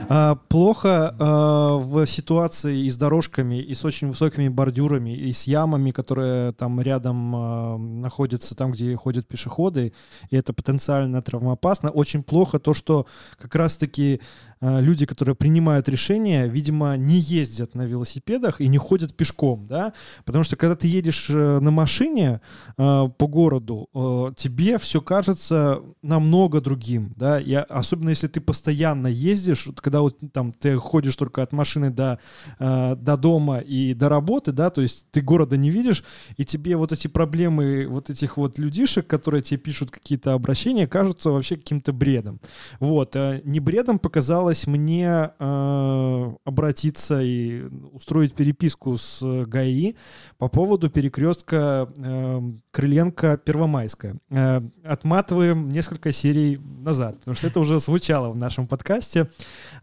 А, 0.09 0.35
плохо 0.49 1.15
а, 1.19 1.77
в 1.79 2.07
ситуации 2.07 2.85
и 2.85 2.91
с 2.91 2.97
дорожками, 2.97 3.61
и 3.61 3.75
с 3.75 3.85
очень 3.85 4.09
высокими 4.09 4.49
бордюрами, 4.49 5.17
и 5.17 5.33
с 5.33 5.45
ямами, 5.45 5.91
которые 5.91 6.53
там 6.53 6.81
рядом 6.81 7.35
а, 7.35 7.79
находятся, 7.79 8.55
там, 8.55 8.73
где 8.73 8.97
ходят 8.97 9.27
пешеходы, 9.27 9.93
и 10.31 10.37
это 10.37 10.53
потенциально 10.53 11.23
травмоопасно. 11.23 11.91
Очень 11.91 12.23
плохо 12.23 12.59
то, 12.59 12.75
что 12.75 13.07
как 13.39 13.55
раз-таки 13.55 14.21
люди, 14.65 15.07
которые 15.07 15.35
принимают 15.35 15.89
решения, 15.89 16.47
видимо, 16.49 16.97
не 16.97 17.19
ездят 17.19 17.75
на 17.75 17.83
велосипедах 17.83 18.61
и 18.61 18.69
не 18.69 18.79
ходят 18.79 19.15
пешком, 19.15 19.65
да, 19.67 19.93
потому 20.25 20.45
что 20.45 20.57
когда 20.57 20.75
ты 20.75 20.87
едешь 20.87 21.27
э, 21.29 21.59
на 21.61 21.71
машине 21.71 22.41
э, 22.79 23.09
по 23.19 23.27
городу, 23.27 23.89
э, 23.95 24.33
тебе 24.37 24.79
все 24.79 25.01
кажется 25.01 25.81
намного 26.03 26.61
другим, 26.61 27.13
да, 27.17 27.41
и 27.41 27.53
особенно 27.53 28.11
если 28.11 28.29
ты 28.29 28.41
постоянно 28.41 29.09
ездишь, 29.09 29.69
когда 29.77 30.01
вот 30.01 30.17
там 30.33 30.53
ты 30.53 30.77
ходишь 30.77 31.17
только 31.17 31.43
от 31.43 31.53
машины 31.53 31.91
до, 31.91 32.19
э, 32.59 32.97
до 32.97 33.17
дома 33.17 33.59
и 33.59 33.95
до 33.95 34.09
работы, 34.09 34.53
да, 34.53 34.71
то 34.71 34.81
есть 34.81 35.07
ты 35.11 35.21
города 35.21 35.57
не 35.57 35.71
видишь, 35.71 36.05
и 36.37 36.45
тебе 36.45 36.77
вот 36.77 36.93
эти 36.93 37.09
проблемы 37.09 37.87
вот 37.89 38.11
этих 38.11 38.37
вот 38.37 38.59
людишек, 38.59 39.07
которые 39.07 39.43
тебе 39.43 39.59
пишут 39.59 39.91
какие-то 39.91 40.33
обращения, 40.33 40.87
кажутся 40.87 41.31
вообще 41.31 41.57
каким-то 41.57 41.93
бредом. 41.93 42.41
Вот, 42.81 43.17
э, 43.17 43.41
не 43.45 43.61
бредом 43.61 43.99
показалось 43.99 44.54
мне 44.67 45.31
э, 45.39 46.33
обратиться 46.45 47.21
и 47.23 47.65
устроить 47.93 48.35
переписку 48.35 48.97
с 48.97 49.21
э, 49.23 49.45
ГАИ 49.45 49.95
по 50.39 50.49
поводу 50.49 50.89
перекрестка 50.91 51.89
э, 51.97 52.41
Крыленко-Первомайская. 52.73 54.19
Э, 54.31 54.61
отматываем 54.85 55.71
несколько 55.71 56.13
серий 56.13 56.59
назад, 56.79 57.19
потому 57.21 57.35
что 57.35 57.47
это 57.47 57.61
уже 57.61 57.79
звучало 57.79 58.31
в 58.31 58.37
нашем 58.37 58.67
подкасте. 58.67 59.29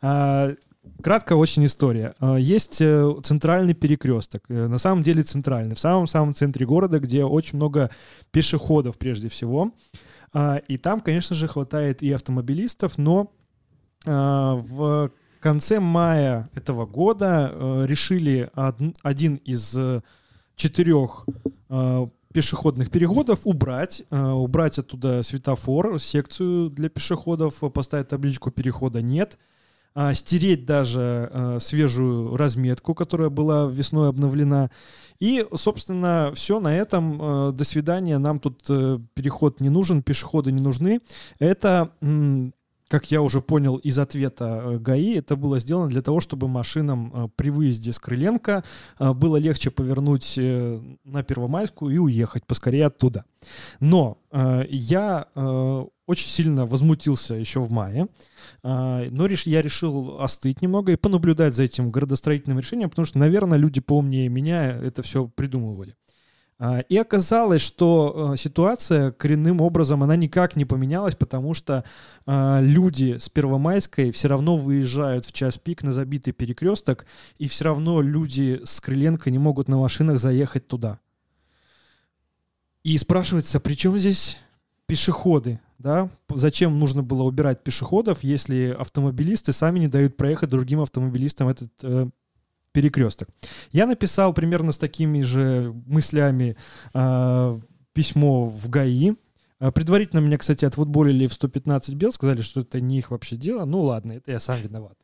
А, 0.01 0.53
Кратко 1.03 1.36
очень 1.36 1.65
история. 1.65 2.15
А, 2.19 2.36
Есть 2.38 2.82
э, 2.82 3.15
центральный 3.24 3.74
перекресток. 3.74 4.43
Э, 4.49 4.67
На 4.67 4.80
самом 4.80 5.03
деле 5.03 5.22
центральный. 5.22 5.76
В 5.76 5.80
самом-самом 5.80 6.34
центре 6.34 6.65
города, 6.65 6.99
где 6.99 7.24
очень 7.24 7.57
много 7.57 7.91
пешеходов 8.32 8.97
прежде 8.97 9.28
всего. 9.28 9.72
И 10.69 10.78
там, 10.78 11.01
конечно 11.01 11.36
же, 11.36 11.45
хватает 11.49 12.01
и 12.01 12.09
автомобилистов, 12.13 12.97
но 12.97 13.34
в 14.06 15.12
конце 15.41 15.80
мая 15.80 16.49
этого 16.54 16.86
года 16.86 17.52
э, 17.52 17.86
решили 17.88 18.49
один 19.04 19.36
из 19.36 19.76
э, 19.78 20.02
четырех 20.56 21.26
э, 21.70 22.08
пешеходных 22.34 22.91
переходов 22.91 23.41
убрать, 23.45 24.04
э, 24.10 24.22
убрать 24.22 24.80
оттуда 24.80 25.22
светофор, 25.24 25.99
секцию 25.99 26.70
для 26.70 26.89
пешеходов, 26.89 27.64
э, 27.64 27.70
поставить 27.70 28.08
табличку 28.08 28.52
перехода 28.52 29.02
нет, 29.02 29.38
а, 29.93 30.14
стереть 30.14 30.66
даже 30.66 31.30
э, 31.34 31.58
свежую 31.60 32.38
разметку, 32.38 32.93
которая 32.93 33.30
была 33.30 33.66
весной 33.66 34.08
обновлена. 34.08 34.70
И, 35.20 35.45
собственно, 35.54 36.32
все 36.34 36.62
на 36.62 36.74
этом. 36.74 37.20
Э, 37.22 37.52
До 37.52 37.66
свидания. 37.66 38.18
Нам 38.18 38.39
тут 38.39 38.64
э, 38.70 38.99
переход 39.16 39.60
не 39.60 39.68
нужен, 39.70 40.02
пешеходы 40.02 40.54
не 40.54 40.62
нужны. 40.62 41.02
Это, 41.39 41.91
как 42.92 43.10
я 43.10 43.22
уже 43.22 43.39
понял 43.39 43.78
из 43.78 43.98
ответа 43.98 44.62
э, 44.66 44.78
ГАИ, 44.78 45.16
это 45.16 45.38
было 45.38 45.60
сделано 45.60 45.88
для 45.88 46.02
того, 46.02 46.20
чтобы 46.20 46.50
машинам 46.50 47.12
э, 47.14 47.28
при 47.38 47.50
выезде 47.50 47.94
с 47.94 48.00
Крыленко 48.00 48.66
э, 49.00 49.14
было 49.14 49.38
легче 49.38 49.72
повернуть 49.72 50.38
на 50.38 51.24
Первомайскую 51.24 51.96
и 51.96 51.98
уехать 51.98 52.46
поскорее 52.46 52.88
оттуда. 52.88 53.24
Но 53.80 54.18
я 54.70 55.28
очень 56.06 56.30
сильно 56.30 56.66
возмутился 56.66 57.36
еще 57.36 57.60
в 57.60 57.72
мае, 57.72 58.08
но 58.64 59.28
я 59.28 59.62
решил 59.62 60.20
остыть 60.20 60.62
немного 60.62 60.92
и 60.92 60.96
понаблюдать 60.96 61.54
за 61.54 61.64
этим 61.64 61.92
городостроительным 61.92 62.60
решением, 62.60 62.89
потому 62.89 63.06
что, 63.06 63.20
наверное, 63.20 63.58
люди 63.58 63.82
поумнее 63.82 64.30
меня 64.30 64.72
это 64.72 65.02
все 65.02 65.28
придумывали. 65.28 65.96
А, 66.64 66.82
И 66.89 66.95
оказалось, 66.95 67.64
что 67.64 68.34
э, 68.34 68.38
ситуация 68.38 69.12
коренным 69.12 69.62
образом, 69.62 70.03
она 70.03 70.16
никак 70.16 70.55
не 70.55 70.64
поменялась, 70.64 71.16
потому 71.16 71.55
что 71.55 71.84
а, 72.28 72.59
люди 72.62 73.18
с 73.18 73.30
Первомайской 73.30 74.12
все 74.12 74.28
равно 74.28 74.57
выезжают 74.57 75.26
в 75.26 75.32
час 75.32 75.57
пик 75.57 75.82
на 75.82 75.91
забитый 75.91 76.34
перекресток, 76.34 77.07
и 77.39 77.47
все 77.47 77.66
равно 77.66 77.99
люди 78.01 78.62
с 78.64 78.80
Крыленко 78.80 79.32
не 79.32 79.39
могут 79.39 79.70
на 79.70 79.78
машинах 79.78 80.20
заехать 80.20 80.68
туда. 80.68 80.99
И 82.84 82.95
спрашивается, 82.99 83.59
при 83.59 83.74
чем 83.74 83.97
здесь 83.97 84.38
пешеходы? 84.86 85.59
Да? 85.80 86.12
Зачем 86.30 86.78
нужно 86.78 87.01
было 87.01 87.24
убирать 87.24 87.64
пешеходов, 87.64 88.24
если 88.24 88.76
автомобилисты 88.80 89.51
сами 89.51 89.80
не 89.80 89.88
дают 89.88 90.16
проехать 90.16 90.51
другим 90.51 90.82
автомобилистам 90.82 91.47
этот 91.47 91.72
э, 91.82 92.07
перекресток? 92.72 93.30
Я 93.72 93.86
написал 93.86 94.34
примерно 94.34 94.72
с 94.72 94.78
такими 94.78 95.22
же 95.24 95.74
мыслями 95.86 96.55
э, 96.93 97.59
письмо 97.93 98.45
в 98.45 98.69
ГАИ. 98.69 99.13
Э, 99.59 99.72
Предварительно 99.72 100.19
меня, 100.19 100.38
кстати, 100.38 100.65
отфутболили 100.65 101.28
в 101.28 101.34
115 101.34 101.95
бел, 101.95 102.11
сказали, 102.11 102.41
что 102.41 102.61
это 102.61 102.82
не 102.82 102.99
их 102.99 103.11
вообще 103.11 103.36
дело. 103.36 103.65
Ну 103.65 103.82
ладно, 103.82 104.13
это 104.13 104.32
я 104.32 104.39
сам 104.39 104.59
виноват. 104.61 104.97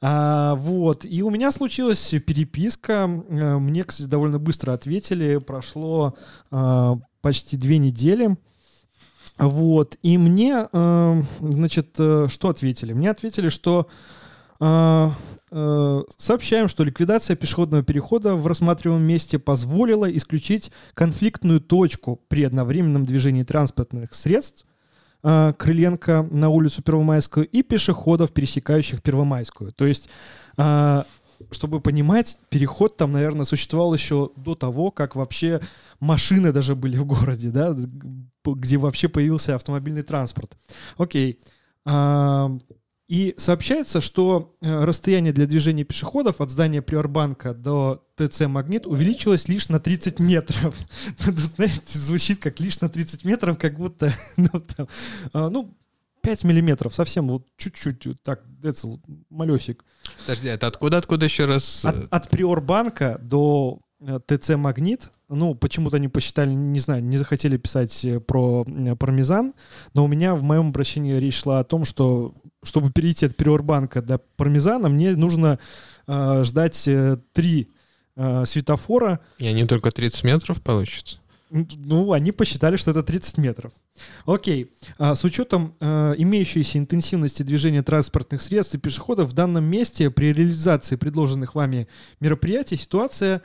А, 0.00 0.54
вот, 0.56 1.04
и 1.04 1.22
у 1.22 1.30
меня 1.30 1.50
случилась 1.50 2.10
переписка. 2.26 3.08
Э, 3.28 3.58
Мне, 3.58 3.84
кстати, 3.84 4.08
довольно 4.08 4.38
быстро 4.38 4.72
ответили. 4.72 5.38
Прошло 5.38 6.14
а, 6.50 6.98
почти 7.22 7.56
две 7.56 7.78
недели. 7.78 8.36
Вот, 9.38 9.96
и 10.02 10.16
мне, 10.16 10.66
э, 10.72 11.22
значит, 11.40 11.96
э, 11.98 12.26
что 12.30 12.48
ответили? 12.48 12.94
Мне 12.94 13.10
ответили, 13.10 13.50
что 13.50 13.86
сообщаем, 15.50 16.68
что 16.68 16.82
ликвидация 16.82 17.36
пешеходного 17.36 17.84
перехода 17.84 18.34
в 18.34 18.46
рассматриваемом 18.46 19.06
месте 19.06 19.38
позволила 19.38 20.10
исключить 20.16 20.72
конфликтную 20.94 21.60
точку 21.60 22.20
при 22.28 22.42
одновременном 22.44 23.04
движении 23.04 23.44
транспортных 23.44 24.12
средств 24.14 24.66
э, 25.22 25.52
Крыленко 25.56 26.26
на 26.30 26.48
улицу 26.48 26.82
Первомайскую 26.82 27.46
и 27.46 27.62
пешеходов, 27.62 28.32
пересекающих 28.32 29.02
Первомайскую. 29.02 29.72
То 29.72 29.86
есть 29.86 30.08
э, 30.58 31.04
чтобы 31.50 31.80
понимать, 31.80 32.38
переход 32.48 32.96
там, 32.96 33.12
наверное, 33.12 33.44
существовал 33.44 33.94
еще 33.94 34.30
до 34.36 34.54
того, 34.54 34.90
как 34.90 35.16
вообще 35.16 35.60
машины 36.00 36.52
даже 36.52 36.74
были 36.74 36.96
в 36.96 37.04
городе, 37.04 37.50
да, 37.50 37.76
где 38.44 38.76
вообще 38.78 39.08
появился 39.08 39.54
автомобильный 39.54 40.02
транспорт. 40.02 40.56
Окей. 40.96 41.38
И 43.08 43.34
сообщается, 43.36 44.00
что 44.00 44.56
э, 44.60 44.84
расстояние 44.84 45.32
для 45.32 45.46
движения 45.46 45.84
пешеходов 45.84 46.40
от 46.40 46.50
здания 46.50 46.82
Приорбанка 46.82 47.54
до 47.54 48.04
ТЦ 48.16 48.42
«Магнит» 48.42 48.84
увеличилось 48.86 49.46
лишь 49.46 49.68
на 49.68 49.78
30 49.78 50.18
метров. 50.18 50.76
Тут, 51.24 51.38
знаете, 51.38 51.98
звучит 51.98 52.40
как 52.40 52.58
лишь 52.58 52.80
на 52.80 52.88
30 52.88 53.24
метров, 53.24 53.58
как 53.58 53.76
будто, 53.76 54.12
ну, 54.36 54.48
там, 54.48 54.88
а, 55.32 55.50
ну 55.50 55.72
5 56.22 56.42
миллиметров, 56.42 56.92
совсем 56.96 57.28
вот 57.28 57.46
чуть-чуть, 57.56 58.06
вот 58.06 58.22
так, 58.22 58.42
вот 58.82 59.00
малесик. 59.30 59.84
Подожди, 60.22 60.48
это 60.48 60.66
откуда, 60.66 60.98
откуда 60.98 61.26
еще 61.26 61.44
раз? 61.44 61.84
От, 61.84 62.12
от 62.12 62.28
Приорбанка 62.28 63.20
до 63.22 63.78
э, 64.00 64.18
ТЦ 64.26 64.56
«Магнит», 64.56 65.12
ну, 65.28 65.54
почему-то 65.54 65.96
они 65.96 66.08
посчитали, 66.08 66.50
не 66.50 66.78
знаю, 66.80 67.04
не 67.04 67.16
захотели 67.16 67.56
писать 67.56 68.04
э, 68.04 68.18
про 68.18 68.64
э, 68.66 68.96
пармезан, 68.96 69.54
но 69.94 70.04
у 70.04 70.08
меня 70.08 70.34
в 70.34 70.42
моем 70.42 70.68
обращении 70.68 71.14
речь 71.14 71.36
шла 71.40 71.60
о 71.60 71.64
том, 71.64 71.84
что 71.84 72.34
чтобы 72.66 72.90
перейти 72.90 73.26
от 73.26 73.36
Приорбанка 73.36 74.02
до 74.02 74.18
пармезана, 74.18 74.88
мне 74.88 75.12
нужно 75.12 75.58
э, 76.06 76.42
ждать 76.44 76.86
э, 76.88 77.18
три 77.32 77.70
э, 78.16 78.44
светофора. 78.44 79.20
И 79.38 79.46
они 79.46 79.64
только 79.64 79.90
30 79.90 80.24
метров 80.24 80.60
получится? 80.62 81.18
Ну, 81.50 82.12
они 82.12 82.32
посчитали, 82.32 82.76
что 82.76 82.90
это 82.90 83.02
30 83.02 83.38
метров. 83.38 83.72
Окей. 84.26 84.72
А, 84.98 85.14
с 85.14 85.22
учетом 85.22 85.76
а, 85.78 86.12
имеющейся 86.12 86.78
интенсивности 86.78 87.44
движения 87.44 87.82
транспортных 87.84 88.42
средств 88.42 88.74
и 88.74 88.78
пешеходов 88.78 89.30
в 89.30 89.32
данном 89.32 89.64
месте 89.64 90.10
при 90.10 90.32
реализации 90.32 90.96
предложенных 90.96 91.54
вами 91.54 91.86
мероприятий 92.18 92.76
ситуация 92.76 93.42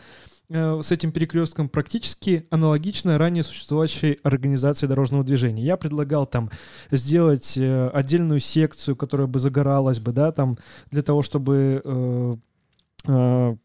с 0.52 0.91
этим 0.91 1.12
перекрестком 1.12 1.70
практически 1.70 2.45
аналогична 2.49 3.18
ранее 3.18 3.43
существовавшей 3.43 4.20
организации 4.24 4.88
дорожного 4.88 5.24
движения. 5.24 5.64
Я 5.64 5.78
предлагал 5.78 6.26
там 6.26 6.49
сделать 6.89 7.58
э, 7.58 7.88
отдельную 7.89 8.41
секцию, 8.41 8.95
которая 8.95 9.28
бы 9.28 9.39
загоралась 9.39 9.99
бы, 9.99 10.12
да, 10.12 10.32
там 10.32 10.58
для 10.89 11.04
того, 11.04 11.22
чтобы 11.22 11.82
э, 11.84 12.36
э, 13.08 13.56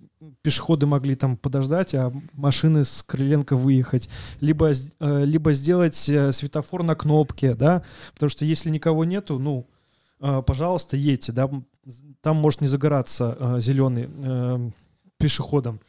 пешеходы 0.43 0.87
могли 0.87 1.15
там 1.15 1.37
подождать, 1.37 1.95
а 1.95 2.13
машины 2.33 2.85
с 2.85 3.03
Крыленко 3.03 3.57
выехать, 3.57 4.09
либо, 4.41 4.71
э, 4.71 5.25
либо 5.25 5.53
сделать 5.53 6.09
э, 6.09 6.33
светофор 6.33 6.83
на 6.83 6.95
кнопке, 6.95 7.55
да, 7.55 7.83
потому 8.15 8.31
что 8.31 8.45
если 8.45 8.71
никого 8.71 9.05
нету, 9.05 9.39
ну, 9.39 9.67
э, 10.21 10.43
пожалуйста, 10.47 10.97
едьте, 10.97 11.33
да, 11.33 11.51
там 12.21 12.37
может 12.37 12.61
не 12.61 12.67
загораться 12.69 13.57
зеленый 13.61 14.09
пешеходом. 15.19 15.81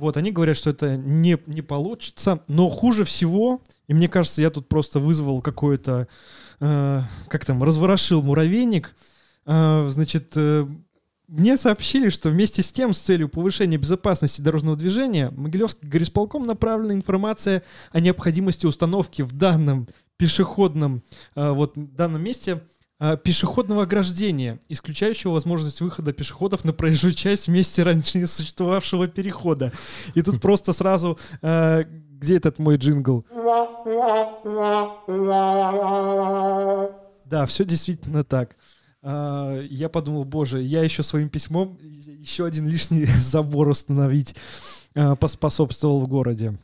Вот, 0.00 0.16
они 0.16 0.32
говорят, 0.32 0.56
что 0.56 0.70
это 0.70 0.96
не, 0.96 1.38
не 1.46 1.62
получится, 1.62 2.42
но 2.48 2.68
хуже 2.68 3.04
всего, 3.04 3.60
и 3.86 3.94
мне 3.94 4.08
кажется, 4.08 4.42
я 4.42 4.50
тут 4.50 4.68
просто 4.68 4.98
вызвал 4.98 5.42
какой-то, 5.42 6.08
э, 6.60 7.00
как 7.28 7.44
там, 7.44 7.62
разворошил 7.62 8.22
муравейник, 8.22 8.94
э, 9.46 9.88
значит, 9.90 10.32
э, 10.36 10.66
мне 11.30 11.56
сообщили, 11.56 12.08
что 12.08 12.30
вместе 12.30 12.62
с 12.62 12.72
тем, 12.72 12.92
с 12.92 12.98
целью 12.98 13.28
повышения 13.28 13.76
безопасности 13.76 14.40
дорожного 14.40 14.76
движения, 14.76 15.30
Могилевский 15.30 15.88
горисполком 15.88 16.42
направлена 16.42 16.94
информация 16.94 17.62
о 17.92 18.00
необходимости 18.00 18.66
установки 18.66 19.22
в 19.22 19.32
данном 19.32 19.86
пешеходном, 20.16 21.02
э, 21.36 21.50
вот 21.52 21.74
данном 21.76 22.22
месте 22.22 22.62
пешеходного 23.24 23.84
ограждения, 23.84 24.60
исключающего 24.68 25.32
возможность 25.32 25.80
выхода 25.80 26.12
пешеходов 26.12 26.64
на 26.64 26.72
проезжую 26.72 27.14
часть 27.14 27.48
вместе 27.48 27.82
раньше 27.82 28.18
не 28.18 28.26
существовавшего 28.26 29.06
перехода. 29.06 29.72
И 30.14 30.22
тут 30.22 30.40
просто 30.40 30.72
сразу, 30.72 31.18
э, 31.40 31.84
где 32.20 32.36
этот 32.36 32.58
мой 32.58 32.76
джингл? 32.76 33.24
Да, 37.24 37.46
все 37.46 37.64
действительно 37.64 38.24
так. 38.24 38.56
А, 39.02 39.58
я 39.62 39.88
подумал, 39.88 40.24
боже, 40.24 40.60
я 40.60 40.82
еще 40.82 41.02
своим 41.02 41.28
письмом 41.28 41.78
еще 41.80 42.44
один 42.44 42.66
лишний 42.66 43.04
забор 43.06 43.68
установить 43.68 44.34
а, 44.94 45.16
поспособствовал 45.16 46.00
в 46.00 46.08
городе. 46.08 46.58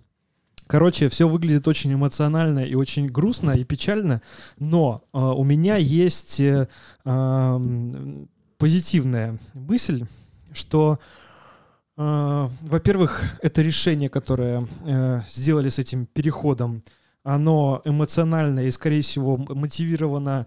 Короче, 0.67 1.09
все 1.09 1.29
выглядит 1.29 1.69
очень 1.69 1.93
эмоционально 1.93 2.61
и 2.61 2.75
очень 2.75 3.07
грустно 3.07 3.53
и 3.53 3.65
печально, 3.65 4.21
но 4.59 5.05
э, 5.13 5.19
у 5.19 5.45
меня 5.45 5.77
есть 5.77 6.41
э, 6.41 6.69
э, 7.05 8.27
позитивная 8.59 9.39
мысль, 9.55 10.05
что, 10.53 10.99
э, 11.97 12.49
во-первых, 12.63 13.23
это 13.43 13.63
решение, 13.63 14.09
которое 14.09 14.67
э, 14.85 15.21
сделали 15.31 15.69
с 15.69 15.79
этим 15.79 16.07
переходом, 16.07 16.83
оно 17.23 17.83
эмоционально 17.85 18.61
и, 18.61 18.71
скорее 18.71 19.03
всего, 19.03 19.37
мотивировано 19.37 20.47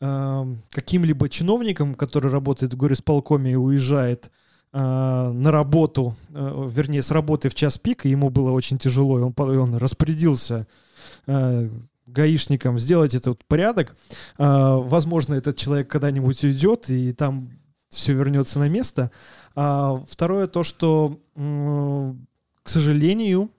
Эм, 0.00 0.58
каким-либо 0.70 1.28
чиновником, 1.28 1.96
который 1.96 2.30
работает 2.30 2.72
в 2.72 2.76
горисполкоме 2.76 3.52
и 3.52 3.56
уезжает 3.56 4.26
э, 4.26 4.30
на 4.72 5.50
работу, 5.50 6.14
э, 6.30 6.68
вернее, 6.70 7.02
с 7.02 7.10
работы 7.10 7.48
в 7.48 7.54
час 7.54 7.78
пик, 7.78 8.04
и 8.04 8.10
ему 8.10 8.30
было 8.30 8.50
очень 8.50 8.78
тяжело, 8.78 9.18
и 9.18 9.22
он, 9.22 9.34
он 9.36 9.74
распорядился 9.76 10.66
э, 11.26 11.68
гаишникам 12.06 12.78
сделать 12.78 13.14
этот 13.14 13.44
порядок. 13.44 13.94
Возможно, 14.38 15.34
этот 15.34 15.58
человек 15.58 15.90
когда-нибудь 15.90 16.42
уйдет, 16.42 16.88
и 16.88 17.12
там 17.12 17.50
все 17.90 18.14
вернется 18.14 18.58
на 18.58 18.68
место. 18.68 19.10
А 19.54 20.02
второе 20.08 20.46
то, 20.46 20.62
что, 20.62 21.18
к 21.34 22.68
сожалению, 22.68 23.50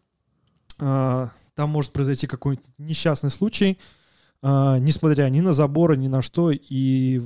там 0.79 1.29
может 1.69 1.91
произойти 1.91 2.25
какой-нибудь 2.25 2.65
несчастный 2.79 3.29
случай, 3.29 3.77
а, 4.41 4.77
несмотря 4.79 5.29
ни 5.29 5.41
на 5.41 5.53
заборы, 5.53 5.97
ни 5.97 6.07
на 6.07 6.21
что, 6.21 6.51
и 6.51 7.21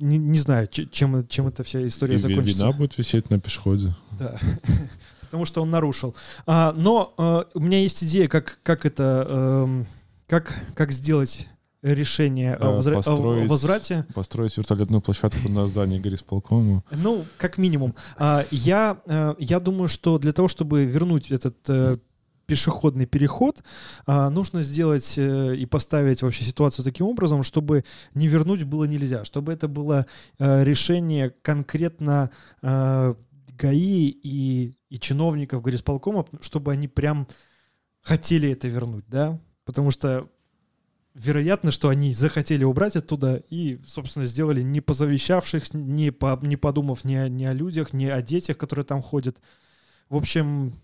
не, 0.00 0.18
не 0.18 0.38
знаю, 0.38 0.66
чем, 0.66 1.26
чем 1.28 1.46
эта 1.46 1.62
вся 1.62 1.86
история 1.86 2.14
и 2.14 2.18
закончится. 2.18 2.66
Вина 2.66 2.76
будет 2.76 2.98
висеть 2.98 3.30
на 3.30 3.38
пешеходе. 3.38 3.94
Да. 4.18 4.38
Потому 5.22 5.44
что 5.44 5.62
он 5.62 5.70
нарушил. 5.70 6.16
А, 6.46 6.72
но 6.76 7.14
а, 7.16 7.46
у 7.54 7.60
меня 7.60 7.78
есть 7.78 8.02
идея, 8.02 8.26
как, 8.26 8.58
как 8.62 8.84
это, 8.84 9.26
а, 9.28 9.84
как, 10.26 10.52
как 10.74 10.90
сделать 10.90 11.48
решение 11.82 12.54
о, 12.54 12.72
возра... 12.72 12.96
построить, 12.96 13.46
о 13.46 13.48
возврате. 13.48 14.06
Построить 14.14 14.56
вертолетную 14.56 15.00
площадку 15.00 15.48
на 15.48 15.66
здании 15.66 15.98
горисполкома. 15.98 16.82
Ну, 16.90 17.24
как 17.38 17.58
минимум. 17.58 17.94
А, 18.18 18.44
я, 18.50 18.98
а, 19.06 19.34
я 19.38 19.60
думаю, 19.60 19.88
что 19.88 20.18
для 20.18 20.32
того, 20.32 20.48
чтобы 20.48 20.84
вернуть 20.84 21.30
этот 21.30 21.56
э, 21.68 21.98
пешеходный 22.50 23.06
переход, 23.06 23.62
а, 24.06 24.28
нужно 24.28 24.62
сделать 24.62 25.14
э, 25.16 25.54
и 25.54 25.66
поставить 25.66 26.22
вообще 26.22 26.42
ситуацию 26.42 26.84
таким 26.84 27.06
образом, 27.06 27.44
чтобы 27.44 27.84
не 28.12 28.26
вернуть 28.26 28.64
было 28.64 28.86
нельзя, 28.86 29.24
чтобы 29.24 29.52
это 29.52 29.68
было 29.68 30.04
э, 30.40 30.64
решение 30.64 31.30
конкретно 31.42 32.32
э, 32.62 33.14
ГАИ 33.56 34.08
и, 34.08 34.74
и 34.88 34.98
чиновников 34.98 35.62
горисполкома, 35.62 36.26
чтобы 36.40 36.72
они 36.72 36.88
прям 36.88 37.28
хотели 38.02 38.50
это 38.50 38.66
вернуть, 38.66 39.04
да, 39.06 39.38
потому 39.64 39.92
что 39.92 40.28
вероятно, 41.14 41.70
что 41.70 41.88
они 41.88 42.12
захотели 42.14 42.64
убрать 42.64 42.96
оттуда 42.96 43.44
и, 43.48 43.78
собственно, 43.86 44.26
сделали 44.26 44.62
не 44.62 44.80
позавещавших, 44.80 45.72
не, 45.72 46.10
по, 46.10 46.36
не 46.42 46.56
подумав 46.56 47.04
ни 47.04 47.14
о, 47.14 47.28
ни 47.28 47.44
о 47.44 47.52
людях, 47.52 47.92
ни 47.92 48.06
о 48.06 48.20
детях, 48.20 48.58
которые 48.58 48.84
там 48.84 49.02
ходят. 49.02 49.40
В 50.08 50.16
общем, 50.16 50.74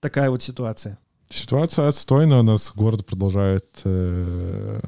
такая 0.00 0.30
вот 0.30 0.42
ситуация. 0.42 0.98
Ситуация 1.28 1.88
отстойная. 1.88 2.40
У 2.40 2.42
нас 2.42 2.72
город 2.74 3.06
продолжает 3.06 3.66
э, 3.84 4.80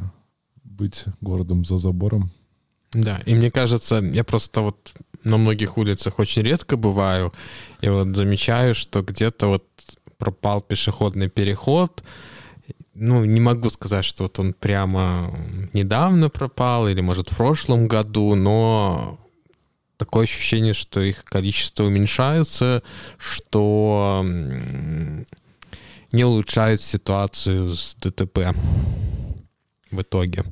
быть 0.62 1.04
городом 1.20 1.64
за 1.64 1.78
забором. 1.78 2.30
Да, 2.92 3.20
и 3.26 3.34
мне 3.34 3.50
кажется, 3.50 3.96
я 3.96 4.24
просто 4.24 4.60
вот 4.60 4.92
на 5.24 5.36
многих 5.36 5.78
улицах 5.78 6.18
очень 6.18 6.42
редко 6.42 6.76
бываю, 6.76 7.32
и 7.80 7.88
вот 7.88 8.14
замечаю, 8.14 8.74
что 8.74 9.02
где-то 9.02 9.48
вот 9.48 9.64
пропал 10.16 10.60
пешеходный 10.60 11.28
переход. 11.28 12.04
Ну, 12.94 13.24
не 13.24 13.40
могу 13.40 13.70
сказать, 13.70 14.04
что 14.04 14.24
вот 14.24 14.38
он 14.38 14.52
прямо 14.52 15.34
недавно 15.72 16.28
пропал, 16.28 16.88
или, 16.88 17.00
может, 17.00 17.30
в 17.30 17.36
прошлом 17.36 17.88
году, 17.88 18.36
но 18.36 19.18
такое 19.96 20.24
ощущение, 20.24 20.74
что 20.74 21.00
их 21.00 21.24
количество 21.24 21.84
уменьшается, 21.84 22.82
что 23.18 24.24
не 26.12 26.24
улучшает 26.24 26.80
ситуацию 26.80 27.74
с 27.74 27.94
ДТП. 28.00 28.54
в 29.90 30.00
итоге. 30.02 30.44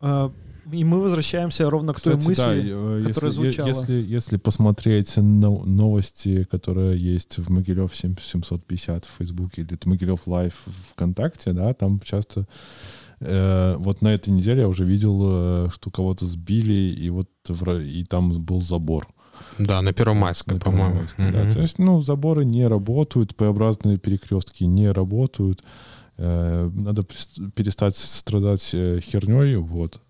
А, 0.00 0.32
И 0.72 0.84
мы 0.84 1.00
возвращаемся 1.00 1.68
ровно 1.70 1.92
к 1.94 2.00
той 2.00 2.16
Кстати, 2.18 2.36
да, 2.36 2.48
мысли, 2.48 2.70
э, 2.70 3.04
которая 3.08 3.30
если, 3.32 3.42
звучала. 3.42 3.68
Если, 3.68 3.92
если 3.92 4.36
посмотреть 4.36 5.16
но- 5.16 5.62
новости, 5.64 6.44
которые 6.44 6.98
есть 6.98 7.38
в 7.38 7.50
Могилев 7.50 7.92
7- 7.92 8.18
750 8.22 9.04
в 9.06 9.10
Фейсбуке 9.18 9.62
или 9.62 9.78
Могилев 9.84 10.26
Лайв 10.26 10.54
в 10.66 10.92
ВКонтакте, 10.92 11.52
да, 11.52 11.72
там 11.74 12.00
часто 12.00 12.46
вот 13.20 14.02
на 14.02 14.08
этой 14.14 14.30
неделе 14.30 14.60
я 14.62 14.68
уже 14.68 14.84
видел, 14.84 15.66
э, 15.66 15.68
что 15.72 15.90
кого-то 15.90 16.26
сбили, 16.26 16.72
и 16.72 17.10
вот 17.10 17.28
и 17.48 18.04
там 18.04 18.30
был 18.44 18.60
забор. 18.60 19.08
Да, 19.58 19.82
на 19.82 19.92
Первомайской, 19.92 20.54
на 20.54 20.60
по-моему. 20.60 21.04
Первомайской, 21.16 21.32
да. 21.32 21.52
То 21.52 21.60
есть, 21.60 21.78
ну, 21.78 22.00
заборы 22.02 22.44
не 22.44 22.66
работают, 22.66 23.34
П-образные 23.36 23.98
перекрестки 23.98 24.64
не 24.64 24.90
работают. 24.92 25.62
Э, 26.16 26.70
Надо 26.74 27.04
перестать 27.54 27.96
страдать 27.96 28.70
э, 28.74 29.00
херней, 29.00 29.56
вот. 29.56 30.00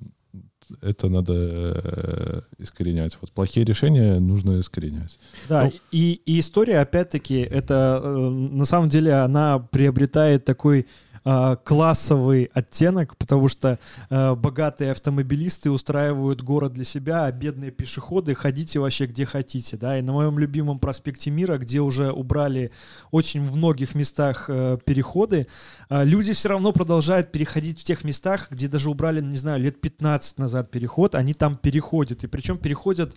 Это 0.82 1.08
надо 1.08 1.32
э, 1.34 2.40
искоренять. 2.58 3.16
Вот 3.22 3.32
плохие 3.32 3.64
решения 3.64 4.18
нужно 4.20 4.60
искоренять. 4.60 5.18
Да, 5.48 5.64
Ну- 5.64 5.72
и, 5.92 6.20
и 6.26 6.40
история, 6.40 6.80
опять-таки, 6.80 7.36
это 7.40 8.00
э, 8.02 8.08
на 8.30 8.66
самом 8.66 8.90
деле 8.90 9.14
она 9.14 9.58
приобретает 9.58 10.44
такой 10.44 10.86
а, 11.30 11.56
классовый 11.56 12.50
оттенок, 12.54 13.14
потому 13.18 13.48
что 13.48 13.78
э, 14.08 14.34
богатые 14.34 14.92
автомобилисты 14.92 15.70
устраивают 15.70 16.40
город 16.40 16.72
для 16.72 16.86
себя, 16.86 17.26
а 17.26 17.32
бедные 17.32 17.70
пешеходы 17.70 18.34
ходите 18.34 18.78
вообще 18.78 19.04
где 19.04 19.26
хотите, 19.26 19.76
да. 19.76 19.98
И 19.98 20.00
на 20.00 20.12
моем 20.12 20.38
любимом 20.38 20.78
проспекте 20.78 21.30
Мира, 21.30 21.58
где 21.58 21.80
уже 21.80 22.12
убрали 22.12 22.72
очень 23.10 23.46
в 23.46 23.56
многих 23.56 23.94
местах 23.94 24.46
э, 24.48 24.78
переходы, 24.82 25.48
а, 25.90 26.02
люди 26.02 26.32
все 26.32 26.48
равно 26.48 26.72
продолжают 26.72 27.30
переходить 27.30 27.78
в 27.80 27.84
тех 27.84 28.04
местах, 28.04 28.48
где 28.50 28.66
даже 28.66 28.88
убрали, 28.88 29.20
не 29.20 29.36
знаю, 29.36 29.60
лет 29.60 29.82
15 29.82 30.38
назад 30.38 30.70
переход, 30.70 31.14
они 31.14 31.34
там 31.34 31.58
переходят. 31.58 32.24
И 32.24 32.26
причем 32.26 32.56
переходят 32.56 33.14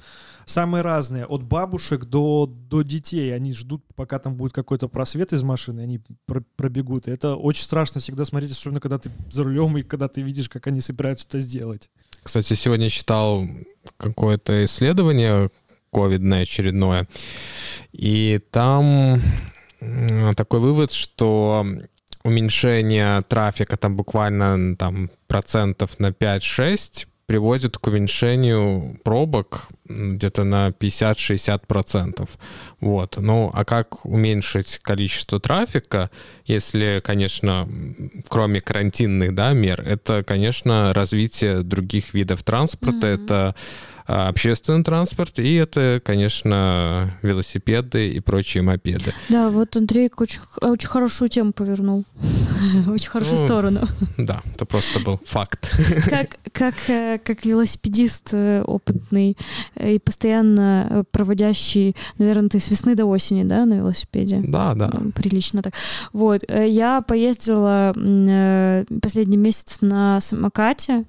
самые 0.51 0.81
разные, 0.81 1.25
от 1.25 1.43
бабушек 1.43 2.05
до, 2.05 2.45
до 2.45 2.81
детей. 2.83 3.33
Они 3.35 3.53
ждут, 3.53 3.83
пока 3.95 4.19
там 4.19 4.35
будет 4.35 4.53
какой-то 4.53 4.87
просвет 4.87 5.33
из 5.33 5.43
машины, 5.43 5.81
они 5.81 6.01
про- 6.25 6.43
пробегут. 6.55 7.07
И 7.07 7.11
это 7.11 7.35
очень 7.35 7.63
страшно 7.63 8.01
всегда 8.01 8.25
смотреть, 8.25 8.51
особенно 8.51 8.79
когда 8.79 8.97
ты 8.97 9.09
за 9.31 9.43
рулем 9.43 9.77
и 9.77 9.83
когда 9.83 10.07
ты 10.07 10.21
видишь, 10.21 10.49
как 10.49 10.67
они 10.67 10.81
собираются 10.81 11.27
это 11.27 11.39
сделать. 11.39 11.89
Кстати, 12.23 12.53
сегодня 12.53 12.89
читал 12.89 13.47
какое-то 13.97 14.63
исследование 14.65 15.49
ковидное 15.91 16.43
очередное, 16.43 17.07
и 17.91 18.39
там 18.51 19.21
такой 20.37 20.59
вывод, 20.59 20.91
что 20.91 21.65
уменьшение 22.23 23.21
трафика 23.23 23.77
там 23.77 23.95
буквально 23.95 24.75
там 24.75 25.09
процентов 25.27 25.99
на 25.99 26.09
5-6 26.09 27.07
приводит 27.31 27.77
к 27.77 27.87
уменьшению 27.87 28.99
пробок 29.05 29.69
где-то 29.85 30.43
на 30.43 30.67
50-60 30.67 31.61
процентов. 31.65 32.31
Вот. 32.81 33.15
Ну, 33.15 33.49
а 33.53 33.63
как 33.63 34.05
уменьшить 34.05 34.79
количество 34.81 35.39
трафика, 35.39 36.11
если, 36.45 37.01
конечно, 37.01 37.69
кроме 38.27 38.59
карантинных 38.59 39.33
да, 39.33 39.53
мер, 39.53 39.79
это, 39.79 40.25
конечно, 40.27 40.91
развитие 40.93 41.63
других 41.63 42.13
видов 42.13 42.43
транспорта, 42.43 43.07
Мгм. 43.07 43.23
это 43.23 43.55
общественный 44.05 44.83
транспорт, 44.83 45.39
и 45.39 45.55
это, 45.55 46.01
конечно, 46.03 47.11
велосипеды 47.21 48.11
и 48.11 48.19
прочие 48.19 48.63
мопеды. 48.63 49.13
Да, 49.29 49.49
вот 49.49 49.75
Андрей 49.75 50.09
очень, 50.17 50.39
очень 50.61 50.87
хорошую 50.89 51.29
тему 51.29 51.51
повернул. 51.53 52.05
Очень 52.87 53.09
хорошую 53.09 53.39
Ну, 53.39 53.45
сторону. 53.45 53.87
Да, 54.17 54.41
это 54.53 54.65
просто 54.65 54.99
был 54.99 55.19
факт. 55.25 55.71
Как, 56.07 56.37
как, 56.51 56.75
э, 56.89 57.17
как 57.23 57.43
велосипедист 57.43 58.33
э, 58.33 58.61
опытный 58.61 59.35
и 59.79 59.99
постоянно 59.99 61.03
проводящий, 61.11 61.95
наверное, 62.19 62.49
ты 62.49 62.59
с 62.59 62.69
весны 62.69 62.95
до 62.95 63.05
осени, 63.05 63.43
да, 63.43 63.65
на 63.65 63.75
велосипеде? 63.75 64.41
Да, 64.43 64.73
да. 64.75 64.89
Ну, 64.93 65.11
Прилично 65.11 65.61
так. 65.63 65.73
Вот, 66.13 66.43
э, 66.47 66.67
я 66.69 67.01
поездила 67.01 67.93
последний 69.01 69.37
месяц 69.37 69.79
на 69.81 70.19
самокате, 70.21 71.05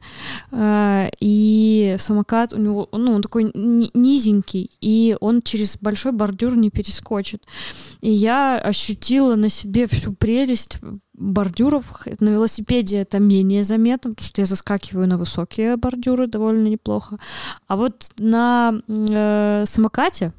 и 1.21 1.97
самокат 1.99 2.53
у 2.53 2.59
него, 2.59 2.82
ну, 2.93 3.15
он 3.15 3.23
такой 3.23 3.51
ни- 3.55 3.91
низенький, 3.95 4.71
и 4.81 5.17
он 5.21 5.43
через 5.43 5.77
большой 5.79 6.13
бордюр 6.13 6.57
не 6.57 6.71
перескочит. 6.71 7.45
И 8.01 8.11
я 8.11 8.59
ощутила 8.59 9.35
на 9.35 9.49
себе 9.49 9.87
всю 9.87 10.13
прелесть 10.13 10.79
бордюров. 11.15 12.07
На 12.21 12.31
велосипеде 12.31 12.99
это 12.99 13.19
менее 13.19 13.63
заметно, 13.63 14.11
потому 14.11 14.27
что 14.27 14.41
я 14.41 14.47
заскакиваю 14.47 15.09
на 15.09 15.19
высокие 15.19 15.77
бордюры 15.77 16.27
довольно 16.27 16.69
неплохо. 16.69 17.19
А 17.67 17.77
вот 17.77 18.11
на 18.19 18.75
э, 18.89 19.65
самокате, 19.67 20.33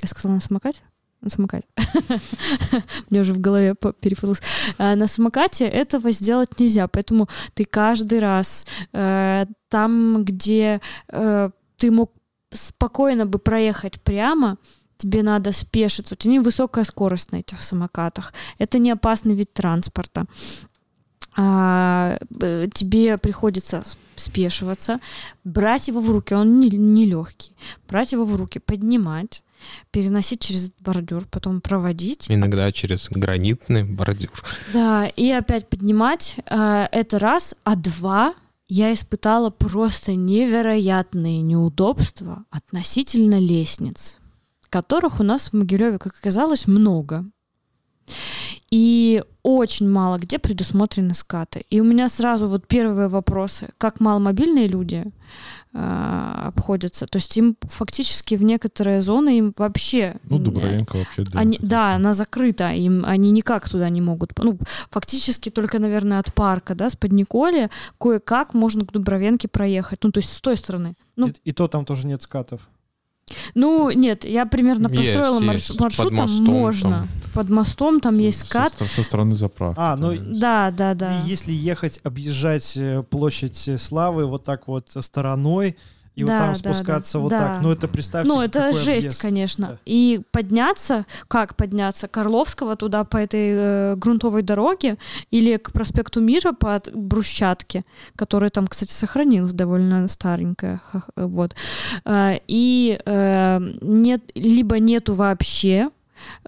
я 0.00 0.08
сказала 0.08 0.34
на 0.34 0.40
самокате? 0.40 0.80
На 1.20 1.30
самокате. 1.30 1.68
Мне 3.10 3.20
уже 3.20 3.32
в 3.32 3.40
голове 3.40 3.74
перепуталось. 4.00 4.42
А 4.76 4.96
на 4.96 5.06
самокате 5.06 5.66
этого 5.66 6.10
сделать 6.10 6.58
нельзя, 6.58 6.88
поэтому 6.88 7.28
ты 7.54 7.64
каждый 7.64 8.18
раз 8.18 8.66
э, 8.92 9.46
там, 9.68 10.24
где 10.24 10.80
э, 11.08 11.50
ты 11.82 11.90
мог 11.90 12.12
спокойно 12.50 13.26
бы 13.26 13.40
проехать 13.40 14.00
прямо, 14.00 14.56
тебе 14.98 15.24
надо 15.24 15.50
спешиться. 15.50 16.14
У 16.14 16.16
тебя 16.16 16.34
невысокая 16.34 16.84
скорость 16.84 17.32
на 17.32 17.38
этих 17.38 17.60
самокатах. 17.60 18.32
Это 18.58 18.78
не 18.78 18.92
опасный 18.92 19.34
вид 19.34 19.52
транспорта. 19.52 20.26
А, 21.36 22.18
э, 22.40 22.68
тебе 22.72 23.18
приходится 23.18 23.82
спешиваться, 24.14 25.00
брать 25.42 25.88
его 25.88 26.00
в 26.00 26.08
руки, 26.08 26.34
он 26.34 26.60
не, 26.60 26.68
не 26.68 27.04
легкий, 27.04 27.50
брать 27.88 28.12
его 28.12 28.24
в 28.24 28.36
руки, 28.36 28.60
поднимать, 28.60 29.42
переносить 29.90 30.40
через 30.40 30.70
бордюр, 30.78 31.26
потом 31.26 31.60
проводить. 31.60 32.26
Иногда 32.28 32.70
через 32.70 33.08
гранитный 33.08 33.82
бордюр. 33.82 34.44
Да, 34.72 35.08
и 35.16 35.30
опять 35.30 35.68
поднимать. 35.68 36.36
э, 36.46 36.86
Это 36.92 37.18
раз, 37.18 37.56
а 37.64 37.74
два 37.74 38.34
я 38.74 38.94
испытала 38.94 39.50
просто 39.50 40.14
невероятные 40.14 41.42
неудобства 41.42 42.46
относительно 42.48 43.38
лестниц, 43.38 44.16
которых 44.70 45.20
у 45.20 45.22
нас 45.22 45.48
в 45.48 45.52
Могилеве, 45.52 45.98
как 45.98 46.14
оказалось, 46.18 46.66
много. 46.66 47.26
И 48.72 49.22
очень 49.42 49.86
мало 49.86 50.16
где 50.16 50.38
предусмотрены 50.38 51.12
скаты. 51.14 51.66
И 51.68 51.78
у 51.80 51.84
меня 51.84 52.08
сразу 52.08 52.46
вот 52.46 52.66
первые 52.66 53.08
вопросы. 53.08 53.68
Как 53.76 54.00
маломобильные 54.00 54.66
люди 54.66 55.04
э, 55.74 56.42
обходятся? 56.46 57.06
То 57.06 57.18
есть 57.18 57.36
им 57.36 57.58
фактически 57.60 58.34
в 58.34 58.42
некоторые 58.42 59.02
зоны 59.02 59.36
им 59.36 59.52
вообще... 59.58 60.16
Ну, 60.24 60.38
Дубровенко 60.38 60.96
вообще... 60.96 61.24
да, 61.24 61.38
они, 61.38 61.58
да, 61.60 61.94
она 61.96 62.14
закрыта, 62.14 62.72
им, 62.72 63.04
они 63.04 63.30
никак 63.30 63.68
туда 63.68 63.90
не 63.90 64.00
могут. 64.00 64.30
Ну, 64.38 64.58
фактически 64.90 65.50
только, 65.50 65.78
наверное, 65.78 66.18
от 66.18 66.32
парка, 66.32 66.74
да, 66.74 66.88
с 66.88 66.96
Подниколи 66.96 67.68
кое-как 68.00 68.54
можно 68.54 68.86
к 68.86 68.92
Дубровенке 68.92 69.48
проехать. 69.48 69.98
Ну, 70.02 70.12
то 70.12 70.20
есть 70.20 70.32
с 70.32 70.40
той 70.40 70.56
стороны. 70.56 70.94
Ну, 71.16 71.26
И, 71.26 71.34
и 71.44 71.52
то 71.52 71.68
там 71.68 71.84
тоже 71.84 72.06
нет 72.06 72.22
скатов. 72.22 72.70
Ну 73.54 73.90
нет, 73.90 74.24
я 74.24 74.46
примерно 74.46 74.88
Есть, 74.88 75.14
построила 75.14 75.40
есть. 75.40 75.46
маршрут. 75.78 75.78
Под 75.78 76.08
там 76.08 76.16
мостом 76.16 76.44
можно. 76.46 76.90
там. 76.90 77.08
Под 77.34 77.48
мостом 77.48 78.00
там 78.00 78.18
есть 78.18 78.40
скат. 78.40 78.74
Со, 78.74 78.86
со 78.86 79.02
стороны 79.02 79.34
заправки. 79.34 79.78
А, 79.80 79.96
ну. 79.96 80.14
Да, 80.16 80.70
да, 80.70 80.94
да. 80.94 81.20
И 81.20 81.28
если 81.28 81.52
ехать, 81.52 81.98
объезжать 82.02 82.76
э, 82.76 83.02
площадь 83.02 83.68
э, 83.68 83.78
Славы 83.78 84.26
вот 84.26 84.44
так 84.44 84.68
вот 84.68 84.90
стороной, 85.00 85.76
и 86.14 86.24
Да, 86.24 86.32
вот 86.32 86.38
там 86.38 86.48
да, 86.48 86.54
спускаться 86.54 87.18
да. 87.18 87.22
вот 87.22 87.30
Да. 87.30 87.38
так, 87.38 87.62
ну 87.62 87.72
это 87.72 87.88
представьте, 87.88 88.30
Ну, 88.32 88.40
это 88.40 88.72
жесть, 88.72 89.06
объезд. 89.06 89.22
конечно. 89.22 89.66
Да. 89.68 89.78
И 89.86 90.20
подняться, 90.30 91.06
как 91.28 91.56
подняться? 91.56 92.06
Карловского 92.08 92.76
туда 92.76 93.04
по 93.04 93.16
этой 93.16 93.50
э, 93.54 93.94
грунтовой 93.96 94.42
дороге 94.42 94.98
или 95.30 95.56
к 95.56 95.72
проспекту 95.72 96.20
Мира 96.20 96.52
по 96.52 96.80
брусчатке, 96.94 97.84
которая 98.16 98.50
там, 98.50 98.66
кстати, 98.66 98.92
сохранилась 98.92 99.52
довольно 99.52 100.06
старенькая. 100.08 100.82
Вот. 101.16 101.54
А, 102.04 102.34
И 102.46 103.00
э, 103.04 103.58
нет, 103.80 104.22
либо 104.34 104.78
нету 104.78 105.14
вообще 105.14 105.88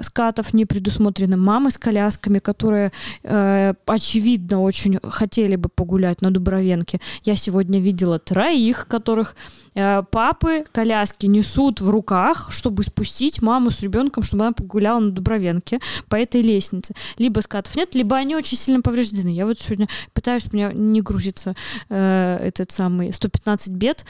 скатов 0.01 0.55
не 0.55 0.65
предусмотрено. 0.65 1.37
Мамы 1.37 1.71
с 1.71 1.79
колясками, 1.79 2.39
которые, 2.39 2.93
э, 3.23 3.75
очевидно, 3.87 4.61
очень 4.61 4.99
хотели 5.03 5.57
бы 5.57 5.69
погулять 5.69 6.23
на 6.23 6.31
Дубровенке. 6.31 7.01
Я 7.23 7.37
сегодня 7.37 7.81
видела 7.81 8.19
троих, 8.19 8.87
которых 8.89 9.37
папы 9.75 10.65
коляски 10.73 11.27
несут 11.27 11.81
в 11.81 11.91
руках, 11.91 12.51
чтобы 12.51 12.83
спустить 12.85 13.43
маму 13.43 13.71
с 13.71 13.81
ребенком, 13.81 14.23
чтобы 14.23 14.45
она 14.45 14.53
погуляла 14.53 15.01
на 15.01 15.11
Дубровенке 15.11 15.81
по 16.09 16.17
этой 16.17 16.43
лестнице. 16.43 16.95
Либо 17.19 17.41
скатов 17.41 17.75
нет, 17.77 17.95
либо 17.95 18.17
они 18.17 18.37
очень 18.37 18.57
сильно 18.57 18.83
повреждены. 18.83 19.29
Я 19.29 19.47
вот 19.47 19.59
сегодня 19.59 19.89
пытаюсь, 20.13 20.47
у 20.53 20.57
меня 20.57 20.73
не 20.73 21.01
грузится 21.01 21.55
э, 21.89 22.39
этот 22.41 22.71
самый 22.71 23.13
115 23.13 23.73
бед, 23.73 24.05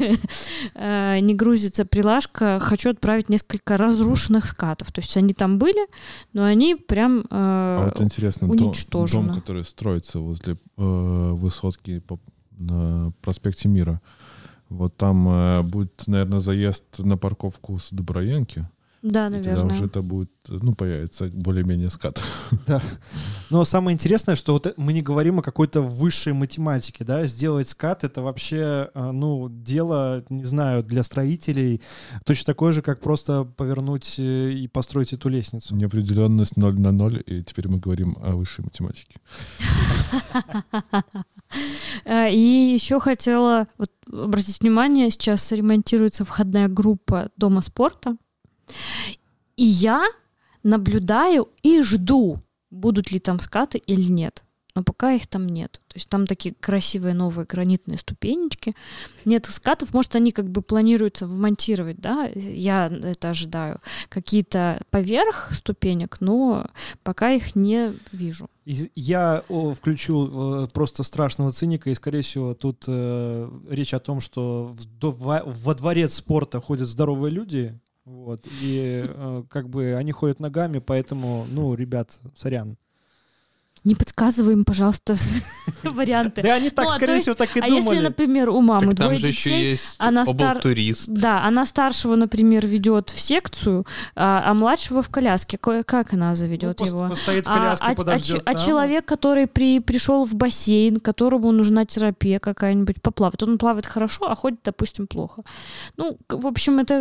Э, 0.74 1.18
не 1.20 1.34
грузится 1.34 1.84
прилажка, 1.84 2.58
хочу 2.60 2.90
отправить 2.90 3.28
несколько 3.28 3.76
разрушенных 3.76 4.46
скатов. 4.46 4.92
То 4.92 5.00
есть 5.00 5.16
они 5.16 5.34
там 5.34 5.58
были, 5.58 5.86
но 6.32 6.44
они 6.44 6.74
прям... 6.74 7.20
э, 7.20 7.24
А 7.30 7.84
вот 7.86 8.00
интересно, 8.00 8.48
дом, 8.48 8.68
уничтожено. 8.68 9.28
дом, 9.28 9.34
который 9.40 9.64
строится 9.64 10.18
возле 10.18 10.54
э, 10.54 10.56
высотки 10.76 12.02
на 12.58 13.12
проспекте 13.22 13.68
Мира, 13.68 14.00
вот 14.70 14.96
там 14.96 15.28
э, 15.28 15.62
будет, 15.62 16.06
наверное, 16.06 16.38
заезд 16.38 16.98
на 16.98 17.18
парковку 17.18 17.78
с 17.78 17.90
Доброянки. 17.90 18.66
Да, 19.02 19.28
И 19.28 19.32
тогда 19.32 19.50
наверное. 19.50 19.74
уже 19.76 19.84
это 19.86 20.02
будет, 20.02 20.30
ну, 20.48 20.74
появится 20.74 21.30
более-менее 21.32 21.90
скат. 21.90 22.22
Да. 22.66 22.82
Но 23.48 23.64
самое 23.64 23.94
интересное, 23.94 24.34
что 24.36 24.52
вот 24.52 24.74
мы 24.76 24.92
не 24.92 25.02
говорим 25.02 25.38
о 25.38 25.42
какой-то 25.42 25.80
высшей 25.82 26.32
математике, 26.32 27.04
да, 27.04 27.26
сделать 27.26 27.68
скат 27.68 28.04
это 28.04 28.22
вообще, 28.22 28.90
э, 28.94 29.10
ну, 29.12 29.48
дело, 29.48 30.24
не 30.28 30.44
знаю, 30.44 30.84
для 30.84 31.02
строителей 31.02 31.80
точно 32.24 32.46
такое 32.46 32.72
же, 32.72 32.82
как 32.82 33.00
просто 33.00 33.44
повернуть 33.44 34.18
э, 34.18 34.52
и 34.52 34.68
построить 34.68 35.12
эту 35.12 35.28
лестницу. 35.28 35.74
Неопределенность 35.74 36.56
0 36.56 36.78
на 36.78 36.92
0, 36.92 37.22
и 37.26 37.42
теперь 37.42 37.68
мы 37.68 37.78
говорим 37.78 38.16
о 38.22 38.32
высшей 38.36 38.64
математике. 38.64 39.16
Э, 42.04 42.30
И 42.32 42.72
еще 42.74 43.00
хотела 43.00 43.66
вот, 43.76 43.90
обратить 44.12 44.60
внимание, 44.60 45.10
сейчас 45.10 45.50
ремонтируется 45.52 46.24
входная 46.24 46.68
группа 46.68 47.30
Дома 47.36 47.60
спорта. 47.62 48.16
И 49.56 49.64
я 49.64 50.04
наблюдаю 50.62 51.48
и 51.62 51.82
жду, 51.82 52.40
будут 52.70 53.10
ли 53.10 53.18
там 53.18 53.38
скаты 53.40 53.78
или 53.78 54.10
нет. 54.10 54.44
Но 54.74 54.84
пока 54.84 55.12
их 55.12 55.26
там 55.26 55.46
нет. 55.46 55.80
То 55.88 55.96
есть 55.96 56.08
там 56.08 56.26
такие 56.26 56.54
красивые 56.54 57.14
новые 57.14 57.44
гранитные 57.44 57.98
ступенечки. 57.98 58.76
Нет 59.24 59.46
скатов, 59.46 59.92
может, 59.92 60.14
они 60.14 60.30
как 60.30 60.48
бы 60.48 60.62
планируются 60.62 61.26
вмонтировать, 61.26 61.98
да, 61.98 62.30
я 62.34 62.86
это 62.86 63.30
ожидаю. 63.30 63.80
Какие-то 64.08 64.80
поверх 64.90 65.50
ступенек, 65.52 66.20
но 66.20 66.70
пока 67.02 67.32
их 67.32 67.56
не 67.56 67.94
вижу. 68.12 68.48
Я 68.64 69.42
включу 69.48 70.62
э, 70.62 70.68
просто 70.72 71.02
страшного 71.02 71.50
циника, 71.50 71.90
и, 71.90 71.94
скорее 71.94 72.22
всего, 72.22 72.54
тут 72.54 72.84
э, 72.86 73.50
речь 73.68 73.94
о 73.94 73.98
том, 73.98 74.20
что 74.20 74.76
во 75.00 75.74
дворец 75.74 76.14
спорта 76.14 76.60
ходят 76.60 76.86
здоровые 76.86 77.32
люди, 77.32 77.80
вот, 78.10 78.46
и 78.60 79.04
э, 79.06 79.42
как 79.48 79.68
бы 79.68 79.94
они 79.94 80.12
ходят 80.12 80.40
ногами, 80.40 80.78
поэтому, 80.78 81.46
ну, 81.50 81.74
ребят, 81.74 82.20
сорян. 82.34 82.76
Не 83.82 83.94
подсказывай 83.94 84.52
им, 84.52 84.64
пожалуйста, 84.64 85.16
варианты. 85.82 86.42
Да 86.42 86.54
они 86.56 86.68
так, 86.70 86.84
Ну, 86.84 86.90
а 86.90 86.94
скорее 86.96 87.14
есть- 87.14 87.24
всего, 87.24 87.34
так 87.34 87.56
и 87.56 87.60
А 87.60 87.66
если, 87.66 87.80
думали. 87.80 87.98
например, 88.00 88.50
у 88.50 88.60
мамы 88.60 88.88
Так 88.90 88.96
там 88.96 89.06
двое 89.06 89.18
же 89.18 89.28
еще 89.28 89.50
детей, 89.50 89.70
есть 89.70 89.94
она 89.98 90.26
стар- 90.26 90.60
да, 91.08 91.44
она 91.44 91.64
старшего, 91.64 92.14
например, 92.16 92.66
ведет 92.66 93.08
в 93.10 93.18
секцию, 93.18 93.86
а, 94.14 94.42
а 94.46 94.54
младшего 94.54 95.00
в 95.02 95.08
коляске. 95.08 95.56
Ко- 95.56 95.82
Как 95.82 96.12
она 96.12 96.30
Ну, 96.30 96.36
заведет 96.36 96.76
пост- 96.76 96.92
его? 96.92 97.08
Постоит 97.08 97.46
в 97.46 97.50
А, 97.50 97.54
коляске, 97.54 97.86
а- 97.86 97.90
а 97.90 97.94
подождет 97.94 98.42
а 98.44 98.52
там. 98.52 98.66
человек, 98.66 99.04
который 99.06 99.46
при, 99.46 99.80
пришел 99.80 100.24
в 100.26 100.34
бассейн, 100.34 100.96
которому 101.00 101.50
нужна 101.52 101.84
терапия 101.86 102.38
какая-нибудь, 102.38 103.00
поплавать, 103.00 103.42
он 103.42 103.56
плавает 103.56 103.86
хорошо, 103.86 104.26
а 104.30 104.34
ходит, 104.34 104.60
допустим, 104.64 105.06
плохо. 105.06 105.42
Ну, 105.96 106.18
в 106.28 106.46
общем, 106.46 106.78
это, 106.80 106.94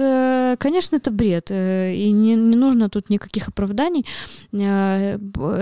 э, 0.53 0.55
конечно, 0.57 0.95
это 0.95 1.11
бред, 1.11 1.51
э, 1.51 1.93
и 1.93 2.11
не, 2.11 2.35
не 2.35 2.55
нужно 2.55 2.89
тут 2.89 3.09
никаких 3.09 3.49
оправданий. 3.49 4.05
Э, 4.53 5.17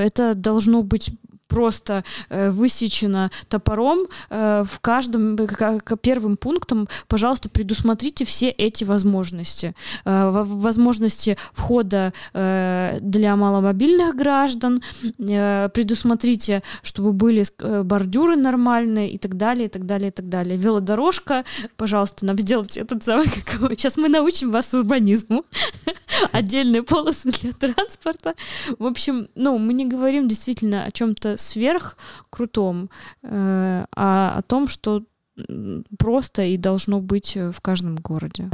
Это 0.08 0.34
должно 0.36 0.84
быть 0.84 1.07
просто 1.48 2.04
э, 2.30 2.50
высечено 2.50 3.32
топором 3.50 4.08
э, 4.30 4.64
в 4.70 4.80
каждом 4.80 5.36
э, 5.36 5.48
к- 5.48 5.80
к- 5.80 5.98
первым 5.98 6.38
пунктом, 6.38 6.88
пожалуйста, 7.08 7.50
предусмотрите 7.50 8.26
все 8.26 8.50
эти 8.50 8.84
возможности. 8.84 9.74
Э, 10.06 10.30
во- 10.30 10.44
возможности 10.44 11.38
входа 11.54 12.14
э, 12.34 13.00
для 13.02 13.36
маломобильных 13.36 14.16
граждан, 14.16 14.82
э, 15.20 15.70
предусмотрите, 15.74 16.64
чтобы 16.84 17.14
были 17.14 17.44
э, 17.60 17.84
бордюры 17.84 18.36
нормальные 18.36 19.12
и 19.12 19.18
так 19.18 19.38
далее, 19.38 19.66
и 19.66 19.70
так 19.70 19.86
далее, 19.86 20.10
и 20.10 20.12
так 20.12 20.30
далее. 20.30 20.58
Велодорожка, 20.58 21.44
пожалуйста, 21.78 22.26
нам 22.26 22.38
сделайте 22.38 22.82
этот 22.82 23.04
самый, 23.04 23.28
как 23.46 23.72
сейчас 23.80 23.98
мы 23.98 24.10
научим 24.10 24.52
вас 24.52 24.74
урбанизму. 24.74 25.46
Отдельные 26.32 26.84
полосы 26.84 27.30
для 27.32 27.52
транспорта. 27.54 28.34
В 28.80 28.86
общем, 28.86 29.28
ну, 29.36 29.58
мы 29.58 29.74
не 29.74 29.86
говорим 29.86 30.28
действительно 30.28 30.86
о 30.86 30.92
чем-то 30.92 31.37
сверх 31.38 31.98
крутом, 32.30 32.90
э, 33.24 33.86
а 33.96 34.38
о 34.38 34.42
том, 34.42 34.68
что 34.68 35.04
просто 35.98 36.44
и 36.44 36.58
должно 36.58 37.00
быть 37.00 37.38
э, 37.38 37.52
в 37.52 37.62
каждом 37.62 37.96
городе. 37.96 38.50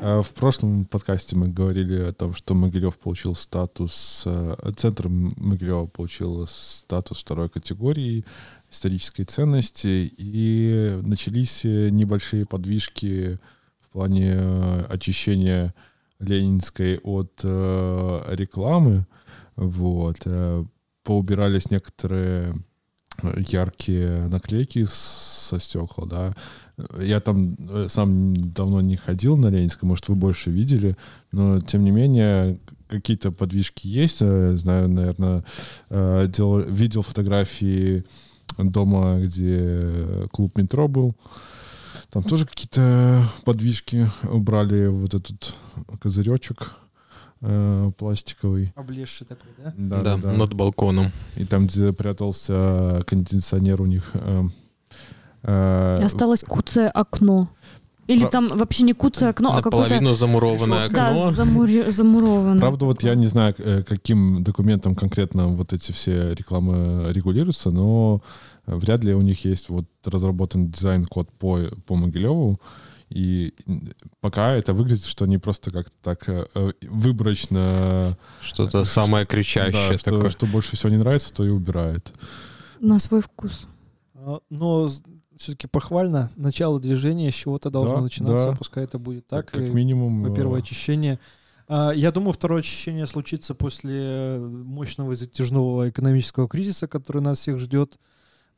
А 0.00 0.22
В 0.22 0.32
прошлом 0.34 0.84
подкасте 0.84 1.34
мы 1.36 1.48
говорили 1.48 2.00
о 2.00 2.12
том, 2.12 2.32
что 2.34 2.54
Могилев 2.54 2.98
получил 2.98 3.34
статус, 3.34 4.22
э, 4.26 4.72
центр 4.76 5.08
Могилева 5.08 5.86
получил 5.86 6.46
статус 6.46 7.20
второй 7.20 7.48
категории 7.48 8.24
исторической 8.70 9.24
ценности, 9.24 10.12
и 10.18 11.00
начались 11.02 11.64
небольшие 11.64 12.44
подвижки 12.44 13.38
в 13.80 13.88
плане 13.88 14.38
очищения 14.90 15.74
Ленинской 16.18 16.98
от 16.98 17.32
рекламы. 17.42 19.06
Вот. 19.58 20.18
э, 20.24 20.64
Поубирались 21.02 21.70
некоторые 21.70 22.54
э, 23.22 23.40
яркие 23.48 24.28
наклейки 24.28 24.86
со 24.88 25.58
стекла, 25.58 26.06
да. 26.06 26.34
Я 27.02 27.18
там 27.20 27.56
э, 27.58 27.86
сам 27.88 28.52
давно 28.52 28.80
не 28.80 28.96
ходил 28.96 29.36
на 29.36 29.48
Ленинской, 29.48 29.88
может, 29.88 30.08
вы 30.08 30.14
больше 30.14 30.50
видели, 30.50 30.96
но, 31.32 31.60
тем 31.60 31.82
не 31.82 31.90
менее, 31.90 32.60
какие-то 32.86 33.32
подвижки 33.32 33.88
есть. 33.88 34.18
Знаю, 34.18 34.88
наверное, 34.88 35.44
делал- 35.90 36.60
видел 36.70 37.02
фотографии 37.02 38.04
дома, 38.56 39.18
где 39.20 40.28
клуб 40.30 40.56
метро 40.56 40.86
был. 40.88 41.16
Там 42.10 42.22
тоже 42.22 42.46
какие-то 42.46 43.22
подвижки 43.44 44.08
убрали 44.22 44.86
вот 44.86 45.14
этот 45.14 45.54
козыречек 46.00 46.72
э, 47.40 47.90
пластиковый. 47.96 48.72
Облезший 48.76 49.26
такой, 49.26 49.50
да? 49.58 49.74
Да, 49.76 50.00
Да, 50.02 50.16
да, 50.16 50.30
да. 50.30 50.32
над 50.36 50.54
балконом. 50.54 51.06
И 51.36 51.44
там, 51.44 51.66
где 51.66 51.92
прятался 51.92 53.02
кондиционер 53.06 53.80
у 53.82 53.86
них. 53.86 54.10
э, 54.14 54.44
э, 55.42 55.98
И 56.00 56.04
осталось 56.04 56.42
куцое 56.44 56.88
окно. 56.88 57.48
Или 58.06 58.22
Про- 58.22 58.30
там 58.30 58.48
вообще 58.48 58.84
не 58.84 58.94
куцое 58.94 59.30
окно, 59.30 59.50
а 59.52 59.62
какое-то... 59.62 59.80
Наполовину 59.94 60.14
замурованное 60.14 60.88
Да, 60.88 61.08
окно. 61.10 61.28
замури- 61.30 61.90
замуровано. 61.92 62.58
Правда, 62.58 62.86
вот 62.86 63.02
я 63.02 63.14
не 63.14 63.26
знаю, 63.26 63.54
каким 63.86 64.42
документом 64.42 64.94
конкретно 64.94 65.48
вот 65.48 65.74
эти 65.74 65.92
все 65.92 66.32
рекламы 66.34 67.12
регулируются, 67.12 67.70
но 67.70 68.22
вряд 68.64 69.04
ли 69.04 69.12
у 69.14 69.20
них 69.20 69.44
есть 69.44 69.68
вот 69.68 69.84
разработан 70.06 70.70
дизайн-код 70.70 71.28
по, 71.38 71.58
по 71.86 71.96
Могилеву. 71.96 72.58
И 73.10 73.54
пока 74.20 74.52
это 74.52 74.74
выглядит, 74.74 75.04
что 75.04 75.24
они 75.24 75.38
просто 75.38 75.70
как-то 75.70 75.94
так 76.02 76.28
э, 76.28 76.46
э, 76.54 76.72
выборочно... 76.82 78.16
Что-то 78.42 78.84
самое 78.84 79.24
да, 79.24 79.30
кричащее 79.30 79.98
что, 79.98 80.10
такое. 80.10 80.30
что 80.30 80.46
больше 80.46 80.76
всего 80.76 80.90
не 80.90 80.98
нравится, 80.98 81.32
то 81.32 81.44
и 81.44 81.48
убирает. 81.48 82.12
На 82.80 82.98
свой 82.98 83.22
вкус. 83.22 83.66
А, 84.14 84.40
Но 84.50 84.88
все-таки 85.36 85.66
похвально. 85.66 86.30
Начало 86.36 86.80
движения 86.80 87.30
с 87.32 87.34
чего-то 87.34 87.70
должно 87.70 87.96
Да, 87.96 88.02
начинаться. 88.02 88.50
да. 88.50 88.56
Пускай 88.56 88.84
это 88.84 88.98
будет 88.98 89.26
так. 89.26 89.50
как 89.50 89.60
и 89.62 89.70
минимум... 89.70 90.26
э, 90.26 90.58
очищение. 90.58 91.18
А, 91.66 91.92
Я 91.92 92.12
думаю, 92.12 92.32
второе 92.32 92.60
очищение 92.60 93.06
случится 93.06 93.54
после 93.54 94.38
мощного 94.38 95.12
и 95.12 95.16
затяжного 95.16 95.88
экономического 95.88 96.46
кризиса, 96.46 96.88
который 96.88 97.22
нас 97.22 97.38
всех 97.38 97.58
ждет. 97.58 97.98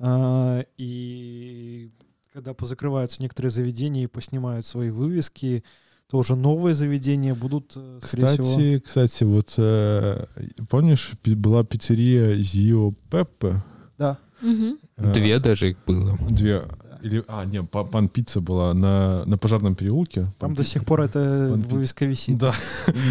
А, 0.01 0.64
И 0.76 1.92
когда 2.33 2.55
позакрываются 2.55 3.22
некоторые 3.22 3.51
заведения 3.51 4.05
и 4.05 4.07
поснимают 4.07 4.64
свои 4.64 4.91
вывески, 4.91 5.64
то 6.09 6.18
уже 6.18 6.37
новые 6.37 6.74
заведения 6.74 7.35
будут, 7.35 7.72
э, 7.76 7.99
скорее 8.03 8.26
всего... 8.28 8.45
Кстати, 8.45 8.78
кстати, 8.81 9.24
вот 9.24 9.55
э, 9.57 10.26
помнишь, 10.68 11.11
была 11.24 11.64
пиццерия 11.64 12.35
Зио 12.37 12.93
Пеппе? 13.11 13.62
Да. 13.99 14.18
Мгм. 14.43 14.78
Э, 14.97 15.12
Две 15.12 15.39
даже 15.39 15.70
их 15.70 15.76
было. 15.87 16.16
Две. 16.28 16.62
Или, 17.03 17.24
а, 17.28 17.45
не, 17.47 17.62
па- 17.62 17.85
пан 17.85 18.09
пицца 18.09 18.41
была 18.41 18.74
на, 18.74 19.24
на 19.24 19.39
пожарном 19.39 19.74
переулке. 19.74 20.22
Там 20.39 20.51
Пан 20.51 20.55
до 20.55 20.64
сих 20.64 20.85
пор 20.85 21.01
эта 21.01 21.51
вывеска 21.57 22.05
висит. 22.05 22.37
Да. 22.39 22.55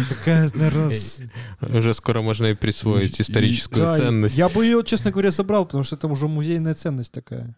Такая, 0.08 0.50
наверное, 0.54 0.90
с- 0.90 1.20
Уже 1.74 1.92
скоро 1.94 2.22
можно 2.22 2.46
и 2.46 2.54
присвоить 2.54 3.20
историческую 3.20 3.82
Да, 3.84 3.96
ценность. 3.96 4.36
Я 4.38 4.48
бы 4.48 4.64
ее, 4.64 4.82
честно 4.84 5.10
говоря, 5.10 5.30
забрал, 5.30 5.64
потому 5.66 5.82
что 5.82 5.96
это 5.96 6.06
уже 6.06 6.28
музейная 6.28 6.74
ценность 6.74 7.12
такая. 7.12 7.52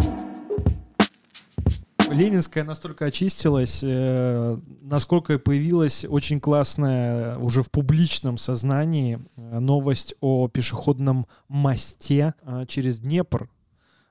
Ленинская 2.13 2.65
настолько 2.65 3.07
очистилась, 3.07 3.81
э, 3.83 4.59
насколько 4.83 5.39
появилась 5.39 6.05
очень 6.09 6.41
классная 6.41 7.37
уже 7.39 7.63
в 7.63 7.71
публичном 7.71 8.39
сознании 8.39 9.19
э, 9.37 9.59
новость 9.59 10.15
о 10.21 10.49
пешеходном 10.49 11.27
мосте 11.49 12.35
э, 12.43 12.65
через 12.69 12.99
Днепр 13.01 13.49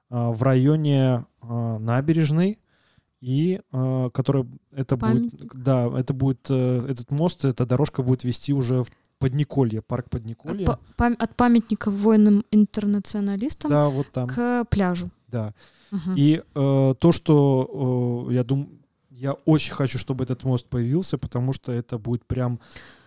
в 0.09 0.43
районе 0.43 1.25
набережной. 1.41 2.59
и 3.21 3.61
э, 3.71 4.09
который 4.13 4.45
это 4.71 4.97
Памятник. 4.97 5.31
будет, 5.53 5.63
да, 5.63 5.87
это 5.97 6.13
будет 6.13 6.47
э, 6.49 6.85
этот 6.89 7.11
мост, 7.11 7.45
эта 7.45 7.65
дорожка 7.65 8.01
будет 8.03 8.23
вести 8.23 8.51
уже 8.51 8.83
в 8.83 8.87
Подниколье, 9.19 9.81
парк 9.83 10.09
Подниколье. 10.09 10.65
От, 10.65 10.79
па- 10.97 11.05
пам- 11.05 11.15
от 11.17 11.35
памятника 11.35 11.91
воинам-интернационалистам 11.91 13.69
Да, 13.69 13.89
вот 13.89 14.07
там, 14.11 14.27
к 14.27 14.65
пляжу. 14.69 15.11
да. 15.27 15.53
И 16.15 16.41
э, 16.55 16.93
то, 16.99 17.11
что 17.11 18.27
э, 18.29 18.33
я 18.33 18.43
думаю, 18.43 18.69
я 19.09 19.33
очень 19.45 19.73
хочу, 19.73 19.99
чтобы 19.99 20.23
этот 20.23 20.43
мост 20.43 20.65
появился, 20.67 21.17
потому 21.17 21.53
что 21.53 21.71
это 21.71 21.97
будет 21.97 22.25
прям 22.25 22.59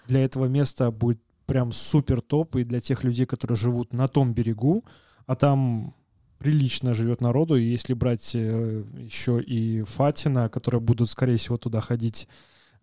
для 0.07 0.25
этого 0.25 0.47
места 0.47 0.91
будет 0.91 1.21
прям 1.47 1.73
супер 1.73 2.21
топ 2.21 2.57
и 2.57 2.65
для 2.65 2.81
тех 2.81 3.05
людей, 3.05 3.27
которые 3.27 3.57
живут 3.57 3.93
на 3.93 4.09
том 4.09 4.33
берегу, 4.33 4.85
а 5.27 5.35
там 5.35 5.95
прилично 6.39 6.95
живет 6.95 7.21
народу, 7.21 7.57
и 7.57 7.65
если 7.65 7.95
брать 7.95 8.35
э, 8.35 8.85
еще 8.99 9.41
и 9.41 9.83
Фатина, 9.83 10.49
которые 10.49 10.81
будут, 10.81 11.11
скорее 11.11 11.37
всего, 11.37 11.57
туда 11.57 11.81
ходить 11.81 12.29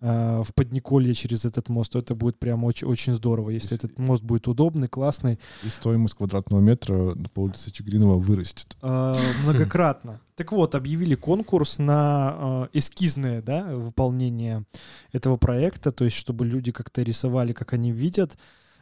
в 0.01 0.47
Подниколье 0.55 1.13
через 1.13 1.45
этот 1.45 1.69
мост, 1.69 1.91
то 1.91 1.99
это 1.99 2.15
будет 2.15 2.39
прям 2.39 2.63
очень, 2.63 2.87
очень 2.87 3.13
здорово. 3.13 3.51
Если 3.51 3.75
Если- 3.75 3.85
этот 3.87 3.99
мост 3.99 4.23
будет 4.23 4.47
удобный, 4.47 4.87
классный, 4.87 5.39
И 5.63 5.69
стоимость 5.69 6.15
квадратного 6.15 6.59
метра 6.59 7.15
по 7.33 7.41
улице 7.41 7.71
Чигринова 7.71 8.17
вырастет. 8.17 8.75
э, 8.81 9.13
многократно. 9.43 10.19
Так 10.35 10.51
вот, 10.53 10.73
объявили 10.73 11.13
конкурс 11.13 11.77
на 11.77 12.67
э, 12.73 12.77
эскизное 12.79 13.43
да, 13.43 13.75
выполнение 13.75 14.65
этого 15.11 15.37
проекта, 15.37 15.91
то 15.91 16.03
есть 16.03 16.17
чтобы 16.17 16.45
люди 16.47 16.71
как-то 16.71 17.03
рисовали, 17.03 17.53
как 17.53 17.73
они 17.73 17.91
видят. 17.91 18.37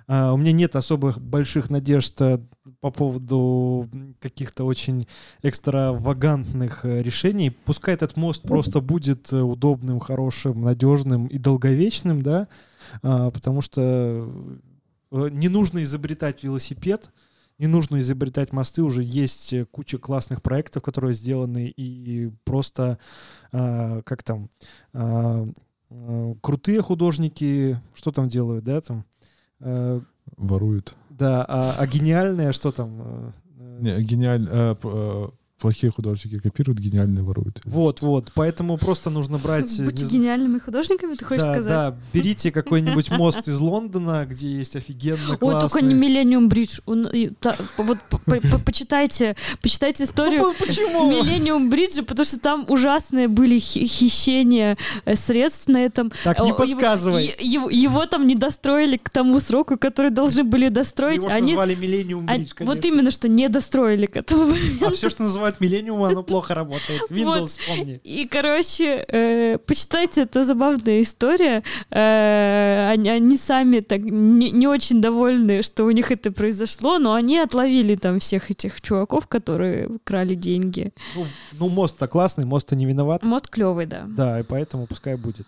Э, 0.10 0.32
У 0.32 0.38
меня 0.38 0.51
нет 0.51 0.76
особых 0.76 1.22
больших 1.22 1.70
надежд 1.70 2.20
э, 2.20 2.39
по 2.82 2.91
поводу 2.91 3.88
каких-то 4.20 4.66
очень 4.66 5.07
экстравагантных 5.43 6.84
э, 6.84 7.01
решений. 7.03 7.51
Пускай 7.51 7.93
этот 7.93 8.18
мост 8.18 8.41
просто 8.41 8.82
будет 8.82 9.32
э, 9.32 9.39
удобным, 9.39 9.99
хорошим, 9.99 10.62
надежным 10.64 11.28
и 11.28 11.38
долговечным, 11.38 12.22
да, 12.22 12.47
а, 13.03 13.30
потому 13.30 13.62
что 13.62 14.28
не 15.12 15.47
нужно 15.47 15.84
изобретать 15.84 16.43
велосипед, 16.43 17.12
не 17.60 17.68
нужно 17.68 17.99
изобретать 17.99 18.53
мосты, 18.53 18.82
уже 18.82 19.03
есть 19.03 19.53
куча 19.72 19.97
классных 19.97 20.41
проектов, 20.41 20.82
которые 20.82 21.14
сделаны, 21.14 21.68
и 21.68 22.32
просто, 22.45 22.97
а, 23.51 24.01
как 24.03 24.24
там, 24.24 24.49
а, 24.93 25.45
а, 25.89 26.36
крутые 26.41 26.82
художники, 26.82 27.78
что 27.93 28.12
там 28.12 28.30
делают, 28.30 28.64
да, 28.64 28.82
там, 28.82 29.05
Воруют. 30.38 30.95
да, 31.10 31.43
а, 31.47 31.74
а 31.78 31.88
гениальное, 31.88 32.51
что 32.51 32.72
там? 32.72 33.01
э, 33.01 33.32
э, 33.60 33.78
Не, 33.82 34.01
гениаль... 34.01 34.47
плохие 35.60 35.91
художники 35.91 36.39
копируют, 36.39 36.80
гениальные 36.80 37.24
воруют. 37.24 37.60
Вот, 37.66 38.01
вот, 38.01 38.32
поэтому 38.34 38.78
просто 38.78 39.10
нужно 39.10 39.38
брать... 39.38 39.82
Будьте 39.82 40.05
не 40.05 40.12
гениальными 40.12 40.60
художниками, 40.60 41.14
ты 41.16 41.26
хочешь 41.26 41.43
да, 41.43 41.53
сказать? 41.53 41.93
да, 41.93 41.97
берите 42.14 42.51
какой-нибудь 42.51 43.12
мост 43.12 43.47
из 43.47 43.60
Лондона, 43.60 44.26
где 44.30 44.47
есть 44.49 44.76
офигенно 44.76 45.32
Ой, 45.32 45.38
только 45.38 45.70
классный... 45.70 45.84
не 45.84 45.95
Millennium 45.95 46.47
Бридж. 46.47 46.80
Вот 46.86 47.97
по- 48.10 48.18
по- 48.18 48.39
по- 48.39 48.60
почитайте, 48.60 49.36
почитайте 49.62 50.03
историю 50.05 50.53
Почему? 50.60 51.12
Millennium 51.12 51.70
Бриджа, 51.70 52.03
потому 52.03 52.26
что 52.26 52.39
там 52.39 52.66
ужасные 52.68 53.28
были 53.28 53.60
хи- 53.60 53.86
хищения 53.86 54.78
э, 55.05 55.16
средств 55.16 55.68
на 55.68 55.78
этом. 55.84 56.12
Так, 56.24 56.39
не 56.39 56.45
Э, 56.45 56.47
его- 56.49 56.57
подсказывай. 56.57 57.36
Его, 57.39 58.05
там 58.05 58.28
не 58.28 58.36
достроили 58.36 58.97
к 58.97 59.10
тому 59.10 59.39
сроку, 59.39 59.78
который 59.78 60.12
должны 60.12 60.43
были 60.43 60.70
достроить. 60.70 61.24
Его 61.24 61.30
назвали 61.30 61.74
они- 61.74 62.14
Bridge, 62.14 62.66
вот 62.66 62.86
именно 62.86 63.12
что 63.12 63.28
не 63.28 63.49
достроили 63.49 64.05
к 64.05 64.16
этому 64.16 64.45
моменту. 64.47 64.86
А 64.88 64.91
все, 64.91 65.10
что 65.10 65.28
называют 65.50 65.62
Millennium, 65.62 66.10
оно 66.10 66.24
плохо 66.24 66.56
работает. 66.56 67.12
Windows, 67.12 67.47
вспомни. 67.47 68.00
И, 68.04 68.28
короче, 68.28 69.06
э, 69.08 69.58
почитайте, 69.58 70.22
это 70.22 70.43
забавная 70.43 71.02
история. 71.02 71.64
Э, 71.89 72.89
они, 72.91 73.10
они 73.10 73.38
сами 73.38 73.80
так 73.82 74.02
не, 74.02 74.52
не 74.52 74.68
очень 74.68 75.02
довольны, 75.02 75.62
что 75.62 75.86
у 75.86 75.91
них 75.91 76.12
это 76.12 76.32
произошло, 76.32 77.00
но 77.00 77.14
они 77.14 77.39
отловили 77.39 77.95
там 77.95 78.20
всех 78.20 78.52
этих 78.52 78.82
чуваков, 78.82 79.28
которые 79.28 79.89
крали 80.04 80.36
деньги. 80.36 80.91
Ну, 81.16 81.26
ну, 81.60 81.70
мост-то 81.70 82.08
классный, 82.08 82.45
мост-то 82.45 82.76
не 82.76 82.86
виноват. 82.86 83.24
Мост 83.24 83.47
клевый, 83.47 83.86
да. 83.86 84.06
Да, 84.08 84.39
и 84.39 84.43
поэтому 84.43 84.88
пускай 84.88 85.16
будет. 85.16 85.47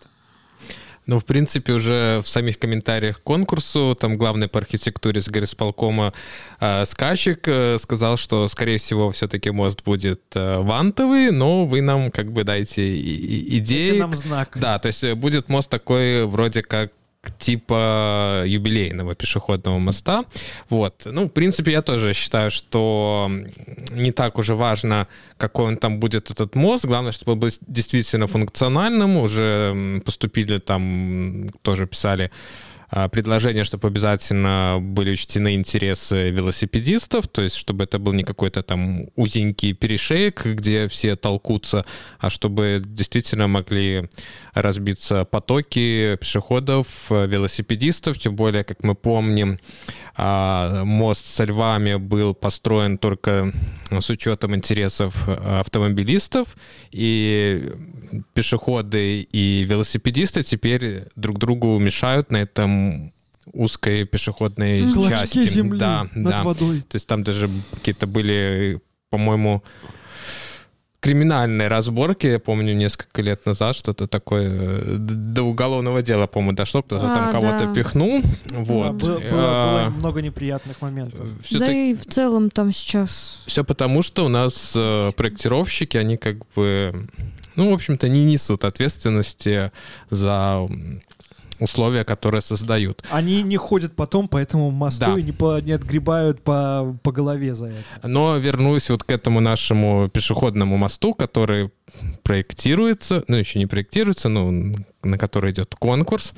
Ну, 1.06 1.18
в 1.18 1.24
принципе, 1.24 1.72
уже 1.72 2.20
в 2.22 2.28
самих 2.28 2.58
комментариях 2.60 3.18
к 3.18 3.22
конкурсу, 3.24 3.96
там 3.98 4.16
главный 4.16 4.46
по 4.46 4.60
архитектуре 4.60 5.20
с 5.20 5.28
горисполкома 5.28 6.12
э, 6.60 6.84
Скачек 6.84 7.48
э, 7.48 7.78
сказал, 7.80 8.16
что, 8.16 8.46
скорее 8.48 8.78
всего, 8.78 9.10
все-таки 9.10 9.50
мост 9.50 9.82
будет 9.82 10.20
э, 10.34 10.58
вантовый, 10.58 11.32
но 11.32 11.66
вы 11.66 11.80
нам 11.80 12.10
как 12.12 12.30
бы 12.32 12.44
дайте 12.44 12.82
и- 12.88 13.00
и- 13.00 13.58
идеи. 13.58 13.86
Дайте 13.86 14.00
нам 14.00 14.14
знак. 14.14 14.50
Да, 14.54 14.78
то 14.78 14.86
есть 14.88 15.02
э, 15.02 15.14
будет 15.16 15.48
мост 15.48 15.68
такой 15.68 16.24
вроде 16.26 16.62
как 16.62 16.92
типа 17.38 18.42
юбилейного 18.46 19.14
пешеходного 19.14 19.78
моста. 19.78 20.24
Вот. 20.70 21.02
Ну, 21.04 21.24
в 21.24 21.28
принципе, 21.28 21.72
я 21.72 21.82
тоже 21.82 22.14
считаю, 22.14 22.50
что 22.50 23.30
не 23.90 24.12
так 24.12 24.38
уже 24.38 24.54
важно, 24.54 25.06
какой 25.36 25.66
он 25.66 25.76
там 25.76 26.00
будет, 26.00 26.30
этот 26.30 26.54
мост. 26.54 26.84
Главное, 26.84 27.12
чтобы 27.12 27.32
он 27.32 27.40
был 27.40 27.50
действительно 27.66 28.26
функциональным. 28.26 29.16
Уже 29.16 30.00
поступили 30.04 30.58
там, 30.58 31.48
тоже 31.62 31.86
писали 31.86 32.30
предложение, 33.10 33.64
чтобы 33.64 33.88
обязательно 33.88 34.78
были 34.80 35.12
учтены 35.12 35.54
интересы 35.54 36.30
велосипедистов, 36.30 37.26
то 37.28 37.42
есть 37.42 37.56
чтобы 37.56 37.84
это 37.84 37.98
был 37.98 38.12
не 38.12 38.22
какой-то 38.22 38.62
там 38.62 39.06
узенький 39.16 39.72
перешеек, 39.72 40.44
где 40.44 40.88
все 40.88 41.16
толкутся, 41.16 41.84
а 42.18 42.28
чтобы 42.28 42.82
действительно 42.84 43.48
могли 43.48 44.08
разбиться 44.52 45.24
потоки 45.24 46.16
пешеходов, 46.20 47.10
велосипедистов, 47.10 48.18
тем 48.18 48.36
более, 48.36 48.64
как 48.64 48.84
мы 48.84 48.94
помним, 48.94 49.58
а, 50.14 50.84
мост 50.84 51.26
со 51.26 51.44
львами 51.44 51.94
был 51.94 52.34
построен 52.34 52.98
только 52.98 53.50
с 53.90 54.10
учетом 54.10 54.54
интересов 54.54 55.26
э, 55.26 55.60
автомобилистов, 55.60 56.56
и 56.90 57.70
пешеходы 58.34 59.20
и 59.20 59.64
велосипедисты 59.64 60.42
теперь 60.42 61.04
друг 61.16 61.38
другу 61.38 61.78
мешают 61.78 62.30
на 62.30 62.38
этом 62.38 62.81
узкой 63.52 64.04
пешеходной. 64.04 64.92
Клочки 64.92 65.20
части. 65.20 65.48
земли 65.48 65.78
да, 65.78 66.06
над 66.14 66.36
да. 66.36 66.42
водой. 66.42 66.80
То 66.88 66.96
есть 66.96 67.06
там 67.06 67.22
даже 67.24 67.48
какие-то 67.74 68.06
были, 68.06 68.80
по-моему, 69.10 69.62
криминальные 71.00 71.66
разборки, 71.66 72.28
я 72.28 72.38
помню, 72.38 72.74
несколько 72.74 73.22
лет 73.22 73.44
назад 73.44 73.74
что-то 73.74 74.06
такое, 74.06 74.80
до 74.98 75.42
уголовного 75.42 76.00
дела, 76.00 76.28
по-моему, 76.28 76.52
дошло, 76.52 76.80
кто-то 76.82 77.10
А, 77.10 77.14
там 77.14 77.32
кого-то 77.32 77.66
да. 77.66 77.74
пихнул, 77.74 78.22
Да, 78.22 78.58
вот. 78.58 78.92
было, 78.92 79.18
было- 79.18 79.20
было 79.20 79.92
много 79.98 80.22
неприятных 80.22 80.80
моментов. 80.80 81.26
все, 81.42 81.58
да 81.58 81.72
и 81.72 81.94
в 81.94 82.06
целом 82.06 82.50
там 82.50 82.70
сейчас... 82.70 83.42
все 83.46 83.64
потому, 83.64 84.02
что 84.02 84.24
у 84.24 84.28
нас 84.28 84.74
э, 84.76 85.10
проектировщики, 85.16 85.96
они 85.96 86.16
как 86.16 86.36
бы, 86.54 87.08
ну, 87.56 87.70
в 87.70 87.74
общем-то, 87.74 88.08
не 88.08 88.24
несут 88.24 88.64
ответственности 88.64 89.72
за 90.08 90.60
условия, 91.62 92.04
которые 92.04 92.42
создают. 92.42 93.02
Они 93.10 93.42
не 93.42 93.56
ходят 93.56 93.94
потом 93.96 94.28
по 94.28 94.36
этому 94.36 94.70
мосту 94.70 95.06
Да. 95.06 95.18
и 95.18 95.22
не, 95.22 95.32
по- 95.32 95.60
не 95.60 95.72
отгребают 95.72 96.42
по, 96.42 96.96
по 97.02 97.12
голове 97.12 97.54
за 97.54 97.66
это. 97.68 98.08
Но 98.08 98.36
вернусь 98.36 98.90
вот 98.90 99.02
к 99.04 99.10
этому 99.10 99.40
нашему 99.40 100.08
пешеходному 100.08 100.76
мосту, 100.76 101.14
который 101.14 101.70
проектируется, 102.22 103.22
ну, 103.28 103.36
еще 103.36 103.58
не 103.58 103.66
проектируется, 103.66 104.28
но 104.28 104.50
на 105.02 105.18
который 105.18 105.50
идет 105.52 105.74
конкурс. 105.78 106.32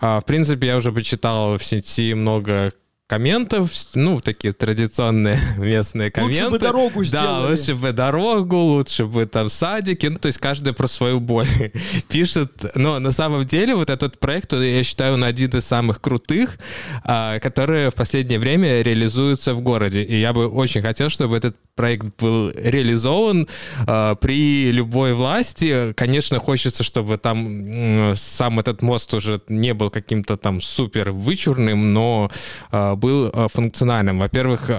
А, 0.00 0.20
в 0.20 0.24
принципе, 0.24 0.68
я 0.68 0.76
уже 0.76 0.92
почитал 0.92 1.56
в 1.58 1.64
сети 1.64 2.14
много 2.14 2.72
комментов, 3.12 3.70
ну, 3.94 4.20
такие 4.20 4.54
традиционные 4.54 5.38
местные 5.58 6.10
комменты. 6.10 6.44
Лучше 6.44 6.50
бы 6.50 6.58
дорогу 6.58 7.00
Да, 7.00 7.04
сделали. 7.04 7.50
лучше 7.50 7.74
бы 7.74 7.92
дорогу, 7.92 8.56
лучше 8.56 9.04
бы 9.04 9.26
там 9.26 9.50
садики, 9.50 10.06
ну, 10.06 10.16
то 10.16 10.28
есть 10.28 10.38
каждый 10.38 10.72
про 10.72 10.86
свою 10.88 11.20
боль 11.20 11.46
пишет. 12.08 12.50
Но 12.74 12.98
на 13.00 13.12
самом 13.12 13.44
деле 13.44 13.74
вот 13.74 13.90
этот 13.90 14.18
проект, 14.18 14.54
я 14.54 14.82
считаю, 14.82 15.14
он 15.14 15.24
один 15.24 15.50
из 15.50 15.66
самых 15.66 16.00
крутых, 16.00 16.56
а, 17.04 17.38
которые 17.40 17.90
в 17.90 17.94
последнее 17.94 18.38
время 18.38 18.80
реализуются 18.80 19.52
в 19.52 19.60
городе. 19.60 20.02
И 20.02 20.18
я 20.18 20.32
бы 20.32 20.48
очень 20.48 20.80
хотел, 20.80 21.10
чтобы 21.10 21.36
этот 21.36 21.54
проект 21.74 22.06
был 22.18 22.50
реализован 22.50 23.48
а, 23.86 24.14
при 24.16 24.70
любой 24.72 25.14
власти. 25.14 25.92
Конечно, 25.94 26.38
хочется, 26.38 26.82
чтобы 26.84 27.18
там 27.18 28.14
сам 28.16 28.60
этот 28.60 28.82
мост 28.82 29.12
уже 29.14 29.40
не 29.48 29.74
был 29.74 29.90
каким-то 29.90 30.36
там 30.36 30.60
супер 30.60 31.12
вычурным, 31.12 31.92
но 31.92 32.30
а, 32.70 32.94
был 32.94 33.30
а, 33.32 33.48
функциональным. 33.48 34.18
Во-первых, 34.18 34.70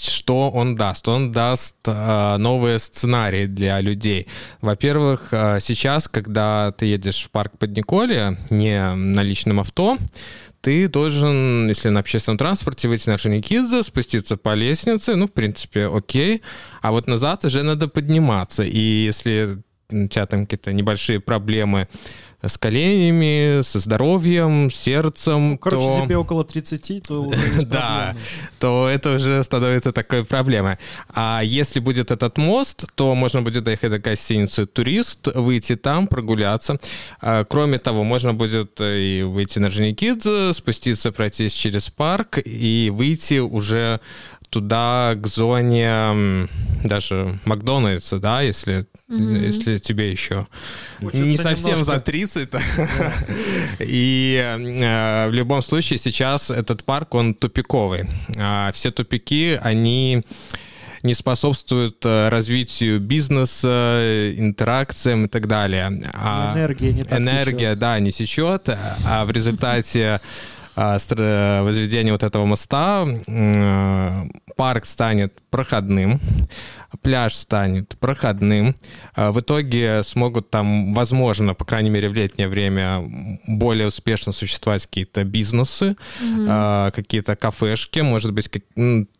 что 0.00 0.50
он 0.50 0.76
даст? 0.76 1.08
Он 1.08 1.32
даст 1.32 1.76
новые 1.86 2.78
сценарии 2.78 3.46
для 3.46 3.80
людей. 3.80 4.28
Во-первых, 4.60 5.28
сейчас, 5.60 6.06
когда 6.06 6.70
ты 6.72 6.86
едешь 6.86 7.24
в 7.24 7.30
парк 7.30 7.58
Подниколье 7.58 8.36
не 8.50 8.94
на 8.94 9.22
личном 9.22 9.58
авто, 9.58 9.96
ты 10.62 10.88
должен, 10.88 11.68
если 11.68 11.90
на 11.90 12.00
общественном 12.00 12.38
транспорте, 12.38 12.88
выйти 12.88 13.10
на 13.10 13.18
Шеникидзе, 13.18 13.82
спуститься 13.82 14.36
по 14.36 14.54
лестнице, 14.54 15.16
ну, 15.16 15.26
в 15.26 15.32
принципе, 15.32 15.86
окей, 15.86 16.40
а 16.80 16.92
вот 16.92 17.08
назад 17.08 17.44
уже 17.44 17.62
надо 17.62 17.88
подниматься, 17.88 18.62
и 18.62 18.78
если 18.78 19.58
у 19.90 20.06
тебя 20.06 20.24
там 20.26 20.46
какие-то 20.46 20.72
небольшие 20.72 21.20
проблемы 21.20 21.88
с 22.42 22.58
коленями, 22.58 23.62
со 23.62 23.78
здоровьем, 23.78 24.70
сердцем. 24.70 25.52
Ну, 25.52 25.58
Короче, 25.58 25.86
то... 25.86 26.04
тебе 26.04 26.16
около 26.16 26.44
30, 26.44 27.02
то 27.06 27.32
Да, 27.62 28.14
то 28.58 28.88
это 28.88 29.16
уже 29.16 29.42
становится 29.44 29.92
такой 29.92 30.24
проблемой. 30.24 30.78
А 31.14 31.40
если 31.44 31.80
будет 31.80 32.10
этот 32.10 32.38
мост, 32.38 32.84
то 32.94 33.14
можно 33.14 33.42
будет 33.42 33.64
доехать 33.64 33.90
до 33.90 33.98
гостиницы 33.98 34.66
«Турист», 34.66 35.28
выйти 35.34 35.76
там, 35.76 36.06
прогуляться. 36.06 36.78
А, 37.20 37.44
Кроме 37.44 37.78
того, 37.78 38.02
можно 38.02 38.34
будет 38.34 38.80
э, 38.80 38.98
и 38.98 39.22
выйти 39.22 39.58
на 39.58 39.70
Женикидзе, 39.70 40.52
спуститься, 40.52 41.12
пройтись 41.12 41.52
через 41.52 41.90
парк 41.90 42.38
и 42.44 42.90
выйти 42.92 43.38
уже 43.38 44.00
туда, 44.52 45.14
к 45.16 45.26
зоне 45.26 46.46
даже 46.84 47.38
Макдональдса, 47.46 48.18
да, 48.18 48.42
если, 48.42 48.86
если 49.08 49.78
тебе 49.78 50.10
еще 50.10 50.46
Хочется 51.00 51.24
не 51.24 51.36
совсем 51.38 51.70
немножко. 51.70 51.94
за 51.94 52.00
30. 52.00 52.48
И 53.80 54.38
э, 54.44 55.28
в 55.28 55.32
любом 55.32 55.62
случае 55.62 55.98
сейчас 55.98 56.50
этот 56.50 56.84
парк, 56.84 57.14
он 57.14 57.34
тупиковый. 57.34 58.04
А 58.36 58.70
все 58.72 58.90
тупики, 58.90 59.58
они 59.62 60.22
не 61.02 61.14
способствуют 61.14 62.04
э, 62.04 62.28
развитию 62.28 63.00
бизнеса, 63.00 64.32
интеракциям 64.36 65.24
и 65.24 65.28
так 65.28 65.46
далее. 65.46 66.02
А 66.12 66.52
Энергия 66.54 66.92
не 66.92 67.04
так 67.04 67.18
энергия, 67.18 67.70
течет. 67.70 67.78
да, 67.78 67.98
не 68.00 68.12
течет, 68.12 68.68
а 69.06 69.24
в 69.24 69.30
результате 69.30 70.20
возведения 70.76 72.12
вот 72.12 72.22
этого 72.22 72.44
моста 72.44 73.04
м, 73.26 74.32
парк 74.56 74.84
станет 74.86 75.32
проходным, 75.50 76.20
пляж 77.02 77.34
станет 77.34 77.96
проходным. 78.00 78.74
А 79.14 79.32
В 79.32 79.40
итоге 79.40 80.02
смогут 80.02 80.50
там, 80.50 80.94
возможно, 80.94 81.54
по 81.54 81.64
крайней 81.64 81.90
мере, 81.90 82.08
в 82.08 82.14
летнее 82.14 82.48
время 82.48 83.02
более 83.46 83.88
успешно 83.88 84.32
существовать 84.32 84.86
какие-то 84.86 85.24
бизнесы, 85.24 85.96
а, 86.48 86.90
какие-то 86.90 87.36
кафешки, 87.36 88.00
может 88.00 88.32
быть, 88.32 88.48
как- 88.48 88.62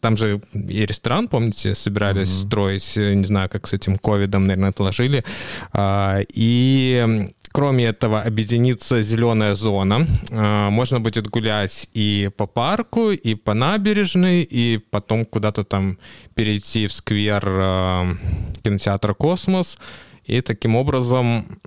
там 0.00 0.16
же 0.16 0.40
и 0.54 0.86
ресторан, 0.86 1.28
помните, 1.28 1.74
собирались 1.74 2.30
строить, 2.46 2.96
э, 2.96 3.14
не 3.14 3.24
знаю, 3.24 3.48
как 3.48 3.66
с 3.66 3.72
этим 3.72 3.96
ковидом, 3.98 4.44
наверное, 4.46 4.70
отложили. 4.70 5.24
А, 5.72 6.20
И 6.34 7.28
Кроме 7.52 7.84
этого, 7.84 8.22
объединится 8.22 9.02
зеленая 9.02 9.54
зона. 9.54 10.06
А, 10.30 10.70
Можно 10.70 11.00
будет 11.00 11.28
гулять 11.28 11.88
и 11.92 12.30
по 12.36 12.46
парку, 12.46 13.10
и 13.10 13.34
по 13.34 13.52
набережной, 13.52 14.42
и 14.42 14.78
потом 14.78 15.26
куда-то 15.26 15.62
там 15.62 15.98
перейти 16.34 16.86
в 16.86 16.92
сквер 16.92 17.42
а, 17.46 18.16
кинотеатра 18.62 19.12
«Космос». 19.12 19.78
И 20.24 20.40
таким 20.40 20.76
образом 20.76 21.60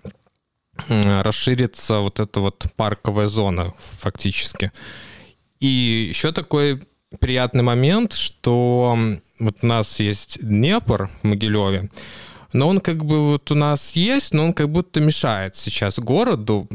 расширится 0.88 2.00
вот 2.00 2.20
эта 2.20 2.40
вот 2.40 2.66
парковая 2.76 3.28
зона 3.28 3.72
фактически. 4.00 4.72
И 5.60 6.08
еще 6.10 6.32
такой 6.32 6.82
приятный 7.20 7.64
момент, 7.64 8.14
что 8.14 8.98
вот 9.40 9.58
у 9.62 9.66
нас 9.66 10.00
есть 10.00 10.40
Днепр 10.42 11.10
в 11.22 11.28
Могилеве, 11.28 11.90
но 12.56 12.70
он 12.70 12.80
как 12.80 13.06
бы 13.06 13.32
вот 13.32 13.52
у 13.52 13.56
нас 13.56 13.92
есть, 13.92 14.34
но 14.34 14.46
он 14.46 14.54
как 14.54 14.70
будто 14.70 15.02
мешает 15.02 15.56
сейчас 15.56 16.00
городу. 16.00 16.68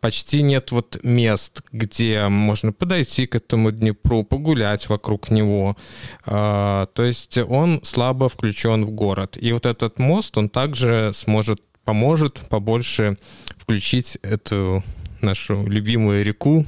Почти 0.00 0.42
нет 0.42 0.72
вот 0.72 0.98
мест, 1.02 1.62
где 1.72 2.28
можно 2.28 2.72
подойти 2.72 3.26
к 3.26 3.34
этому 3.34 3.70
Днепру, 3.70 4.24
погулять 4.24 4.88
вокруг 4.88 5.30
него. 5.30 5.76
А, 6.24 6.86
То 6.86 7.04
есть 7.04 7.36
он 7.36 7.80
слабо 7.82 8.28
включен 8.28 8.86
в 8.86 8.90
город. 8.90 9.36
И 9.38 9.52
вот 9.52 9.66
этот 9.66 9.98
мост, 9.98 10.38
он 10.38 10.48
также 10.48 11.12
сможет, 11.14 11.60
поможет 11.84 12.40
побольше 12.48 13.18
включить 13.58 14.18
эту 14.22 14.82
нашу 15.22 15.66
любимую 15.66 16.24
реку 16.24 16.64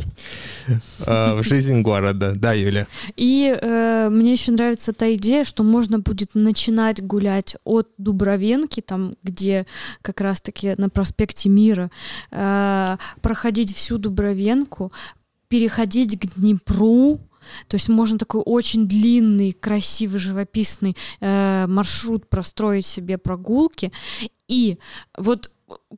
э, 1.07 1.35
в 1.35 1.43
жизнь 1.43 1.83
города. 1.83 2.35
Да, 2.35 2.53
Юля? 2.53 2.87
И 3.17 3.57
э, 3.61 4.09
мне 4.11 4.33
еще 4.33 4.53
нравится 4.53 4.93
та 4.93 5.15
идея, 5.15 5.45
что 5.45 5.63
можно 5.63 5.99
будет 5.99 6.35
начинать 6.35 7.03
гулять 7.03 7.57
от 7.65 7.89
Дубровенки, 7.99 8.81
там, 8.81 9.15
где 9.23 9.67
как 10.03 10.21
раз-таки 10.21 10.75
на 10.77 10.89
проспекте 10.89 11.49
Мира, 11.49 11.91
э, 12.31 12.97
проходить 13.21 13.75
всю 13.75 13.99
Дубровенку, 13.99 14.93
переходить 15.49 16.19
к 16.19 16.39
Днепру, 16.39 17.21
то 17.69 17.75
есть 17.75 17.89
можно 17.89 18.19
такой 18.19 18.43
очень 18.45 18.87
длинный, 18.87 19.53
красивый, 19.53 20.21
живописный 20.21 20.97
э, 21.21 21.67
маршрут 21.67 22.29
простроить 22.29 22.87
себе 22.87 23.19
прогулки. 23.19 23.93
И 24.49 24.79
вот 25.17 25.51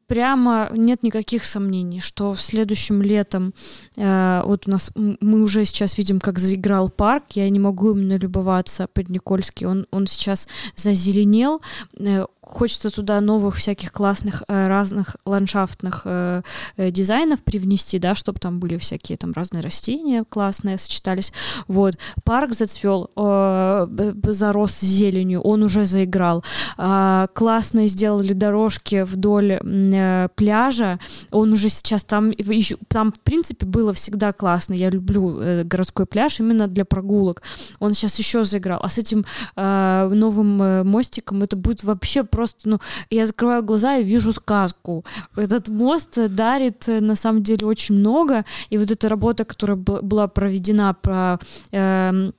прямо 0.07 0.69
нет 0.73 1.03
никаких 1.03 1.45
сомнений, 1.45 2.01
что 2.01 2.33
в 2.33 2.41
следующем 2.41 3.03
летом 3.03 3.55
э, 3.97 4.43
вот 4.45 4.67
у 4.67 4.71
нас 4.71 4.91
мы 4.95 5.43
уже 5.43 5.65
сейчас 5.65 5.99
видим, 5.99 6.21
как 6.21 6.39
заиграл 6.39 6.89
парк. 6.89 7.25
Я 7.31 7.49
не 7.51 7.59
могу 7.59 7.91
им 7.93 8.09
налюбоваться 8.09 8.89
Подникольский. 8.93 9.67
Он, 9.67 9.87
он 9.91 10.07
сейчас 10.07 10.49
зазеленел. 10.75 11.61
Э, 11.99 12.27
хочется 12.43 12.91
туда 12.91 13.21
новых 13.21 13.57
всяких 13.57 13.93
классных 13.93 14.43
э, 14.49 14.67
разных 14.67 15.17
ландшафтных 15.25 16.03
э, 16.05 16.43
э, 16.77 16.91
дизайнов 16.91 17.43
привнести, 17.43 17.99
да, 17.99 18.15
чтобы 18.15 18.41
там 18.41 18.59
были 18.59 18.77
всякие 18.79 19.17
там 19.17 19.33
разные 19.33 19.63
растения 19.63 20.25
классные 20.29 20.79
сочетались. 20.79 21.33
Вот. 21.69 21.97
Парк 22.25 22.55
зацвел, 22.55 23.11
э, 23.17 24.13
зарос 24.25 24.81
зеленью, 24.81 25.41
он 25.41 25.63
уже 25.63 25.85
заиграл. 25.85 26.45
А, 26.77 27.29
классные 27.35 27.87
сделали 27.87 28.33
дорожки 28.33 29.03
вдоль 29.03 29.61
э, 29.95 30.29
пляжа. 30.35 30.99
Он 31.31 31.53
уже 31.53 31.69
сейчас 31.69 32.05
там, 32.05 32.31
ещё- 32.31 32.77
там 32.89 33.13
в 33.13 33.21
принципе 33.21 33.67
было 33.67 33.93
всегда 33.93 34.33
классно. 34.33 34.75
Я 34.75 34.91
люблю 34.91 35.41
э, 35.41 35.65
городской 35.65 36.05
пляж 36.07 36.41
именно 36.41 36.69
для 36.69 36.85
прогулок. 36.85 37.43
Он 37.79 37.95
сейчас 37.95 38.19
еще 38.19 38.45
заиграл. 38.45 38.81
А 38.83 38.89
с 38.89 38.99
этим 38.99 39.25
э, 39.57 40.11
новым 40.13 40.87
мостиком 40.89 41.43
это 41.43 41.57
будет 41.57 41.85
вообще 41.85 42.25
просто, 42.25 42.69
ну, 42.69 42.79
я 43.11 43.27
закрываю 43.27 43.63
глаза 43.63 43.97
и 43.97 44.05
вижу 44.05 44.33
сказку. 44.33 45.05
Этот 45.37 45.69
мост 45.69 46.19
дарит 46.29 46.87
на 46.89 47.17
самом 47.17 47.43
деле 47.43 47.67
очень 47.67 47.95
много. 47.97 48.45
И 48.71 48.79
вот 48.79 48.91
эта 48.91 49.09
работа, 49.09 49.45
которая 49.45 49.77
была 49.77 50.29
проведена 50.29 50.95
по 50.95 51.39
эм, 51.73 52.33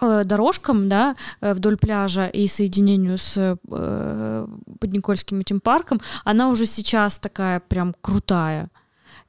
дорожкам, 0.00 0.88
да, 0.88 1.14
э, 1.40 1.52
вдоль 1.54 1.76
пляжа 1.76 2.26
и 2.26 2.46
соединению 2.46 3.18
с 3.18 3.36
э, 3.70 4.46
Подникольским 4.80 5.40
этим 5.40 5.60
парком, 5.60 6.00
она 6.24 6.48
уже 6.48 6.66
сейчас 6.66 7.18
такая 7.18 7.60
прям 7.60 7.94
крутая. 8.00 8.68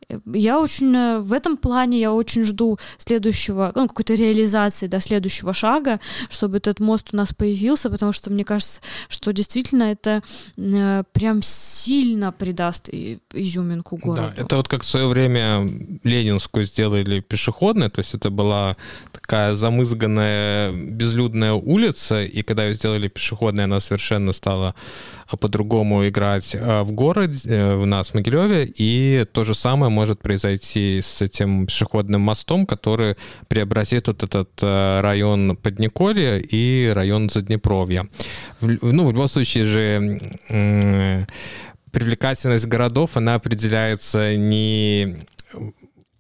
Э, 0.10 0.20
Я 0.34 0.60
очень 0.60 0.96
э, 0.96 1.20
в 1.20 1.34
этом 1.34 1.58
плане 1.58 2.00
я 2.00 2.12
очень 2.14 2.44
жду 2.46 2.78
следующего, 2.98 3.72
ну, 3.76 3.88
какой-то 3.88 4.14
реализации, 4.16 4.88
да, 4.88 5.00
следующего 5.00 5.54
шага, 5.54 6.00
чтобы 6.30 6.58
этот 6.58 6.80
мост 6.80 7.10
у 7.14 7.18
нас 7.18 7.34
появился, 7.34 7.90
потому 7.90 8.12
что 8.14 8.30
мне 8.32 8.44
кажется, 8.44 8.82
что 9.10 9.32
действительно 9.34 9.84
это 9.84 10.22
э, 10.58 11.04
прям 11.12 11.42
сильно 11.42 12.32
придаст 12.32 12.90
и- 12.90 13.20
изюминку 13.34 13.98
городу. 13.98 14.32
Да, 14.36 14.44
это 14.44 14.56
вот 14.58 14.68
как 14.68 14.82
в 14.84 14.86
свое 14.86 15.08
время 15.08 15.68
Ленинскую 16.04 16.66
сделали 16.66 17.20
пешеходной, 17.20 17.90
то 17.90 18.00
есть 18.02 18.16
это 18.16 18.30
была 18.30 18.76
такая 19.32 19.56
замызганная 19.56 20.74
безлюдная 20.74 21.54
улица, 21.54 22.22
и 22.22 22.44
когда 22.44 22.66
ее 22.66 22.74
сделали 22.74 23.08
пешеходной, 23.08 23.64
она 23.64 23.80
совершенно 23.80 24.34
стала 24.34 24.76
а, 25.30 25.38
по-другому 25.38 26.06
играть 26.06 26.54
а, 26.54 26.84
в 26.84 26.92
городе, 26.92 27.40
э, 27.46 27.76
у 27.76 27.86
нас 27.86 28.10
в 28.10 28.16
Могилеве, 28.16 28.66
и 28.66 29.26
то 29.32 29.46
же 29.46 29.56
самое 29.56 29.90
может 29.90 30.22
произойти 30.22 31.00
с 31.02 31.22
этим 31.22 31.66
пешеходным 31.66 32.20
мостом, 32.20 32.66
который 32.66 33.16
преобразит 33.48 34.08
вот 34.08 34.22
этот 34.22 34.50
э, 34.62 35.00
район 35.00 35.56
Подниколья 35.56 36.38
и 36.38 36.92
район 36.94 37.30
Заднепровья. 37.30 38.08
Ну, 38.60 39.06
в 39.06 39.12
любом 39.14 39.30
случае 39.30 39.66
же 39.66 40.20
м, 40.50 41.26
привлекательность 41.92 42.66
городов, 42.66 43.16
она 43.16 43.36
определяется 43.36 44.36
не 44.36 45.26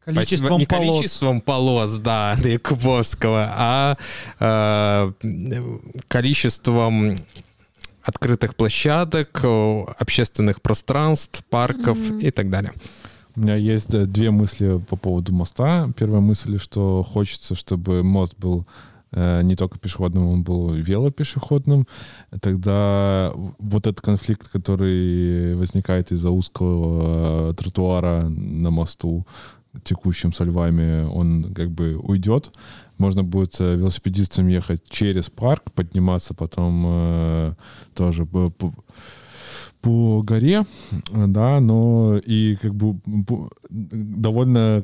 Количеством 0.06 0.60
не 0.60 0.66
полос. 0.66 0.95
количеством 0.95 1.41
полос, 1.41 1.97
да, 1.99 2.36
до 2.41 2.49
Якубовского, 2.49 3.49
а 3.56 3.97
э, 4.39 5.12
количеством 6.08 7.18
открытых 8.04 8.56
площадок, 8.56 9.41
о, 9.43 9.93
общественных 9.99 10.62
пространств, 10.62 11.43
парков 11.49 11.97
и 12.20 12.32
так 12.32 12.49
далее. 12.49 12.74
У 13.36 13.41
меня 13.41 13.56
есть 13.56 13.93
э, 13.93 14.06
две 14.06 14.32
мысли 14.32 14.82
по 14.89 14.95
поводу 14.95 15.34
моста. 15.34 15.89
Первая 15.95 16.22
мысль, 16.22 16.60
что 16.60 17.04
хочется, 17.04 17.56
чтобы 17.56 18.04
мост 18.04 18.34
был 18.38 18.66
э, 19.12 19.41
не 19.43 19.56
только 19.56 19.80
пешеходным, 19.80 20.28
он 20.28 20.43
был 20.43 20.74
велопешеходным. 20.74 21.88
Тогда 22.41 23.32
вот 23.36 23.88
этот 23.88 24.02
конфликт, 24.02 24.49
который 24.49 25.56
возникает 25.56 26.12
из-за 26.12 26.30
узкого 26.30 27.52
э, 27.52 27.54
тротуара 27.54 28.24
на 28.28 28.70
мосту, 28.70 29.26
текущим 29.84 30.34
со 30.34 30.43
львами, 30.43 31.05
он 31.05 31.53
как 31.53 31.69
бы 31.72 31.95
уйдет. 31.97 32.51
Можно 32.97 33.24
будет 33.24 33.59
э, 33.59 33.76
велосипедистам 33.76 34.47
ехать 34.47 34.84
через 34.89 35.30
парк, 35.30 35.72
подниматься 35.74 36.34
потом 36.34 36.84
э, 36.86 37.53
тоже 37.95 38.26
по, 38.26 38.51
по 39.82 40.21
горе, 40.21 40.63
да, 41.11 41.59
но 41.59 42.17
и 42.17 42.55
как 42.61 42.75
бы 42.75 42.97
довольно 43.69 44.84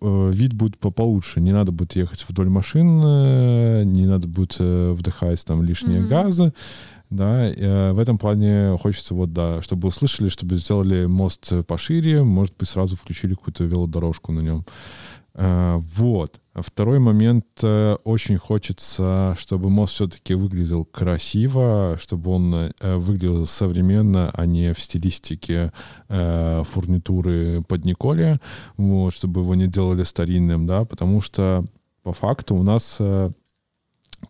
э, 0.00 0.30
вид 0.32 0.54
будет 0.54 0.78
по- 0.78 0.90
получше. 0.90 1.40
Не 1.40 1.52
надо 1.52 1.72
будет 1.72 1.96
ехать 1.96 2.24
вдоль 2.28 2.48
машин, 2.48 3.00
э, 3.04 3.82
не 3.84 4.06
надо 4.06 4.26
будет 4.26 4.56
э, 4.58 4.92
вдыхать 4.92 5.44
там 5.44 5.62
лишние 5.62 6.00
Мгм. 6.00 6.08
газы. 6.08 6.52
Да, 7.10 7.50
в 7.94 7.98
этом 7.98 8.18
плане 8.18 8.76
хочется 8.76 9.14
вот, 9.14 9.32
да, 9.32 9.62
чтобы 9.62 9.88
услышали, 9.88 10.28
чтобы 10.28 10.56
сделали 10.56 11.06
мост 11.06 11.50
пошире, 11.66 12.22
может 12.22 12.54
быть, 12.58 12.68
сразу 12.68 12.96
включили 12.96 13.32
какую-то 13.32 13.64
велодорожку 13.64 14.30
на 14.30 14.40
нем. 14.40 14.66
Э, 15.40 15.76
Вот. 15.96 16.40
Второй 16.54 16.98
момент. 16.98 17.44
э, 17.62 17.96
Очень 18.04 18.36
хочется, 18.38 19.36
чтобы 19.38 19.70
мост 19.70 19.92
все-таки 19.94 20.34
выглядел 20.34 20.84
красиво, 20.84 21.96
чтобы 22.00 22.32
он 22.32 22.54
э, 22.54 22.96
выглядел 22.96 23.46
современно, 23.46 24.30
а 24.34 24.44
не 24.46 24.74
в 24.74 24.80
стилистике 24.80 25.72
фурнитуры 26.08 27.62
Подниколья, 27.68 28.40
вот, 28.76 29.14
чтобы 29.14 29.42
его 29.42 29.54
не 29.54 29.66
делали 29.68 30.02
старинным, 30.02 30.66
да, 30.66 30.84
потому 30.84 31.20
что 31.20 31.64
по 32.02 32.12
факту 32.12 32.56
у 32.56 32.62
нас 32.62 32.98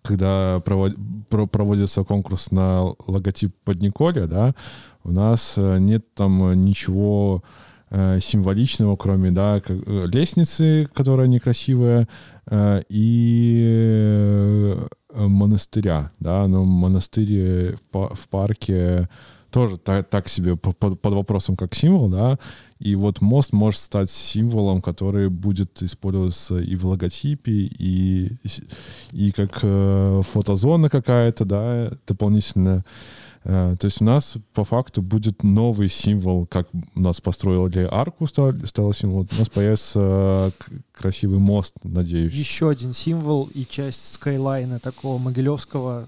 когда 0.03 0.59
провод- 0.59 0.97
про- 1.31 1.47
проводится 1.47 2.05
конкурс 2.05 2.51
на 2.51 2.83
логотип 3.07 3.55
Подниколя, 3.65 4.27
да, 4.27 4.55
у 5.05 5.11
нас 5.13 5.55
нет 5.57 6.13
там 6.15 6.63
ничего 6.65 7.43
э, 7.91 8.19
символичного, 8.21 8.97
кроме 8.97 9.31
да, 9.31 9.61
э, 9.67 10.07
лестницы, 10.07 10.89
которая 10.95 11.27
некрасивая, 11.29 12.09
э, 12.47 12.83
и 12.89 14.77
монастыря, 15.15 16.11
да, 16.21 16.47
но 16.47 16.65
монастырь 16.65 17.75
в 17.75 17.81
па- 17.91 18.15
в 18.15 18.29
парке 18.29 19.09
тоже 19.51 19.79
та- 19.79 20.03
так 20.03 20.29
себе 20.29 20.57
по- 20.57 20.73
под, 20.73 21.01
под 21.01 21.15
вопросом 21.15 21.57
как 21.57 21.75
символ, 21.75 22.09
да, 22.09 22.39
и 22.79 22.95
вот 22.95 23.21
мост 23.21 23.53
может 23.53 23.81
стать 23.81 24.11
символом, 24.11 24.83
который 24.83 25.29
будет 25.31 25.83
использоваться 25.83 26.59
и 26.59 26.77
в 26.77 26.85
логотипе, 26.87 27.53
и, 27.53 28.37
и 29.13 29.33
как 29.33 29.59
э, 29.63 30.23
фотозона 30.25 30.89
какая-то, 30.89 31.45
да, 31.45 31.91
дополнительная. 32.07 32.85
Э, 33.49 33.77
то 33.81 33.87
есть 33.87 34.03
у 34.03 34.05
нас 34.05 34.37
по 34.53 34.63
факту 34.63 35.01
будет 35.01 35.43
новый 35.43 35.89
символ, 35.89 36.47
как 36.47 36.69
у 36.95 37.01
нас 37.01 37.21
построили 37.23 37.89
арку, 37.91 38.27
стал, 38.27 38.53
стал 38.65 38.93
символ. 38.93 39.21
У 39.21 39.39
нас 39.39 39.49
появится 39.49 40.53
э, 40.61 40.75
красивый 40.93 41.39
мост, 41.39 41.75
надеюсь. 41.83 42.35
Еще 42.35 42.69
один 42.69 42.93
символ 42.93 43.49
и 43.55 43.65
часть 43.65 44.13
скайлайна 44.15 44.79
такого 44.79 45.17
могилевского 45.19 46.07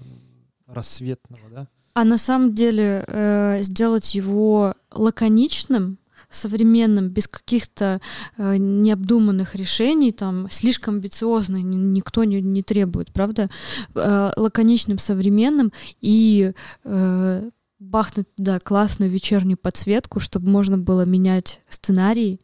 рассветного, 0.67 1.41
да? 1.51 1.67
А 1.95 2.03
на 2.03 2.19
самом 2.19 2.53
деле 2.53 3.03
э, 3.07 3.63
сделать 3.63 4.13
его 4.13 4.75
лаконичным, 4.91 5.97
современным, 6.31 7.09
без 7.09 7.27
каких-то 7.27 8.01
э, 8.37 8.57
необдуманных 8.57 9.55
решений, 9.55 10.11
там 10.11 10.47
слишком 10.49 10.95
амбициозно 10.95 11.57
ни- 11.57 11.75
никто 11.75 12.23
не, 12.23 12.41
не 12.41 12.63
требует, 12.63 13.11
правда? 13.13 13.49
Э, 13.93 14.31
лаконичным, 14.37 14.97
современным 14.97 15.71
и 15.99 16.53
э, 16.83 17.49
бахнуть 17.79 18.33
туда 18.35 18.59
классную 18.59 19.09
вечернюю 19.11 19.57
подсветку, 19.57 20.19
чтобы 20.19 20.49
можно 20.49 20.77
было 20.77 21.03
менять 21.03 21.61
сценарий. 21.67 22.39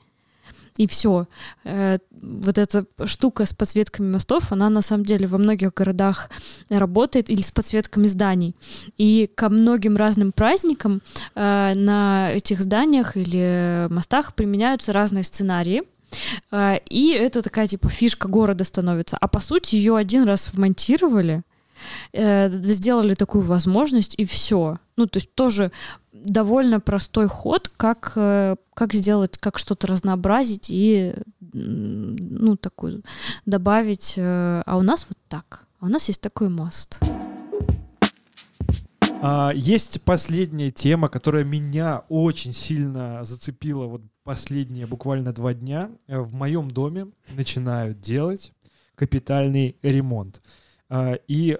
И 0.78 0.88
все. 0.88 1.28
вот 1.64 2.58
эта 2.58 2.86
штука 3.06 3.46
с 3.46 3.54
подсветками 3.54 4.12
мостов, 4.12 4.52
она 4.52 4.70
на 4.70 4.82
самом 4.82 5.06
деле 5.06 5.28
во 5.28 5.38
многих 5.38 5.74
городах 5.74 6.30
работает 6.70 7.30
или 7.30 7.42
с 7.42 7.52
подсветками 7.52 8.08
зданий. 8.08 8.56
И 8.98 9.30
ко 9.36 9.50
многим 9.50 9.98
разным 9.98 10.32
праздникам 10.32 11.02
э, 11.36 11.74
на 11.76 12.32
этих 12.32 12.62
зданиях 12.62 13.18
или 13.18 13.88
мостах 13.90 14.34
применяются 14.34 14.94
разные 14.94 15.24
сценарии. 15.24 15.84
Э, 16.52 16.78
и 16.90 17.12
это 17.12 17.42
такая 17.42 17.68
типа 17.68 17.90
фишка 17.90 18.28
города 18.28 18.64
становится. 18.64 19.18
А 19.20 19.28
по 19.28 19.40
сути 19.40 19.76
ее 19.76 19.96
один 19.96 20.24
раз 20.24 20.52
вмонтировали, 20.54 21.44
э, 22.14 22.50
сделали 22.50 23.14
такую 23.14 23.44
возможность 23.44 24.16
и 24.18 24.26
все. 24.26 24.78
Ну 24.96 25.06
то 25.06 25.18
есть 25.18 25.34
тоже 25.36 25.72
довольно 26.24 26.80
простой 26.80 27.28
ход, 27.28 27.72
как 27.76 28.14
э, 28.16 28.56
как 28.74 28.94
сделать, 28.94 29.38
как 29.38 29.58
что-то 29.58 29.88
разнообразить 29.88 30.68
и 30.70 31.14
ну 31.40 32.56
такую 32.56 33.04
добавить. 33.46 34.14
э, 34.18 34.64
а 34.66 34.78
у 34.78 34.82
нас 34.82 35.06
вот 35.10 35.18
так. 35.28 35.66
А 35.80 35.86
у 35.86 35.90
нас 35.90 36.08
есть 36.08 36.22
такой 36.22 36.50
мост. 36.50 37.00
А, 39.22 39.52
есть 39.56 40.02
последняя 40.04 40.72
тема, 40.72 41.10
которая 41.10 41.44
меня 41.44 42.04
очень 42.10 42.54
сильно 42.54 43.24
зацепила 43.24 43.86
вот 43.86 44.02
последние 44.24 44.86
буквально 44.86 45.34
два 45.34 45.54
дня. 45.54 45.90
Э, 46.08 46.20
В 46.20 46.36
моем 46.36 46.70
доме 46.70 47.08
начинают 47.36 48.00
делать 48.00 48.52
капитальный 48.96 49.76
ремонт. 49.82 50.42
А, 50.90 51.18
И 51.28 51.58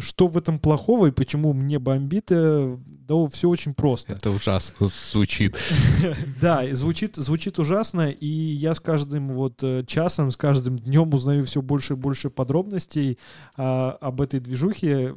что 0.00 0.26
в 0.26 0.36
этом 0.36 0.58
плохого 0.58 1.06
и 1.06 1.10
почему 1.10 1.52
мне 1.52 1.78
бомбит? 1.78 2.26
э, 2.30 2.76
Да 3.08 3.14
все 3.26 3.48
очень 3.48 3.74
просто. 3.74 4.14
Это 4.14 4.30
ужасно 4.30 4.88
звучит. 5.12 5.56
Да, 6.40 6.62
звучит, 6.72 7.16
звучит 7.16 7.58
ужасно, 7.58 8.10
и 8.10 8.26
я 8.26 8.74
с 8.74 8.80
каждым 8.80 9.28
вот 9.28 9.62
э, 9.62 9.84
часом, 9.86 10.30
с 10.30 10.36
каждым 10.36 10.78
днем 10.78 11.12
узнаю 11.14 11.44
все 11.44 11.62
больше 11.62 11.94
и 11.94 11.96
больше 11.96 12.30
подробностей 12.30 13.18
а, 13.56 13.92
об 14.00 14.20
этой 14.20 14.40
движухе. 14.40 15.14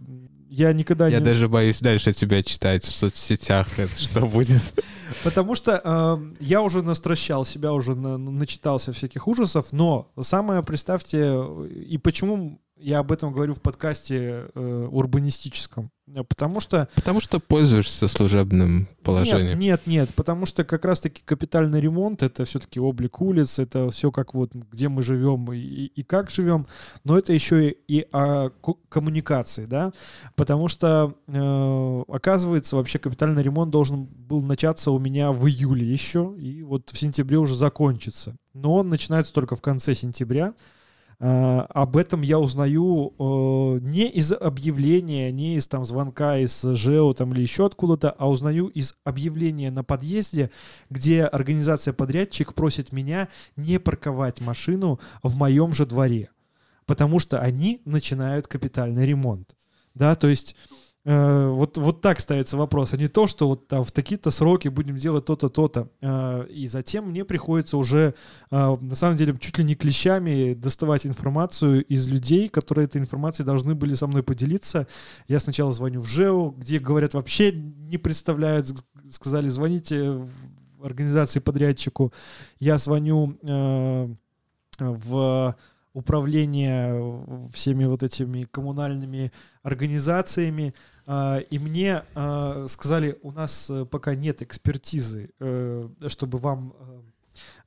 Я 0.49 0.73
никогда 0.73 1.07
Я 1.07 1.19
не... 1.19 1.25
даже 1.25 1.47
боюсь 1.47 1.79
дальше 1.79 2.11
тебя 2.11 2.41
читать 2.41 2.83
в 2.83 2.91
соцсетях. 2.91 3.77
Это 3.77 3.95
что 3.95 4.25
будет? 4.25 4.61
Потому 5.23 5.53
что 5.55 5.79
э, 5.83 6.33
я 6.43 6.61
уже 6.63 6.81
настращал 6.81 7.45
себя, 7.45 7.71
уже 7.73 7.95
на- 7.95 8.17
начитался 8.17 8.91
всяких 8.91 9.27
ужасов, 9.27 9.67
но 9.71 10.11
самое, 10.19 10.63
представьте, 10.63 11.35
и 11.69 11.97
почему 11.99 12.59
я 12.79 12.99
об 12.99 13.11
этом 13.11 13.31
говорю 13.33 13.53
в 13.53 13.61
подкасте 13.61 14.49
э, 14.53 14.87
урбанистическом, 14.91 15.91
Э, 16.15 16.23
потому 16.23 16.59
что 16.59 16.87
Потому 16.95 17.19
что 17.19 17.39
пользуешься 17.39 18.07
служебным 18.07 18.87
положением. 19.03 19.59
Нет, 19.59 19.81
нет, 19.85 19.87
нет, 19.87 20.13
потому 20.15 20.45
что 20.45 20.63
как 20.63 20.85
раз-таки 20.85 21.21
капитальный 21.23 21.81
ремонт 21.81 22.23
это 22.23 22.45
все-таки 22.45 22.79
облик 22.79 23.21
улиц, 23.21 23.59
это 23.59 23.89
все 23.91 24.11
как 24.11 24.33
вот 24.33 24.53
где 24.53 24.89
мы 24.89 25.03
живем 25.03 25.51
и, 25.53 25.57
и- 25.57 26.03
как 26.03 26.29
живем, 26.31 26.67
но 27.03 27.17
это 27.17 27.33
еще 27.33 27.69
и, 27.69 27.77
и 27.87 28.07
о 28.11 28.49
коммуникации, 28.89 29.65
да, 29.65 29.91
потому 30.35 30.67
что 30.67 31.15
э, 31.27 32.03
оказывается 32.07 32.75
вообще 32.75 32.99
капитальный 32.99 33.43
ремонт 33.43 33.71
должен 33.71 34.05
был 34.05 34.41
начаться 34.41 34.91
у 34.91 34.99
меня 34.99 35.31
в 35.31 35.47
июле 35.47 35.85
еще 35.85 36.35
и 36.37 36.63
вот 36.63 36.89
в 36.89 36.97
сентябре 36.97 37.37
уже 37.37 37.55
закончится, 37.55 38.35
но 38.53 38.75
он 38.75 38.89
начинается 38.89 39.33
только 39.33 39.55
в 39.55 39.61
конце 39.61 39.93
сентября. 39.95 40.53
А, 41.21 41.65
об 41.69 41.97
этом 41.97 42.21
я 42.21 42.39
узнаю 42.39 43.13
э, 43.19 43.79
не 43.81 44.09
из 44.09 44.31
объявления, 44.31 45.31
не 45.33 45.55
из 45.55 45.67
там 45.67 45.83
звонка 45.83 46.37
из 46.37 46.61
ЖЭО 46.61 47.13
там 47.13 47.33
или 47.33 47.41
еще 47.41 47.65
откуда-то, 47.65 48.11
а 48.11 48.29
узнаю 48.29 48.67
из 48.67 48.95
объявления 49.03 49.69
на 49.69 49.83
подъезде, 49.83 50.49
где 50.89 51.25
организация 51.25 51.93
подрядчик 51.93 52.53
просит 52.53 52.93
меня 52.93 53.27
не 53.57 53.79
парковать 53.79 54.39
машину 54.39 55.01
в 55.21 55.35
моем 55.35 55.73
же 55.73 55.85
дворе, 55.85 56.29
потому 56.85 57.19
что 57.19 57.39
они 57.39 57.81
начинают 57.83 58.47
капитальный 58.47 59.05
ремонт. 59.05 59.57
Да, 59.95 60.15
то 60.15 60.29
есть 60.29 60.55
вот, 61.05 61.77
вот 61.77 62.01
так 62.01 62.19
ставится 62.19 62.57
вопрос, 62.57 62.93
а 62.93 62.97
не 62.97 63.07
то, 63.07 63.25
что 63.25 63.47
вот 63.47 63.67
там 63.67 63.83
в 63.83 63.91
такие-то 63.91 64.31
сроки 64.31 64.67
будем 64.67 64.97
делать 64.97 65.25
то-то, 65.25 65.49
то-то. 65.49 65.89
Э, 66.01 66.45
и 66.49 66.67
затем 66.67 67.09
мне 67.09 67.23
приходится 67.23 67.77
уже 67.77 68.15
а, 68.51 68.75
на 68.75 68.95
самом 68.95 69.15
деле 69.15 69.37
чуть 69.39 69.57
ли 69.57 69.63
не 69.63 69.75
клещами 69.75 70.53
доставать 70.53 71.05
информацию 71.05 71.85
из 71.85 72.07
людей, 72.09 72.49
которые 72.49 72.85
этой 72.85 72.99
информацией 72.99 73.45
должны 73.45 73.75
были 73.75 73.93
со 73.93 74.07
мной 74.07 74.23
поделиться. 74.23 74.87
Я 75.27 75.39
сначала 75.39 75.71
звоню 75.71 76.01
в 76.01 76.07
ЖЭО, 76.07 76.51
где 76.51 76.79
говорят 76.79 77.13
вообще 77.13 77.53
не 77.53 77.97
представляют, 77.97 78.67
сказали 79.09 79.47
звоните 79.47 80.11
в 80.11 80.85
организации 80.85 81.39
подрядчику. 81.39 82.13
Я 82.59 82.77
звоню 82.77 83.37
э, 83.41 84.09
в 84.79 85.55
управление 85.93 87.49
всеми 87.51 87.85
вот 87.85 88.03
этими 88.03 88.43
коммунальными 88.45 89.31
организациями, 89.63 90.73
а, 91.05 91.39
и 91.39 91.57
мне 91.57 92.03
а, 92.15 92.65
сказали, 92.67 93.17
у 93.23 93.31
нас 93.31 93.69
э, 93.69 93.85
пока 93.85 94.13
нет 94.13 94.41
экспертизы, 94.41 95.31
э, 95.39 95.89
чтобы 96.07 96.37
вам 96.37 96.73
э, 96.79 97.01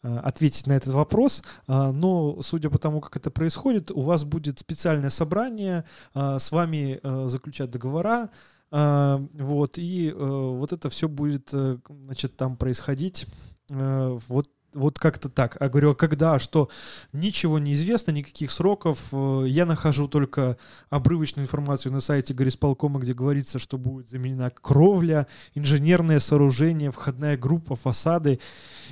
э, 0.04 0.16
ответить 0.18 0.66
на 0.68 0.74
этот 0.74 0.92
вопрос, 0.92 1.42
а, 1.66 1.90
но 1.90 2.40
судя 2.42 2.70
по 2.70 2.78
тому, 2.78 3.00
как 3.00 3.16
это 3.16 3.30
происходит, 3.30 3.90
у 3.90 4.00
вас 4.00 4.24
будет 4.24 4.60
специальное 4.60 5.10
собрание, 5.10 5.84
с 6.14 6.52
вами 6.52 7.00
э, 7.02 7.26
заключать 7.26 7.70
договора, 7.70 8.30
вот, 8.72 9.76
и 9.76 10.08
э, 10.08 10.14
вот 10.14 10.72
это 10.72 10.88
все 10.88 11.06
будет, 11.06 11.50
э, 11.52 11.76
значит, 12.06 12.38
там 12.38 12.56
происходить 12.56 13.26
э, 13.70 14.18
вот 14.28 14.48
вот 14.74 14.98
как-то 14.98 15.28
так. 15.28 15.56
А 15.60 15.68
говорю, 15.68 15.90
а 15.90 15.94
когда, 15.94 16.38
что? 16.38 16.68
Ничего 17.12 17.58
не 17.58 17.74
известно, 17.74 18.10
никаких 18.10 18.50
сроков. 18.50 19.08
Э, 19.12 19.44
Я 19.46 19.66
нахожу 19.66 20.08
только 20.08 20.56
обрывочную 20.90 21.44
информацию 21.44 21.92
на 21.92 22.00
сайте 22.00 22.34
горисполкома, 22.34 23.00
где 23.00 23.14
говорится, 23.14 23.58
что 23.58 23.78
будет 23.78 24.08
заменена 24.08 24.50
кровля, 24.50 25.26
инженерное 25.54 26.20
сооружение, 26.20 26.90
входная 26.90 27.36
группа, 27.36 27.76
фасады. 27.76 28.40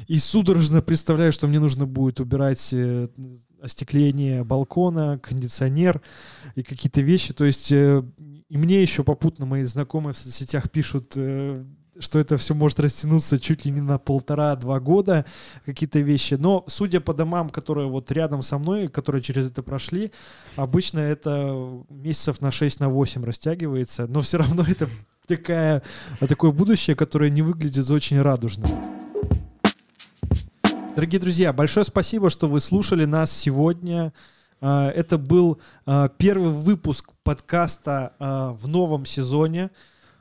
И 0.07 0.19
судорожно 0.19 0.83
представляю, 0.83 1.33
что 1.33 1.47
мне 1.47 1.61
нужно 1.61 1.87
будет 1.87 2.21
убирать 2.21 2.73
э, 2.73 3.09
остекление 3.61 4.45
балкона, 4.45 5.19
кондиционер 5.19 6.01
и 6.55 6.63
какие-то 6.63 7.01
вещи. 7.01 7.33
То 7.33 7.45
есть 7.45 7.73
э, 7.73 8.03
и 8.49 8.59
мне 8.59 8.83
еще 8.83 9.05
попутно 9.05 9.47
мои 9.47 9.63
знакомые 9.63 10.13
в 10.13 10.19
соцсетях 10.19 10.71
пишут, 10.71 11.13
что 12.01 12.19
это 12.19 12.37
все 12.37 12.55
может 12.55 12.81
растянуться 12.81 13.39
чуть 13.39 13.65
ли 13.65 13.71
не 13.71 13.81
на 13.81 13.99
полтора-два 13.99 14.81
года, 14.81 15.25
какие-то 15.65 16.01
вещи. 16.01 16.35
Но 16.35 16.65
судя 16.67 17.01
по 17.01 17.15
домам, 17.15 17.51
которые 17.51 17.89
вот 17.89 18.11
рядом 18.11 18.43
со 18.43 18.59
мной, 18.59 18.89
которые 18.89 19.23
через 19.23 19.51
это 19.51 19.63
прошли, 19.63 20.11
обычно 20.57 20.99
это 20.99 21.85
месяцев 21.89 22.41
на 22.41 22.51
6 22.51 22.81
на 22.81 22.89
8 22.89 23.25
растягивается. 23.25 24.07
Но 24.09 24.21
все 24.21 24.39
равно 24.39 24.65
это 24.67 24.89
такая, 25.27 25.83
такое 26.21 26.51
будущее, 26.51 26.97
которое 26.97 27.31
не 27.31 27.43
выглядит 27.43 27.89
очень 27.91 28.21
радужно. 28.21 28.67
Дорогие 30.97 31.21
друзья, 31.21 31.53
большое 31.53 31.85
спасибо, 31.85 32.31
что 32.31 32.49
вы 32.49 32.61
слушали 32.61 33.05
нас 33.05 33.31
сегодня. 33.31 34.13
А, 34.61 34.91
Это 34.91 35.19
был 35.19 35.61
а, 35.87 36.09
первый 36.09 36.51
выпуск 36.51 37.13
подкаста 37.23 38.13
а, 38.19 38.53
в 38.53 38.69
новом 38.69 39.07
сезоне. 39.07 39.71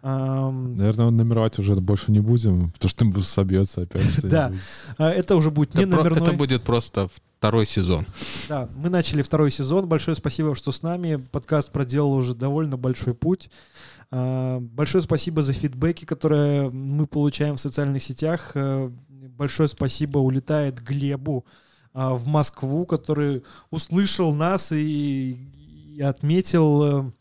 Наверное, 0.02 1.10
номеровать 1.10 1.60
уже 1.60 1.76
больше 1.76 2.12
не 2.12 2.20
будем, 2.20 2.72
потому 2.72 2.90
что 2.90 3.00
там 3.00 3.22
собьется 3.22 3.82
опять 3.82 4.04
что-нибудь. 4.10 4.30
Да. 4.32 4.54
а, 4.98 5.10
Это 5.10 5.36
уже 5.36 5.52
будет 5.52 5.76
не 5.76 5.86
номерной. 5.86 6.22
это 6.22 6.34
будет 6.34 6.64
просто 6.64 7.10
второй 7.38 7.66
сезон. 7.66 8.06
Да, 8.48 8.70
мы 8.76 8.90
начали 8.90 9.22
второй 9.22 9.52
сезон. 9.52 9.88
Большое 9.88 10.16
спасибо, 10.16 10.56
что 10.56 10.72
с 10.72 10.82
нами. 10.82 11.16
Подкаст 11.32 11.72
проделал 11.72 12.14
уже 12.14 12.34
довольно 12.34 12.78
большой 12.78 13.14
путь. 13.14 13.50
А, 14.12 14.60
Большое 14.60 15.04
спасибо 15.04 15.42
за 15.42 15.54
фидбэки, 15.54 16.06
которые 16.06 16.70
мы 16.70 17.06
получаем 17.08 17.56
в 17.56 17.60
социальных 17.60 18.04
сетях. 18.04 18.52
Э, 18.56 18.90
Большое 19.38 19.70
спасибо 19.70 20.18
улетает 20.20 20.82
Глебу 20.82 21.46
а, 21.94 22.14
в 22.14 22.26
Москву, 22.28 22.86
который 22.86 23.44
услышал 23.70 24.34
нас 24.34 24.72
и, 24.72 25.32
и 25.96 26.02
отметил 26.02 26.84
э, 26.84 27.12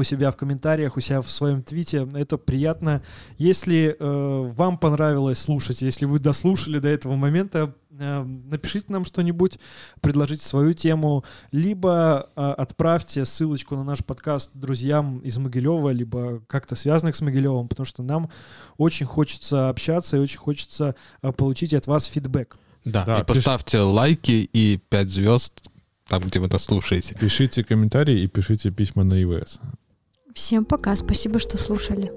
у 0.00 0.04
себя 0.04 0.30
в 0.30 0.36
комментариях, 0.36 0.96
у 0.96 1.00
себя 1.00 1.20
в 1.20 1.30
своем 1.30 1.62
твите. 1.62 2.08
Это 2.14 2.38
приятно. 2.38 3.02
Если 3.38 3.96
э, 3.98 4.52
вам 4.52 4.78
понравилось 4.78 5.38
слушать, 5.38 5.82
если 5.82 6.06
вы 6.06 6.18
дослушали 6.18 6.78
до 6.78 6.88
этого 6.88 7.16
момента, 7.16 7.74
э, 7.90 8.22
напишите 8.22 8.86
нам 8.88 9.04
что-нибудь, 9.04 9.58
предложите 10.00 10.44
свою 10.44 10.72
тему, 10.72 11.24
либо 11.52 12.30
э, 12.34 12.40
отправьте 12.40 13.24
ссылочку 13.24 13.76
на 13.76 13.84
наш 13.84 14.04
подкаст 14.04 14.50
друзьям 14.54 15.18
из 15.18 15.38
Могилева, 15.38 15.90
либо 15.90 16.42
как-то 16.46 16.74
связанных 16.74 17.14
с 17.14 17.20
Могилевым, 17.20 17.68
потому 17.68 17.84
что 17.84 18.02
нам 18.02 18.30
очень 18.78 19.06
хочется 19.06 19.68
общаться 19.68 20.16
и 20.16 20.20
очень 20.20 20.38
хочется 20.38 20.96
э, 21.22 21.32
получить 21.32 21.74
от 21.74 21.86
вас 21.86 22.06
фидбэк. 22.06 22.56
Да, 22.84 23.04
Да, 23.04 23.20
и 23.20 23.24
поставьте 23.24 23.80
лайки 23.80 24.48
и 24.52 24.80
5 24.88 25.10
звезд 25.10 25.70
там, 26.10 26.22
где 26.22 26.40
вы 26.40 26.48
нас 26.48 26.64
слушаете. 26.64 27.14
Пишите 27.14 27.62
комментарии 27.62 28.22
и 28.22 28.26
пишите 28.26 28.72
письма 28.72 29.04
на 29.04 29.22
ИВС. 29.22 29.60
Всем 30.40 30.64
пока, 30.64 30.96
спасибо, 30.96 31.38
что 31.38 31.58
слушали. 31.58 32.10